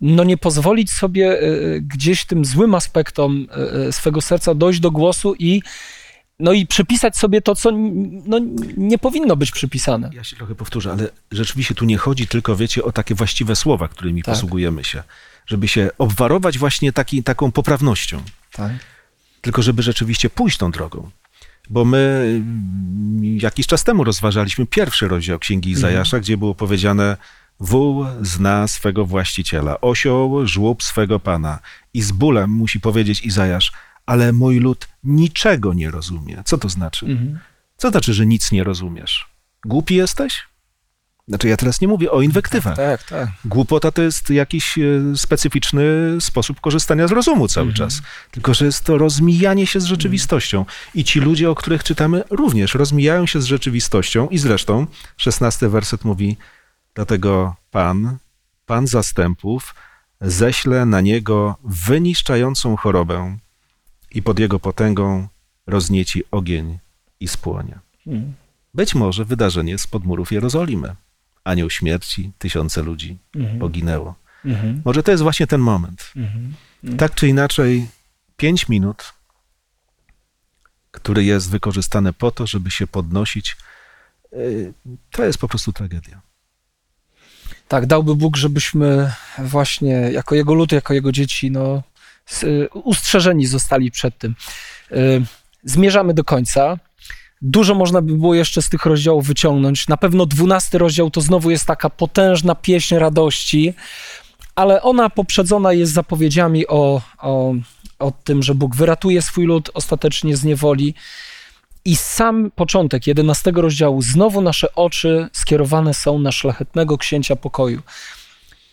no 0.00 0.24
nie 0.24 0.36
pozwolić 0.36 0.92
sobie 0.92 1.42
y, 1.42 1.80
gdzieś 1.86 2.24
tym 2.24 2.44
złym 2.44 2.74
aspektom 2.74 3.46
y, 3.76 3.88
y, 3.88 3.92
swego 3.92 4.20
serca 4.20 4.54
dojść 4.54 4.80
do 4.80 4.90
głosu 4.90 5.34
i 5.38 5.62
no 6.42 6.52
i 6.52 6.66
przypisać 6.66 7.16
sobie 7.16 7.42
to, 7.42 7.54
co 7.54 7.70
no, 8.26 8.40
nie 8.76 8.98
powinno 8.98 9.36
być 9.36 9.50
przypisane. 9.50 10.10
Ja 10.12 10.24
się 10.24 10.36
trochę 10.36 10.54
powtórzę, 10.54 10.92
ale 10.92 11.08
rzeczywiście 11.30 11.74
tu 11.74 11.84
nie 11.84 11.96
chodzi 11.98 12.26
tylko, 12.26 12.56
wiecie, 12.56 12.84
o 12.84 12.92
takie 12.92 13.14
właściwe 13.14 13.56
słowa, 13.56 13.88
którymi 13.88 14.22
Tak. 14.22 14.34
posługujemy 14.34 14.84
się. 14.84 15.02
Żeby 15.46 15.68
się 15.68 15.90
obwarować 15.98 16.58
właśnie 16.58 16.92
taki, 16.92 17.22
taką 17.22 17.52
poprawnością. 17.52 18.22
Tak. 18.52 18.72
Tylko 19.40 19.62
żeby 19.62 19.82
rzeczywiście 19.82 20.30
pójść 20.30 20.58
tą 20.58 20.70
drogą. 20.70 21.10
Bo 21.70 21.84
my 21.84 22.24
mm, 22.36 23.38
jakiś 23.38 23.66
czas 23.66 23.84
temu 23.84 24.04
rozważaliśmy 24.04 24.66
pierwszy 24.66 25.08
rozdział 25.08 25.38
Księgi 25.38 25.70
Izajasza, 25.70 26.20
gdzie 26.20 26.36
było 26.36 26.54
powiedziane 26.54 27.16
wół 27.60 28.06
zna 28.22 28.68
swego 28.68 29.06
właściciela, 29.06 29.80
osioł 29.80 30.46
żłób 30.46 30.82
swego 30.82 31.20
pana. 31.20 31.58
I 31.94 32.02
z 32.02 32.12
bólem 32.12 32.50
musi 32.50 32.80
powiedzieć 32.80 33.20
Izajasz, 33.24 33.72
ale 34.06 34.32
mój 34.32 34.58
lud 34.58 34.88
niczego 35.04 35.72
nie 35.74 35.90
rozumie. 35.90 36.42
Co 36.44 36.58
to 36.58 36.68
znaczy? 36.68 37.06
Mhm. 37.06 37.38
Co 37.76 37.90
znaczy, 37.90 38.14
że 38.14 38.26
nic 38.26 38.52
nie 38.52 38.64
rozumiesz? 38.64 39.26
Głupi 39.66 39.94
jesteś? 39.94 40.42
Znaczy, 41.28 41.48
ja 41.48 41.56
teraz 41.56 41.80
nie 41.80 41.88
mówię 41.88 42.10
o 42.10 42.22
inwektywach. 42.22 42.76
Tak, 42.76 43.02
tak. 43.02 43.28
Głupota 43.44 43.90
to 43.92 44.02
jest 44.02 44.30
jakiś 44.30 44.78
e, 44.78 44.82
specyficzny 45.16 45.82
sposób 46.20 46.60
korzystania 46.60 47.08
z 47.08 47.12
rozumu 47.12 47.48
cały 47.48 47.66
Mhm. 47.68 47.76
czas. 47.90 48.02
Tylko, 48.30 48.54
że 48.54 48.64
jest 48.64 48.84
to 48.84 48.98
rozmijanie 48.98 49.66
się 49.66 49.80
z 49.80 49.84
rzeczywistością. 49.84 50.64
I 50.94 51.04
ci 51.04 51.20
ludzie, 51.20 51.50
o 51.50 51.54
których 51.54 51.84
czytamy, 51.84 52.24
również 52.30 52.74
rozmijają 52.74 53.26
się 53.26 53.40
z 53.40 53.44
rzeczywistością. 53.44 54.28
I 54.28 54.38
zresztą, 54.38 54.86
szesnasty 55.16 55.68
werset 55.68 56.04
mówi, 56.04 56.36
dlatego 56.94 57.56
Pan, 57.70 58.16
Pan 58.66 58.86
zastępów, 58.86 59.74
ześle 60.20 60.86
na 60.86 61.00
niego 61.00 61.56
wyniszczającą 61.64 62.76
chorobę 62.76 63.38
i 64.14 64.22
pod 64.22 64.38
jego 64.38 64.60
potęgą 64.60 65.28
roznieci 65.66 66.22
ogień 66.30 66.78
i 67.20 67.28
spłonie. 67.28 67.78
Mhm. 68.06 68.34
Być 68.74 68.94
może 68.94 69.24
wydarzenie 69.24 69.78
z 69.78 69.86
podmurów 69.86 70.32
Jerozolimy. 70.32 70.94
Anioł 71.44 71.70
śmierci, 71.70 72.32
tysiące 72.38 72.82
ludzi 72.82 73.18
Mhm. 73.36 73.58
poginęło. 73.58 74.14
Mhm. 74.44 74.82
Może 74.84 75.02
to 75.02 75.10
jest 75.10 75.22
właśnie 75.22 75.46
ten 75.46 75.60
moment. 75.60 76.12
Mhm. 76.16 76.54
Tak 76.96 77.14
czy 77.14 77.28
inaczej, 77.28 77.88
pięć 78.36 78.68
minut, 78.68 79.12
który 80.90 81.24
jest 81.24 81.50
wykorzystany 81.50 82.12
po 82.12 82.30
to, 82.30 82.46
żeby 82.46 82.70
się 82.70 82.86
podnosić, 82.86 83.56
yy, 84.32 84.72
to 85.10 85.24
jest 85.24 85.38
po 85.38 85.48
prostu 85.48 85.72
tragedia. 85.72 86.20
Tak, 87.68 87.86
dałby 87.86 88.14
Bóg, 88.14 88.36
żebyśmy 88.36 89.12
właśnie 89.38 89.92
jako 89.92 90.34
Jego 90.34 90.54
lud, 90.54 90.72
jako 90.72 90.94
Jego 90.94 91.12
dzieci, 91.12 91.50
no, 91.50 91.82
ustrzeżeni 92.74 93.46
zostali 93.46 93.90
przed 93.90 94.18
tym. 94.18 94.34
Y, 94.92 95.22
Zmierzamy 95.64 96.14
do 96.14 96.24
końca. 96.24 96.78
Dużo 97.42 97.74
można 97.74 98.02
by 98.02 98.12
było 98.12 98.34
jeszcze 98.34 98.62
z 98.62 98.68
tych 98.68 98.86
rozdziałów 98.86 99.26
wyciągnąć. 99.26 99.88
Na 99.88 99.96
pewno 99.96 100.26
dwunasty 100.26 100.78
rozdział 100.78 101.10
to 101.10 101.20
znowu 101.20 101.50
jest 101.50 101.66
taka 101.66 101.90
potężna 101.90 102.54
pieśń 102.54 102.94
radości, 102.94 103.74
ale 104.54 104.82
ona 104.82 105.10
poprzedzona 105.10 105.72
jest 105.72 105.92
zapowiedziami 105.92 106.66
o, 106.66 107.00
o, 107.18 107.54
o 107.98 108.12
tym, 108.24 108.42
że 108.42 108.54
Bóg 108.54 108.76
wyratuje 108.76 109.22
swój 109.22 109.46
lud 109.46 109.70
ostatecznie 109.74 110.36
z 110.36 110.44
niewoli. 110.44 110.94
I 111.84 111.96
sam 111.96 112.50
początek 112.50 113.06
11 113.06 113.52
rozdziału, 113.54 114.02
znowu 114.02 114.40
nasze 114.40 114.74
oczy 114.74 115.28
skierowane 115.32 115.94
są 115.94 116.18
na 116.18 116.32
szlachetnego 116.32 116.98
księcia 116.98 117.36
pokoju. 117.36 117.82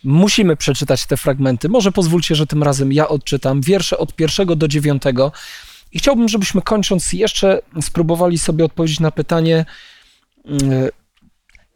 Musimy 0.04 0.56
przeczytać 0.56 1.06
te 1.06 1.16
fragmenty. 1.16 1.68
Może 1.68 1.92
pozwólcie, 1.92 2.34
że 2.34 2.46
tym 2.46 2.62
razem 2.62 2.92
ja 2.92 3.08
odczytam 3.08 3.60
wiersze 3.60 3.98
od 3.98 4.14
pierwszego 4.14 4.56
do 4.56 4.68
dziewiątego. 4.68 5.32
I 5.92 5.98
chciałbym, 5.98 6.28
żebyśmy 6.28 6.62
kończąc 6.62 7.12
jeszcze 7.12 7.62
spróbowali 7.82 8.38
sobie 8.38 8.64
odpowiedzieć 8.64 9.00
na 9.00 9.10
pytanie, 9.10 9.64
mm, 10.44 10.88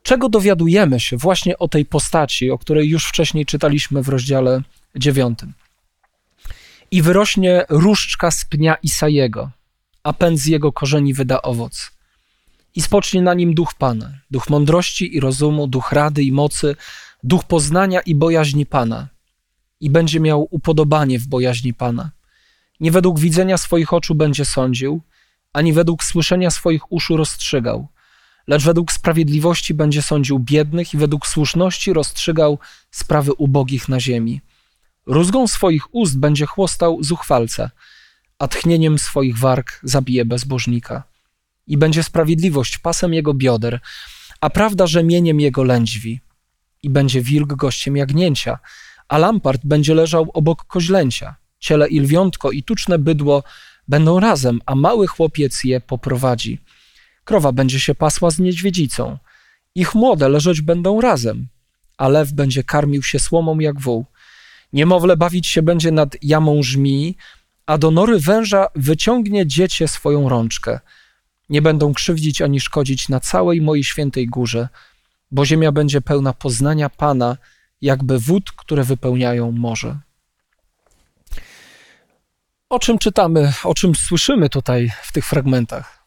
czego 0.02 0.28
dowiadujemy 0.28 1.00
się 1.00 1.16
właśnie 1.16 1.58
o 1.58 1.68
tej 1.68 1.84
postaci, 1.84 2.50
o 2.50 2.58
której 2.58 2.88
już 2.88 3.06
wcześniej 3.06 3.46
czytaliśmy 3.46 4.02
w 4.02 4.08
rozdziale 4.08 4.62
dziewiątym. 4.96 5.52
I 6.90 7.02
wyrośnie 7.02 7.64
różdżka 7.68 8.30
z 8.30 8.44
pnia 8.44 8.74
Isajego, 8.82 9.50
a 10.02 10.12
pęd 10.12 10.38
z 10.38 10.46
jego 10.46 10.72
korzeni 10.72 11.14
wyda 11.14 11.42
owoc. 11.42 11.90
I 12.74 12.82
spocznie 12.82 13.22
na 13.22 13.34
nim 13.34 13.54
duch 13.54 13.74
Pana, 13.74 14.12
duch 14.30 14.50
mądrości 14.50 15.16
i 15.16 15.20
rozumu, 15.20 15.66
duch 15.66 15.92
rady 15.92 16.22
i 16.22 16.32
mocy, 16.32 16.76
duch 17.24 17.44
poznania 17.44 18.00
i 18.00 18.14
bojaźni 18.14 18.66
Pana. 18.66 19.08
I 19.80 19.90
będzie 19.90 20.20
miał 20.20 20.48
upodobanie 20.50 21.18
w 21.18 21.26
bojaźni 21.26 21.74
Pana. 21.74 22.10
Nie 22.80 22.90
według 22.90 23.18
widzenia 23.18 23.58
swoich 23.58 23.92
oczu 23.92 24.14
będzie 24.14 24.44
sądził, 24.44 25.00
ani 25.52 25.72
według 25.72 26.04
słyszenia 26.04 26.50
swoich 26.50 26.92
uszu 26.92 27.16
rozstrzygał, 27.16 27.88
lecz 28.46 28.64
według 28.64 28.92
sprawiedliwości 28.92 29.74
będzie 29.74 30.02
sądził 30.02 30.38
biednych 30.38 30.94
i 30.94 30.96
według 30.96 31.26
słuszności 31.26 31.92
rozstrzygał 31.92 32.58
sprawy 32.90 33.32
ubogich 33.32 33.88
na 33.88 34.00
ziemi. 34.00 34.40
Rózgą 35.06 35.48
swoich 35.48 35.94
ust 35.94 36.18
będzie 36.18 36.46
chłostał 36.46 37.02
zuchwalca, 37.02 37.70
a 38.38 38.48
tchnieniem 38.48 38.98
swoich 38.98 39.38
warg 39.38 39.80
zabije 39.82 40.24
bezbożnika. 40.24 41.02
I 41.66 41.76
będzie 41.78 42.02
sprawiedliwość 42.02 42.78
pasem 42.78 43.14
jego 43.14 43.34
bioder, 43.34 43.80
a 44.40 44.50
prawda 44.50 44.86
rzemieniem 44.86 45.40
jego 45.40 45.64
lędźwi. 45.64 46.20
I 46.84 46.90
będzie 46.90 47.22
wilk 47.22 47.54
gościem 47.54 47.96
jagnięcia, 47.96 48.58
a 49.08 49.18
lampart 49.18 49.60
będzie 49.64 49.94
leżał 49.94 50.30
obok 50.34 50.64
koźlęcia. 50.64 51.34
Ciele 51.58 51.88
i 51.88 52.00
lwiątko 52.00 52.50
i 52.50 52.62
tuczne 52.62 52.98
bydło 52.98 53.42
będą 53.88 54.20
razem, 54.20 54.60
a 54.66 54.74
mały 54.74 55.06
chłopiec 55.06 55.64
je 55.64 55.80
poprowadzi. 55.80 56.60
Krowa 57.24 57.52
będzie 57.52 57.80
się 57.80 57.94
pasła 57.94 58.30
z 58.30 58.38
niedźwiedzicą. 58.38 59.18
Ich 59.74 59.94
młode 59.94 60.28
leżeć 60.28 60.60
będą 60.60 61.00
razem, 61.00 61.46
a 61.98 62.08
lew 62.08 62.32
będzie 62.32 62.64
karmił 62.64 63.02
się 63.02 63.18
słomą 63.18 63.58
jak 63.58 63.80
wół. 63.80 64.04
Niemowlę 64.72 65.16
bawić 65.16 65.46
się 65.46 65.62
będzie 65.62 65.90
nad 65.90 66.16
jamą 66.22 66.62
żmii, 66.62 67.16
a 67.66 67.78
do 67.78 67.90
nory 67.90 68.18
węża 68.18 68.66
wyciągnie 68.74 69.46
dziecię 69.46 69.88
swoją 69.88 70.28
rączkę. 70.28 70.80
Nie 71.48 71.62
będą 71.62 71.94
krzywdzić 71.94 72.42
ani 72.42 72.60
szkodzić 72.60 73.08
na 73.08 73.20
całej 73.20 73.60
mojej 73.62 73.84
świętej 73.84 74.26
górze, 74.26 74.68
bo 75.34 75.46
ziemia 75.46 75.72
będzie 75.72 76.00
pełna 76.00 76.32
poznania 76.32 76.88
Pana, 76.90 77.36
jakby 77.80 78.18
wód, 78.18 78.52
które 78.52 78.84
wypełniają 78.84 79.52
morze. 79.52 79.98
O 82.70 82.78
czym 82.78 82.98
czytamy, 82.98 83.52
o 83.64 83.74
czym 83.74 83.94
słyszymy 83.94 84.48
tutaj 84.48 84.92
w 85.02 85.12
tych 85.12 85.26
fragmentach? 85.26 86.04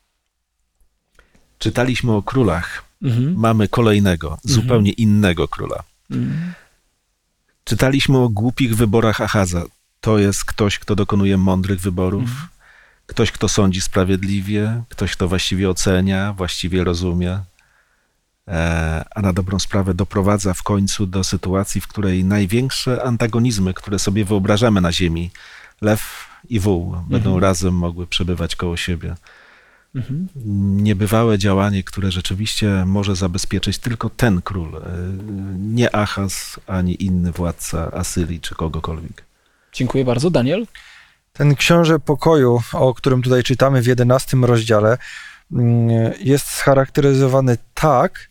Czytaliśmy 1.59 2.11
o 2.11 2.21
królach. 2.21 2.83
Mhm. 3.03 3.35
Mamy 3.37 3.67
kolejnego, 3.67 4.37
zupełnie 4.43 4.91
innego 4.91 5.47
króla. 5.47 5.83
Mhm. 6.11 6.53
Czytaliśmy 7.63 8.17
o 8.17 8.29
głupich 8.29 8.75
wyborach 8.75 9.21
Achaza. 9.21 9.63
To 10.01 10.17
jest 10.17 10.45
ktoś, 10.45 10.79
kto 10.79 10.95
dokonuje 10.95 11.37
mądrych 11.37 11.79
wyborów, 11.79 12.21
Mhm. 12.21 12.47
ktoś, 13.05 13.31
kto 13.31 13.47
sądzi 13.49 13.81
sprawiedliwie, 13.81 14.83
ktoś, 14.89 15.11
kto 15.11 15.27
właściwie 15.27 15.69
ocenia, 15.69 16.33
właściwie 16.33 16.83
rozumie, 16.83 17.39
a 19.15 19.21
na 19.21 19.33
dobrą 19.33 19.59
sprawę 19.59 19.93
doprowadza 19.93 20.53
w 20.53 20.63
końcu 20.63 21.05
do 21.05 21.23
sytuacji, 21.23 21.81
w 21.81 21.87
której 21.87 22.23
największe 22.23 23.03
antagonizmy, 23.03 23.73
które 23.73 23.99
sobie 23.99 24.25
wyobrażamy 24.25 24.81
na 24.81 24.91
Ziemi, 24.91 25.31
lew 25.81 26.27
i 26.49 26.59
wół, 26.59 26.95
będą 27.09 27.39
razem 27.39 27.73
mogły 27.73 28.07
przebywać 28.07 28.55
koło 28.55 28.77
siebie. 28.77 29.15
Mhm. 29.95 30.27
Niebywałe 30.83 31.37
działanie, 31.37 31.83
które 31.83 32.11
rzeczywiście 32.11 32.83
może 32.85 33.15
zabezpieczyć 33.15 33.77
tylko 33.77 34.09
ten 34.09 34.41
król, 34.41 34.75
e, 34.75 34.81
nie 35.57 35.95
Achaz, 35.95 36.59
ani 36.67 37.03
inny 37.03 37.31
władca 37.31 37.91
Asyrii 37.91 38.39
czy 38.39 38.55
kogokolwiek. 38.55 39.23
Dziękuję 39.73 40.05
bardzo. 40.05 40.29
Daniel? 40.29 40.67
Ten 41.33 41.55
książę 41.55 41.99
pokoju, 41.99 42.61
o 42.73 42.93
którym 42.93 43.21
tutaj 43.21 43.43
czytamy 43.43 43.81
w 43.81 43.87
11 43.87 44.37
rozdziale, 44.43 44.97
jest 46.19 46.47
scharakteryzowany 46.47 47.57
tak, 47.73 48.29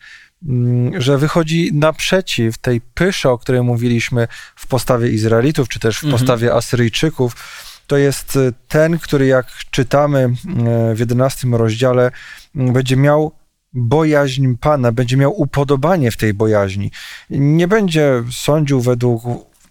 mm, 0.48 1.00
że 1.00 1.18
wychodzi 1.18 1.70
naprzeciw 1.74 2.58
tej 2.58 2.80
pysze, 2.80 3.30
o 3.30 3.38
której 3.38 3.62
mówiliśmy 3.62 4.28
w 4.56 4.66
postawie 4.66 5.10
Izraelitów, 5.10 5.68
czy 5.68 5.80
też 5.80 5.98
w 5.98 6.04
Mhm. 6.04 6.18
postawie 6.20 6.54
Asyryjczyków. 6.54 7.36
To 7.86 7.96
jest 7.96 8.36
y, 8.36 8.52
ten, 8.68 8.98
który 8.98 9.26
jak 9.26 9.46
czytamy 9.70 10.28
y, 10.90 10.94
w 10.94 11.00
11 11.00 11.48
rozdziale, 11.56 12.10
y, 12.56 12.72
będzie 12.72 12.96
miał 12.96 13.32
bojaźń 13.72 14.54
Pana, 14.60 14.92
będzie 14.92 15.16
miał 15.16 15.40
upodobanie 15.40 16.10
w 16.10 16.16
tej 16.16 16.34
bojaźni. 16.34 16.90
Nie 17.30 17.68
będzie 17.68 18.22
sądził 18.30 18.80
według 18.80 19.22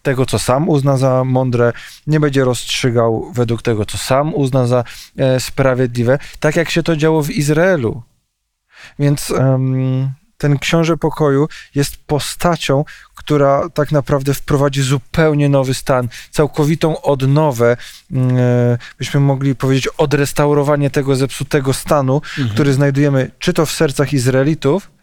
tego, 0.06 0.26
co 0.26 0.39
sam 0.39 0.70
uzna 0.70 0.97
za 0.97 1.24
mądre, 1.24 1.74
nie 2.08 2.20
będzie 2.20 2.43
rozstrzygał 2.43 3.32
według 3.34 3.62
tego, 3.62 3.86
co 3.86 3.97
sam 3.97 4.34
uzna 4.34 4.68
za 4.68 4.84
e, 5.18 5.39
sprawiedliwe, 5.39 6.20
tak 6.39 6.56
jak 6.56 6.70
się 6.70 6.84
to 6.84 6.95
działo 6.95 7.24
w 7.24 7.30
Izraelu. 7.30 8.03
Więc 8.99 9.32
em, 9.32 10.12
ten 10.38 10.60
książę 10.60 10.97
pokoju 10.97 11.47
jest 11.76 11.97
postacią, 11.97 12.86
która 13.16 13.70
tak 13.70 13.91
naprawdę 13.91 14.34
wprowadzi 14.34 14.82
zupełnie 14.82 15.49
nowy 15.49 15.74
stan, 15.74 16.08
całkowitą 16.32 17.01
odnowę, 17.01 17.78
mm, 18.12 18.38
e, 18.38 18.78
byśmy 18.97 19.20
mogli 19.20 19.56
powiedzieć, 19.56 19.88
odrestaurowanie 19.97 20.89
tego 20.89 21.16
zepsutego 21.16 21.74
stanu, 21.74 22.22
który 22.53 22.74
znajdujemy 22.74 23.32
czy 23.39 23.53
to 23.53 23.66
w 23.66 23.72
sercach 23.72 24.14
Izraelitów, 24.14 24.94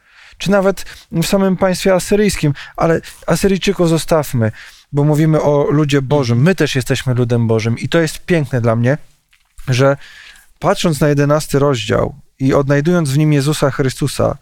czy 0.43 0.51
nawet 0.51 0.85
w 1.13 1.27
samym 1.27 1.57
państwie 1.57 1.95
asyryjskim, 1.95 2.53
ale 2.77 3.01
Asyryjczyków 3.27 3.89
zostawmy, 3.89 4.53
bo 4.93 5.05
mówimy 5.05 5.43
o 5.43 5.67
ludzie 5.71 6.03
Bożym. 6.03 6.43
My 6.43 6.55
też 6.55 6.75
jesteśmy 6.75 7.15
ludem 7.15 7.47
Bożym 7.47 7.79
i 7.79 7.89
to 7.89 8.01
jest 8.01 8.19
piękne 8.19 8.61
dla 8.61 8.77
mnie, 8.77 8.99
że 9.69 9.97
patrząc 10.59 11.01
na 11.01 11.09
jedenasty 11.09 11.59
rozdział 11.59 12.15
i 12.39 12.55
odnajdując 12.55 13.11
w 13.11 13.19
nim 13.19 13.33
Jezusa 13.33 13.71
Chrystusa, 13.71 14.37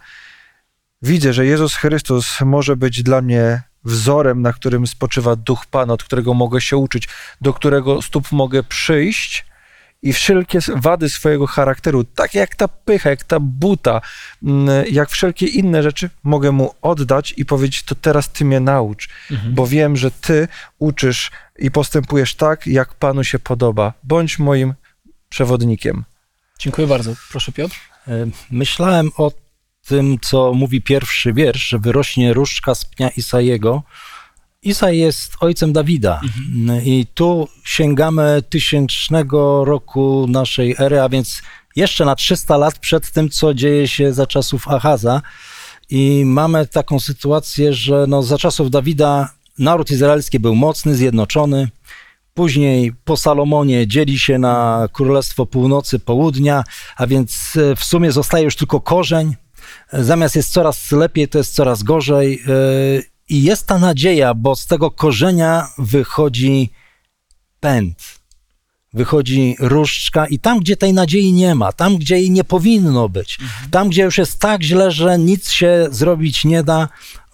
widzę, 1.01 1.33
że 1.33 1.45
Jezus 1.45 1.75
Chrystus 1.75 2.41
może 2.45 2.75
być 2.75 3.03
dla 3.03 3.21
mnie 3.21 3.61
wzorem, 3.83 4.41
na 4.41 4.53
którym 4.53 4.87
spoczywa 4.87 5.35
duch 5.35 5.65
Pana, 5.65 5.93
od 5.93 6.03
którego 6.03 6.33
mogę 6.33 6.61
się 6.61 6.77
uczyć, 6.77 7.07
do 7.41 7.53
którego 7.53 8.01
stóp 8.01 8.31
mogę 8.31 8.63
przyjść 8.63 9.45
i 10.03 10.13
wszelkie 10.13 10.59
wady 10.75 11.09
swojego 11.09 11.47
charakteru, 11.47 12.03
tak 12.03 12.33
jak 12.35 12.55
ta 12.55 12.67
pycha, 12.67 13.09
jak 13.09 13.23
ta 13.23 13.39
buta, 13.39 14.01
mm, 14.43 14.85
jak 14.91 15.09
wszelkie 15.09 15.45
inne 15.47 15.83
rzeczy, 15.83 16.09
mogę 16.23 16.51
mu 16.51 16.73
oddać 16.81 17.33
i 17.37 17.45
powiedzieć, 17.45 17.83
to 17.83 17.95
teraz 17.95 18.29
ty 18.29 18.45
mnie 18.45 18.59
naucz, 18.59 19.09
Mhm. 19.31 19.53
bo 19.55 19.67
wiem, 19.67 19.97
że 19.97 20.11
ty 20.11 20.47
uczysz 20.79 21.31
i 21.59 21.71
postępujesz 21.71 22.35
tak, 22.35 22.67
jak 22.67 22.93
Panu 22.93 23.23
się 23.23 23.39
podoba. 23.39 23.93
Bądź 24.03 24.39
moim 24.39 24.73
przewodnikiem. 25.29 26.03
Dziękuję 26.59 26.87
bardzo. 26.87 27.13
Proszę 27.31 27.51
Piotr. 27.51 27.75
E, 28.07 28.27
Myślałem 28.51 29.11
o 29.17 29.31
tym, 29.87 30.17
co 30.21 30.53
mówi 30.53 30.81
pierwszy 30.81 31.33
wiersz, 31.33 31.67
że 31.69 31.79
wyrośnie 31.79 32.33
różdżka 32.33 32.75
z 32.75 32.85
pnia 32.85 33.09
Isajego. 33.09 33.83
Isaj 34.63 34.97
jest 34.97 35.33
ojcem 35.39 35.73
Dawida 35.73 36.21
i 36.85 37.05
tu 37.13 37.47
sięgamy 37.63 38.43
tysięcznego 38.49 39.65
roku 39.65 40.25
naszej 40.29 40.75
ery, 40.79 41.01
a 41.01 41.09
więc 41.09 41.41
jeszcze 41.75 42.05
na 42.05 42.15
300 42.15 42.57
lat 42.57 42.79
przed 42.79 43.11
tym, 43.11 43.29
co 43.29 43.53
dzieje 43.53 43.87
się 43.87 44.13
za 44.13 44.27
czasów 44.27 44.67
Achaza. 44.67 45.21
I 45.89 46.23
mamy 46.25 46.67
taką 46.67 46.99
sytuację, 46.99 47.73
że 47.73 48.05
no, 48.07 48.23
za 48.23 48.37
czasów 48.37 48.71
Dawida 48.71 49.29
naród 49.59 49.91
izraelski 49.91 50.39
był 50.39 50.55
mocny, 50.55 50.95
zjednoczony. 50.95 51.69
Później 52.33 52.93
po 53.05 53.17
Salomonie 53.17 53.87
dzieli 53.87 54.19
się 54.19 54.37
na 54.37 54.87
Królestwo 54.93 55.45
Północy, 55.45 55.99
Południa, 55.99 56.63
a 56.97 57.07
więc 57.07 57.53
e, 57.55 57.75
w 57.75 57.83
sumie 57.83 58.11
zostaje 58.11 58.43
już 58.43 58.55
tylko 58.55 58.81
korzeń. 58.81 59.35
E, 59.93 60.03
Zamiast 60.03 60.35
jest 60.35 60.53
coraz 60.53 60.91
lepiej, 60.91 61.27
to 61.27 61.37
jest 61.37 61.55
coraz 61.55 61.83
gorzej. 61.83 62.43
I 63.31 63.43
jest 63.43 63.67
ta 63.67 63.79
nadzieja, 63.79 64.33
bo 64.33 64.55
z 64.55 64.65
tego 64.65 64.91
korzenia 64.91 65.67
wychodzi 65.77 66.69
pęd, 67.59 68.19
wychodzi 68.93 69.55
różdżka 69.59 70.27
i 70.27 70.39
tam, 70.39 70.59
gdzie 70.59 70.77
tej 70.77 70.93
nadziei 70.93 71.33
nie 71.33 71.55
ma, 71.55 71.71
tam, 71.71 71.97
gdzie 71.97 72.15
jej 72.15 72.31
nie 72.31 72.43
powinno 72.43 73.09
być, 73.09 73.37
tam, 73.71 73.89
gdzie 73.89 74.03
już 74.03 74.17
jest 74.17 74.39
tak 74.39 74.63
źle, 74.63 74.91
że 74.91 75.19
nic 75.19 75.51
się 75.51 75.87
zrobić 75.91 76.45
nie 76.45 76.63
da, 76.63 76.89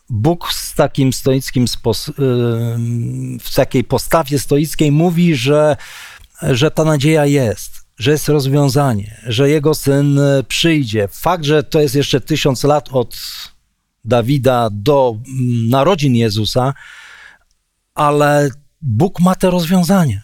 Bóg 0.10 0.54
z 0.54 0.76
takim 0.76 1.14
stoickim 1.14 1.66
ym, 2.20 3.40
w 3.42 3.56
takiej 3.56 3.84
postawie 3.84 4.40
stoickiej 4.40 4.92
mówi, 4.92 5.36
że, 5.36 5.78
że 6.42 6.72
ta 6.72 6.84
nadzieja 6.84 7.26
jest, 7.26 7.72
że 7.98 8.12
jest 8.12 8.30
rozwiązanie, 8.30 9.22
że 9.28 9.50
jego 9.50 9.76
syn 9.76 10.20
y, 10.20 10.44
przyjdzie. 10.48 11.08
Fakt, 11.12 11.44
że 11.44 11.64
to 11.64 11.82
jest 11.82 11.96
jeszcze 11.96 12.22
tysiąc 12.22 12.64
lat 12.64 12.90
od 12.92 13.18
Dawida 14.08 14.70
do 14.72 15.18
mm, 15.18 15.70
narodzin 15.70 16.16
Jezusa, 16.16 16.74
ale 17.96 18.50
Bóg 18.82 19.20
ma 19.20 19.36
te 19.36 19.50
rozwiązania. 19.50 20.22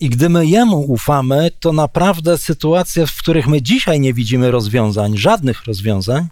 I 0.00 0.08
gdy 0.08 0.28
my 0.28 0.46
Jemu 0.46 0.78
ufamy, 0.78 1.50
to 1.60 1.72
naprawdę 1.72 2.38
sytuacje, 2.38 3.06
w 3.06 3.16
których 3.16 3.46
my 3.46 3.62
dzisiaj 3.62 4.00
nie 4.00 4.14
widzimy 4.14 4.50
rozwiązań, 4.50 5.16
żadnych 5.16 5.64
rozwiązań, 5.64 6.28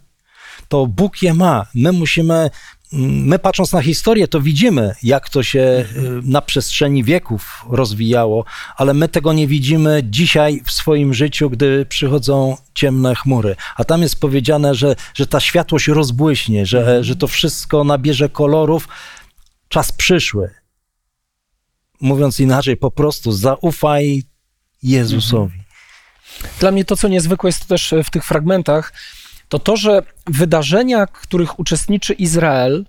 to 0.69 0.87
Bóg 0.87 1.23
je 1.23 1.35
ma. 1.35 1.67
My 1.75 1.93
musimy, 1.93 2.51
my 2.93 3.39
patrząc 3.39 3.73
na 3.73 3.83
historię, 3.83 4.29
to 4.29 4.41
widzimy, 4.41 4.95
jak 5.03 5.29
to 5.29 5.43
się 5.43 5.61
y, 5.61 5.87
na 6.23 6.43
przestrzeni 6.43 7.05
wieków 7.05 7.65
rozwijało, 7.69 8.45
ale 8.77 8.95
my 8.95 9.09
tego 9.09 9.33
nie 9.33 9.47
widzimy 9.47 10.03
dzisiaj 10.05 10.63
w 10.65 10.73
swoim 10.73 11.15
życiu, 11.15 11.51
gdy 11.51 11.87
przychodzą 11.87 12.57
ciemne 12.75 13.15
chmury. 13.15 13.57
A 13.77 13.85
tam 13.85 14.03
jest 14.03 14.21
powiedziane, 14.21 14.75
że, 14.75 14.97
że 15.15 15.27
ta 15.27 15.41
światłość 15.41 15.89
rozbłyśnie, 15.89 16.67
że, 16.67 17.05
że 17.05 17.17
to 17.17 17.27
wszystko 17.27 17.85
nabierze 17.85 18.29
kolorów. 18.29 18.89
Czas 19.69 19.93
przyszły. 19.93 20.51
Mówiąc 22.01 22.41
inaczej, 22.41 22.77
po 22.77 22.91
prostu 22.91 23.33
zaufaj 23.33 24.23
Jezusowi. 24.83 25.61
Dla 26.61 26.71
mnie 26.71 26.85
to, 26.85 26.97
co 26.97 27.09
niezwykłe 27.09 27.49
jest 27.49 27.67
też 27.67 27.95
w 28.05 28.11
tych 28.11 28.25
fragmentach, 28.25 28.93
to 29.51 29.59
to, 29.59 29.77
że 29.77 30.03
wydarzenia, 30.27 31.07
których 31.07 31.59
uczestniczy 31.59 32.13
Izrael, 32.13 32.87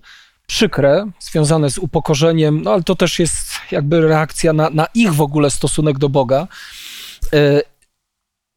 przykre, 0.48 1.12
związane 1.20 1.70
z 1.70 1.78
upokorzeniem, 1.78 2.62
no 2.62 2.74
ale 2.74 2.84
to 2.84 2.96
też 2.96 3.20
jest 3.20 3.38
jakby 3.72 4.02
reakcja 4.02 4.54
na, 4.54 4.70
na 4.70 4.88
ich 4.94 5.14
w 5.14 5.22
ogóle 5.22 5.52
stosunek 5.52 5.98
do 5.98 6.10
Boga, 6.10 6.48
e, 7.34 7.62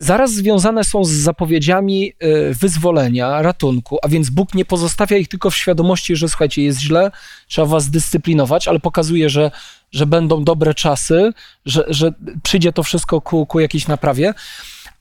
zaraz 0.00 0.32
związane 0.32 0.84
są 0.84 1.04
z 1.04 1.10
zapowiedziami 1.10 2.12
e, 2.18 2.54
wyzwolenia, 2.54 3.42
ratunku, 3.42 3.98
a 4.02 4.08
więc 4.08 4.30
Bóg 4.30 4.54
nie 4.54 4.64
pozostawia 4.64 5.16
ich 5.16 5.28
tylko 5.28 5.50
w 5.50 5.56
świadomości, 5.56 6.16
że 6.16 6.28
słuchajcie, 6.28 6.62
jest 6.62 6.80
źle, 6.80 7.10
trzeba 7.48 7.66
was 7.66 7.90
dyscyplinować, 7.90 8.68
ale 8.68 8.80
pokazuje, 8.80 9.30
że, 9.30 9.50
że 9.92 10.06
będą 10.06 10.44
dobre 10.44 10.74
czasy, 10.74 11.32
że, 11.66 11.84
że 11.88 12.12
przyjdzie 12.42 12.72
to 12.72 12.82
wszystko 12.82 13.20
ku, 13.20 13.46
ku 13.46 13.60
jakiejś 13.60 13.88
naprawie. 13.88 14.34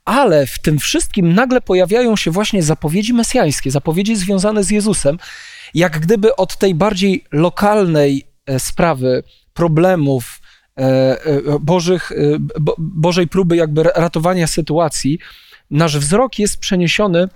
Ale 0.06 0.48
w 0.48 0.60
tym 0.60 0.80
wszystkim 0.80 1.34
nagle 1.34 1.62
pojawiają 1.62 2.16
się 2.16 2.32
właśnie 2.32 2.64
zapowiedzi 2.64 3.14
mesjańskie, 3.14 3.72
zapowiedzi 3.72 4.16
związane 4.16 4.64
z 4.64 4.70
Jezusem, 4.70 5.18
jak 5.74 6.00
gdyby 6.00 6.36
od 6.36 6.58
tej 6.58 6.76
bardziej 6.76 7.24
lokalnej 7.32 8.24
e, 8.46 8.60
sprawy, 8.60 9.24
problemów, 9.54 10.42
e, 10.78 10.82
e, 10.82 11.42
Bożych, 11.62 12.12
bo, 12.60 12.76
Bożej 12.78 13.28
próby 13.28 13.56
jakby 13.56 13.84
ratowania 13.84 14.48
sytuacji, 14.48 15.20
nasz 15.72 15.98
wzrok 15.98 16.40
jest 16.40 16.58
przeniesiony 16.58 17.28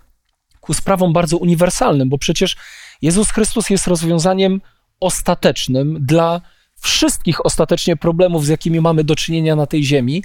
ku 0.61 0.73
sprawom 0.73 1.13
bardzo 1.13 1.37
uniwersalnym, 1.37 2.09
bo 2.09 2.17
przecież 2.17 2.55
Jezus 3.01 3.31
Chrystus 3.31 3.69
jest 3.69 3.87
rozwiązaniem 3.87 4.61
ostatecznym 4.99 5.97
dla 6.05 6.41
wszystkich 6.81 7.45
ostatecznie 7.45 7.97
problemów, 7.97 8.45
z 8.45 8.49
jakimi 8.49 8.81
mamy 8.81 9.03
do 9.03 9.15
czynienia 9.15 9.55
na 9.55 9.65
tej 9.65 9.83
ziemi 9.83 10.23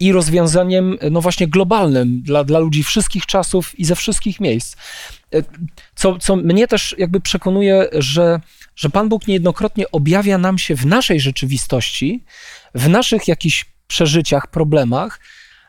i 0.00 0.12
rozwiązaniem, 0.12 0.98
no 1.10 1.20
właśnie, 1.20 1.48
globalnym 1.48 2.22
dla, 2.22 2.44
dla 2.44 2.58
ludzi 2.58 2.82
wszystkich 2.82 3.26
czasów 3.26 3.78
i 3.78 3.84
ze 3.84 3.96
wszystkich 3.96 4.40
miejsc. 4.40 4.76
Co, 5.94 6.18
co 6.18 6.36
mnie 6.36 6.68
też 6.68 6.94
jakby 6.98 7.20
przekonuje, 7.20 7.88
że, 7.92 8.40
że 8.76 8.90
Pan 8.90 9.08
Bóg 9.08 9.26
niejednokrotnie 9.26 9.90
objawia 9.90 10.38
nam 10.38 10.58
się 10.58 10.74
w 10.74 10.86
naszej 10.86 11.20
rzeczywistości, 11.20 12.24
w 12.74 12.88
naszych 12.88 13.28
jakichś 13.28 13.64
przeżyciach, 13.86 14.46
problemach, 14.46 15.20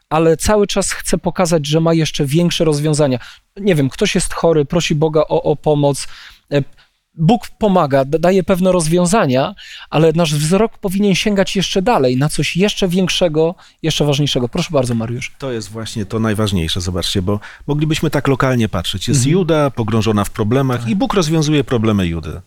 ale 0.10 0.38
cały 0.38 0.68
czas 0.68 0.92
chce 0.92 1.18
pokazać, 1.18 1.68
że 1.68 1.80
ma 1.80 1.94
jeszcze 1.94 2.26
większe 2.26 2.66
rozwiązania. 2.66 3.20
Nie 3.58 3.76
wiem, 3.76 3.90
ktoś 3.90 4.16
jest 4.16 4.34
chory, 4.34 4.66
prosi 4.66 4.96
Boga 4.96 5.22
o, 5.22 5.44
o 5.44 5.56
pomoc. 5.56 6.08
Bóg 7.20 7.48
pomaga, 7.58 8.06
daje 8.06 8.44
pewne 8.44 8.72
rozwiązania, 8.72 9.56
ale 9.90 10.12
nasz 10.16 10.36
wzrok 10.36 10.78
powinien 10.78 11.16
sięgać 11.16 11.56
jeszcze 11.56 11.82
dalej, 11.82 12.18
na 12.18 12.30
coś 12.30 12.58
jeszcze 12.58 12.88
większego, 12.88 13.56
jeszcze 13.84 14.06
ważniejszego. 14.06 14.50
Proszę 14.50 14.70
bardzo, 14.72 14.96
Mariusz. 14.96 15.36
To 15.38 15.52
jest 15.52 15.70
właśnie 15.70 16.06
to 16.06 16.20
najważniejsze, 16.20 16.82
zobaczcie, 16.82 17.22
bo 17.22 17.40
moglibyśmy 17.68 18.10
tak 18.10 18.28
lokalnie 18.28 18.70
patrzeć. 18.70 19.08
Jest 19.08 19.20
mhm. 19.20 19.34
Juda 19.34 19.72
pogrążona 19.72 20.24
w 20.24 20.30
problemach 20.30 20.80
tak. 20.80 20.90
i 20.90 20.96
Bóg 20.96 21.14
rozwiązuje 21.14 21.64
problemy 21.64 22.08
Judy. 22.08 22.42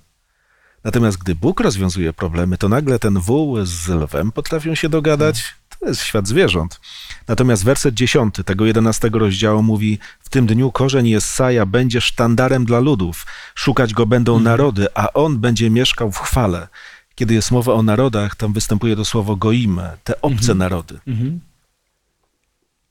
Natomiast 0.84 1.18
gdy 1.18 1.34
Bóg 1.34 1.60
rozwiązuje 1.60 2.12
problemy, 2.12 2.58
to 2.58 2.68
nagle 2.68 2.98
ten 2.98 3.18
wół 3.18 3.64
z 3.64 3.88
lwem 3.88 4.32
potrafią 4.32 4.74
się 4.74 4.88
dogadać. 4.88 5.54
To 5.82 5.88
jest 5.88 6.02
świat 6.02 6.28
zwierząt. 6.28 6.80
Natomiast 7.28 7.64
werset 7.64 7.94
10 7.94 8.34
tego 8.44 8.66
11 8.66 9.10
rozdziału 9.12 9.62
mówi: 9.62 9.98
W 10.20 10.28
tym 10.28 10.46
dniu 10.46 10.72
korzeń 10.72 11.08
Jesaja 11.08 11.66
będzie 11.66 12.00
sztandarem 12.00 12.64
dla 12.64 12.80
ludów, 12.80 13.26
szukać 13.54 13.94
go 13.94 14.06
będą 14.06 14.32
mhm. 14.32 14.44
narody, 14.44 14.86
a 14.94 15.12
on 15.12 15.38
będzie 15.38 15.70
mieszkał 15.70 16.12
w 16.12 16.18
chwale. 16.18 16.68
Kiedy 17.14 17.34
jest 17.34 17.50
mowa 17.50 17.72
o 17.72 17.82
narodach, 17.82 18.36
tam 18.36 18.52
występuje 18.52 18.96
to 18.96 19.04
słowo 19.04 19.36
goime, 19.36 19.96
te 20.04 20.20
obce 20.20 20.52
mhm. 20.52 20.58
narody. 20.58 20.98
Mhm. 21.06 21.40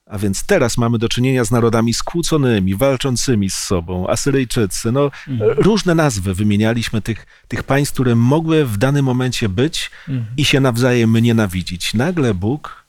A 0.05 0.17
więc 0.17 0.43
teraz 0.43 0.77
mamy 0.77 0.97
do 0.97 1.09
czynienia 1.09 1.43
z 1.43 1.51
narodami 1.51 1.93
skłóconymi, 1.93 2.75
walczącymi 2.75 3.49
z 3.49 3.55
sobą, 3.55 4.07
Asyryjczycy. 4.07 4.91
No, 4.91 5.11
mhm. 5.27 5.51
Różne 5.57 5.95
nazwy 5.95 6.33
wymienialiśmy 6.33 7.01
tych, 7.01 7.25
tych 7.47 7.63
państw, 7.63 7.93
które 7.93 8.15
mogły 8.15 8.65
w 8.65 8.77
danym 8.77 9.05
momencie 9.05 9.49
być 9.49 9.91
mhm. 10.09 10.35
i 10.37 10.45
się 10.45 10.59
nawzajem 10.59 11.17
nienawidzić. 11.17 11.93
Nagle 11.93 12.33
Bóg 12.33 12.80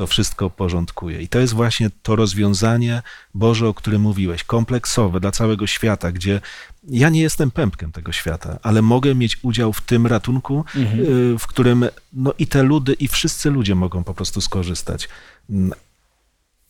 to 0.00 0.06
wszystko 0.06 0.50
porządkuje. 0.50 1.22
I 1.22 1.28
to 1.28 1.38
jest 1.38 1.52
właśnie 1.52 1.90
to 2.02 2.16
rozwiązanie 2.16 3.02
Boże, 3.34 3.68
o 3.68 3.74
którym 3.74 4.02
mówiłeś, 4.02 4.44
kompleksowe 4.44 5.20
dla 5.20 5.30
całego 5.30 5.66
świata, 5.66 6.12
gdzie 6.12 6.40
ja 6.88 7.08
nie 7.08 7.20
jestem 7.20 7.50
pępkiem 7.50 7.92
tego 7.92 8.12
świata, 8.12 8.58
ale 8.62 8.82
mogę 8.82 9.14
mieć 9.14 9.38
udział 9.42 9.72
w 9.72 9.80
tym 9.80 10.06
ratunku, 10.06 10.64
mhm. 10.76 11.00
Y, 11.00 11.38
w 11.38 11.46
którym 11.46 11.84
no, 12.12 12.34
i 12.38 12.46
te 12.46 12.62
ludy, 12.62 12.92
i 12.92 13.08
wszyscy 13.08 13.50
ludzie 13.50 13.74
mogą 13.74 14.04
po 14.04 14.14
prostu 14.14 14.40
skorzystać 14.40 15.08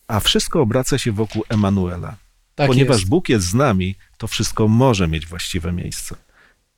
a 0.07 0.19
wszystko 0.19 0.61
obraca 0.61 0.97
się 0.97 1.11
wokół 1.11 1.43
Emanuela. 1.49 2.15
Tak 2.55 2.67
Ponieważ 2.67 2.97
jest. 2.97 3.09
Bóg 3.09 3.29
jest 3.29 3.45
z 3.45 3.53
nami, 3.53 3.95
to 4.17 4.27
wszystko 4.27 4.67
może 4.67 5.07
mieć 5.07 5.25
właściwe 5.25 5.71
miejsce. 5.71 6.15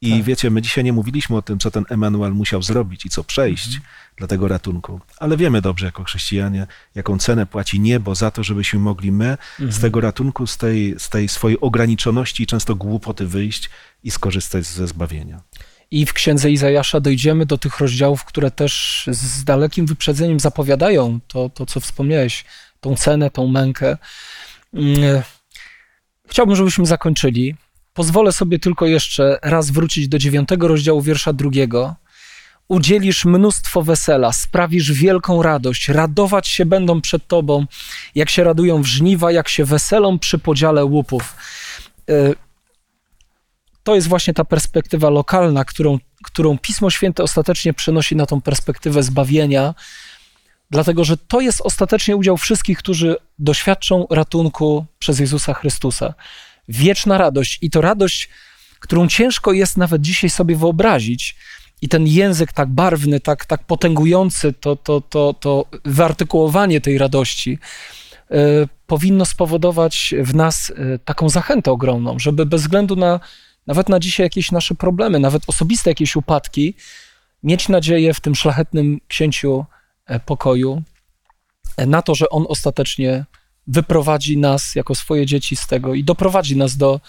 I 0.04 0.12
tak. 0.12 0.24
wiecie, 0.24 0.49
my 0.49 0.62
dzisiaj 0.62 0.84
nie 0.84 0.93
mówiliśmy 0.93 1.36
o 1.36 1.41
tym, 1.41 1.60
co 1.60 1.72
ten 1.72 1.86
Emanuel 1.89 2.32
musiał 2.32 2.62
zrobić 2.62 3.06
i 3.06 3.10
co 3.10 3.24
przejść 3.24 3.66
mhm. 3.66 3.84
dla 4.18 4.28
tego 4.28 4.47
ratunku, 4.47 4.99
ale 5.18 5.38
wiemy 5.38 5.62
dobrze 5.62 5.86
jako 5.86 6.04
chrześcijanie, 6.04 6.68
jaką 6.95 7.18
cenę 7.18 7.45
płaci 7.45 7.80
niebo 7.80 8.16
za 8.16 8.32
to, 8.32 8.43
żebyśmy 8.43 8.80
mogli 8.80 9.12
my 9.12 9.30
mhm. 9.30 9.72
z 9.72 9.80
tego 9.80 10.01
ratunku, 10.01 10.47
z 10.47 10.58
tej, 10.58 10.95
z 10.97 11.10
tej 11.10 11.28
swojej 11.28 11.60
ograniczoności 11.62 12.43
i 12.43 12.47
często 12.47 12.76
głupoty 12.76 13.28
wyjść 13.28 13.70
i 14.04 14.12
skorzystać 14.12 14.66
ze 14.66 14.88
zbawienia. 14.88 15.41
I 15.91 16.06
w 16.06 16.14
księdze 16.14 16.51
Izajasza 16.51 16.99
dojdziemy 16.99 17.45
do 17.45 17.58
tych 17.58 17.80
rozdziałów, 17.80 18.26
które 18.26 18.51
też 18.51 19.04
z 19.12 19.43
dalekim 19.43 19.86
wyprzedzeniem 19.86 20.39
zapowiadają 20.39 21.20
to, 21.28 21.49
to 21.49 21.66
co 21.66 21.80
wspomniałeś, 21.80 22.45
tą 22.82 22.95
cenę, 22.95 23.32
tą 23.32 23.47
mękę. 23.47 23.97
Mm, 24.74 25.22
chciałbym, 26.30 26.56
żebyśmy 26.56 26.86
zakończyli. 26.86 27.56
Pozwolę 27.94 28.32
sobie 28.32 28.60
tylko 28.60 28.86
jeszcze 28.86 29.39
raz 29.41 29.72
wrócić 29.72 30.08
do 30.08 30.18
dziewiątego 30.18 30.68
rozdziału 30.68 31.02
wiersza 31.02 31.34
drugiego. 31.34 31.96
Udzielisz 32.68 33.26
mnóstwo 33.26 33.82
wesela, 33.82 34.34
sprawisz 34.34 34.91
wielką 34.91 35.44
radość, 35.44 35.89
radować 35.89 36.48
się 36.48 36.66
będą 36.66 37.02
przed 37.02 37.28
Tobą, 37.28 37.66
jak 38.16 38.30
się 38.30 38.44
radują 38.44 38.82
w 38.82 38.86
żniwa, 38.86 39.32
jak 39.32 39.50
się 39.50 39.66
weselą 39.66 40.20
przy 40.20 40.39
podziale 40.39 40.86
łupów. 40.86 41.36
E, 42.10 42.14
to 43.84 43.96
jest 43.96 44.08
właśnie 44.08 44.34
ta 44.34 44.46
perspektywa 44.46 45.10
lokalna, 45.10 45.66
którą, 45.66 45.98
którą 46.24 46.58
Pismo 46.58 46.89
Święte 46.89 47.24
ostatecznie 47.24 47.74
przenosi 47.74 48.16
na 48.16 48.26
tą 48.26 48.41
perspektywę 48.41 49.04
zbawienia, 49.04 49.74
dlatego 50.72 51.04
że 51.04 51.18
to 51.18 51.41
jest 51.41 51.62
ostatecznie 51.62 52.16
udział 52.16 52.38
wszystkich, 52.38 52.78
którzy 52.78 53.16
doświadczą 53.39 54.08
ratunku 54.10 54.86
przez 55.00 55.20
Jezusa 55.20 55.54
Chrystusa. 55.54 56.14
Wieczna 56.68 57.18
radość 57.18 57.59
i 57.61 57.70
to 57.70 57.82
radość, 57.82 58.30
którą 58.80 59.07
ciężko 59.07 59.51
jest 59.51 59.78
nawet 59.78 60.01
dzisiaj 60.01 60.30
sobie 60.30 60.55
wyobrazić. 60.55 61.36
I 61.82 61.89
ten 61.89 62.07
język 62.07 62.53
tak 62.53 62.70
barwny, 62.70 63.20
tak, 63.20 63.45
tak 63.45 63.64
potęgujący, 63.64 64.53
to, 64.53 64.76
to, 64.76 65.01
to, 65.01 65.34
to 65.34 65.66
wyartykułowanie 65.86 66.82
tej 66.82 66.97
radości 66.97 67.59
y, 68.32 68.36
powinno 68.88 69.26
spowodować 69.26 70.14
w 70.20 70.36
nas 70.36 70.70
y, 70.70 70.99
taką 71.05 71.30
zachętę 71.30 71.72
ogromną, 71.72 72.20
żeby 72.20 72.45
bez 72.45 72.61
względu 72.61 72.95
na 72.95 73.20
nawet 73.68 73.89
na 73.89 73.99
dzisiaj 73.99 74.26
jakieś 74.26 74.51
nasze 74.51 74.76
problemy, 74.76 75.20
nawet 75.20 75.43
osobiste 75.47 75.89
jakieś 75.89 76.16
upadki, 76.16 76.74
mieć 77.43 77.70
nadzieję 77.70 78.14
w 78.14 78.20
tym 78.20 78.36
szlachetnym 78.36 78.99
księciu 79.07 79.66
E, 80.05 80.20
pokoju, 80.20 80.82
na 81.78 82.01
to, 82.01 82.16
że 82.16 82.30
On 82.30 82.45
ostatecznie 82.49 83.26
wyprowadzi 83.68 84.38
nas 84.38 84.76
jako 84.76 84.95
swoje 84.95 85.26
dzieci 85.26 85.55
z 85.55 85.68
tego 85.68 85.93
i 85.93 86.03
doprowadzi 86.03 86.57
nas 86.57 86.78
do, 86.78 87.01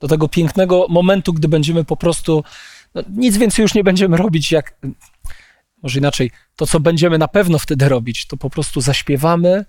do 0.00 0.08
tego 0.08 0.28
pięknego 0.28 0.86
momentu, 0.88 1.32
gdy 1.32 1.48
będziemy 1.48 1.84
po 1.84 1.96
prostu, 1.96 2.44
no, 2.94 3.02
nic 3.16 3.36
więcej 3.36 3.62
już 3.62 3.74
nie 3.74 3.84
będziemy 3.84 4.16
robić, 4.16 4.52
jak, 4.52 4.76
może 5.82 5.98
inaczej, 5.98 6.30
to 6.56 6.66
co 6.66 6.80
będziemy 6.80 7.18
na 7.18 7.28
pewno 7.28 7.58
wtedy 7.58 7.88
robić, 7.88 8.26
to 8.26 8.36
po 8.36 8.50
prostu 8.50 8.80
zaśpiewamy 8.80 9.64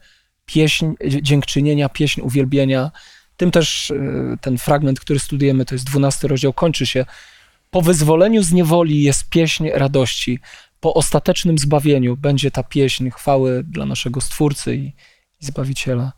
pieśń 0.46 0.92
dziękczynienia, 1.22 1.90
pieśń 1.90 2.22
uwielbienia. 2.22 2.92
Tym 3.38 3.52
też 3.52 3.92
e, 3.92 4.38
ten 4.42 4.58
fragment, 4.58 5.00
który 5.00 5.20
studujemy, 5.20 5.66
to 5.66 5.76
jest 5.76 5.86
dwunasty 5.86 6.28
rozdział, 6.28 6.54
kończy 6.54 6.86
się. 6.86 7.06
Po 7.72 7.82
wyzwoleniu 7.82 8.44
z 8.44 8.52
niewoli 8.52 9.04
jest 9.04 9.30
pieśń 9.30 9.70
radości 9.74 10.40
po 10.84 10.94
ostatecznym 10.94 11.58
zbawieniu 11.58 12.18
będzie 12.18 12.52
ta 12.52 12.64
pieśń 12.64 13.10
chwały 13.10 13.64
dla 13.64 13.86
naszego 13.86 14.22
Stwórcy 14.22 14.76
i, 14.76 14.86
i 15.42 15.46
Zbawiciela. 15.46 16.14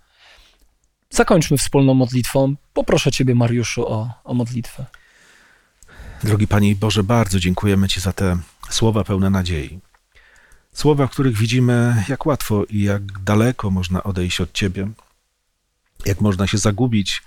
Zakończmy 1.16 1.58
wspólną 1.58 1.94
modlitwą. 1.94 2.56
Poproszę 2.74 3.12
Ciebie, 3.12 3.36
Mariuszu, 3.36 3.88
o, 3.88 4.14
o 4.24 4.34
modlitwę. 4.34 4.86
Drogi 6.24 6.48
Panie 6.48 6.76
Boże, 6.76 7.04
bardzo 7.04 7.40
dziękujemy 7.40 7.88
Ci 7.88 8.02
za 8.02 8.14
te 8.14 8.38
słowa 8.70 9.04
pełne 9.04 9.30
nadziei. 9.30 9.80
Słowa, 10.74 11.08
w 11.08 11.12
których 11.12 11.38
widzimy, 11.38 12.04
jak 12.08 12.26
łatwo 12.26 12.64
i 12.70 12.82
jak 12.82 13.20
daleko 13.20 13.72
można 13.72 14.04
odejść 14.04 14.42
od 14.42 14.54
Ciebie, 14.54 14.88
jak 16.06 16.22
można 16.22 16.48
się 16.48 16.58
zagubić, 16.58 17.24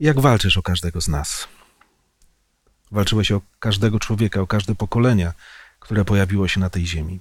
jak 0.00 0.20
walczysz 0.20 0.56
o 0.56 0.62
każdego 0.62 1.00
z 1.00 1.08
nas. 1.08 1.48
Walczyłeś 2.90 3.32
o 3.32 3.40
każdego 3.58 3.98
człowieka, 3.98 4.40
o 4.40 4.46
każde 4.46 4.74
pokolenia, 4.74 5.32
które 5.80 6.04
pojawiło 6.04 6.48
się 6.48 6.60
na 6.60 6.70
tej 6.70 6.86
ziemi. 6.86 7.20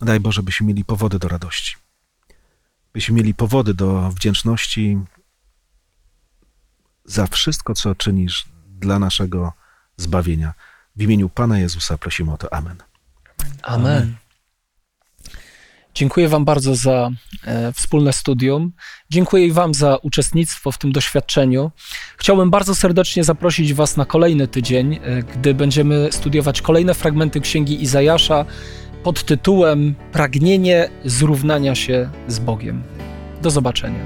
Daj 0.00 0.20
Boże, 0.20 0.42
byśmy 0.42 0.66
mieli 0.66 0.84
powody 0.84 1.18
do 1.18 1.28
radości. 1.28 1.76
Byśmy 2.92 3.14
mieli 3.14 3.34
powody 3.34 3.74
do 3.74 4.10
wdzięczności 4.10 4.98
za 7.04 7.26
wszystko, 7.26 7.74
co 7.74 7.94
czynisz 7.94 8.44
dla 8.66 8.98
naszego 8.98 9.52
zbawienia. 9.96 10.54
W 10.96 11.02
imieniu 11.02 11.28
Pana 11.28 11.58
Jezusa 11.58 11.98
prosimy 11.98 12.32
o 12.32 12.36
to. 12.36 12.52
Amen. 12.54 12.76
Amen. 13.62 14.14
Dziękuję 15.94 16.28
Wam 16.28 16.44
bardzo 16.44 16.74
za 16.74 17.10
e, 17.44 17.72
wspólne 17.72 18.12
studium. 18.12 18.72
Dziękuję 19.10 19.52
Wam 19.52 19.74
za 19.74 19.96
uczestnictwo 19.96 20.72
w 20.72 20.78
tym 20.78 20.92
doświadczeniu. 20.92 21.70
Chciałbym 22.16 22.50
bardzo 22.50 22.74
serdecznie 22.74 23.24
zaprosić 23.24 23.74
Was 23.74 23.96
na 23.96 24.04
kolejny 24.04 24.48
tydzień, 24.48 24.94
e, 24.94 25.22
gdy 25.22 25.54
będziemy 25.54 26.08
studiować 26.12 26.62
kolejne 26.62 26.94
fragmenty 26.94 27.40
Księgi 27.40 27.82
Izajasza 27.82 28.44
pod 29.02 29.24
tytułem 29.24 29.94
Pragnienie 30.12 30.88
zrównania 31.04 31.74
się 31.74 32.10
z 32.28 32.38
Bogiem. 32.38 32.82
Do 33.42 33.50
zobaczenia. 33.50 34.04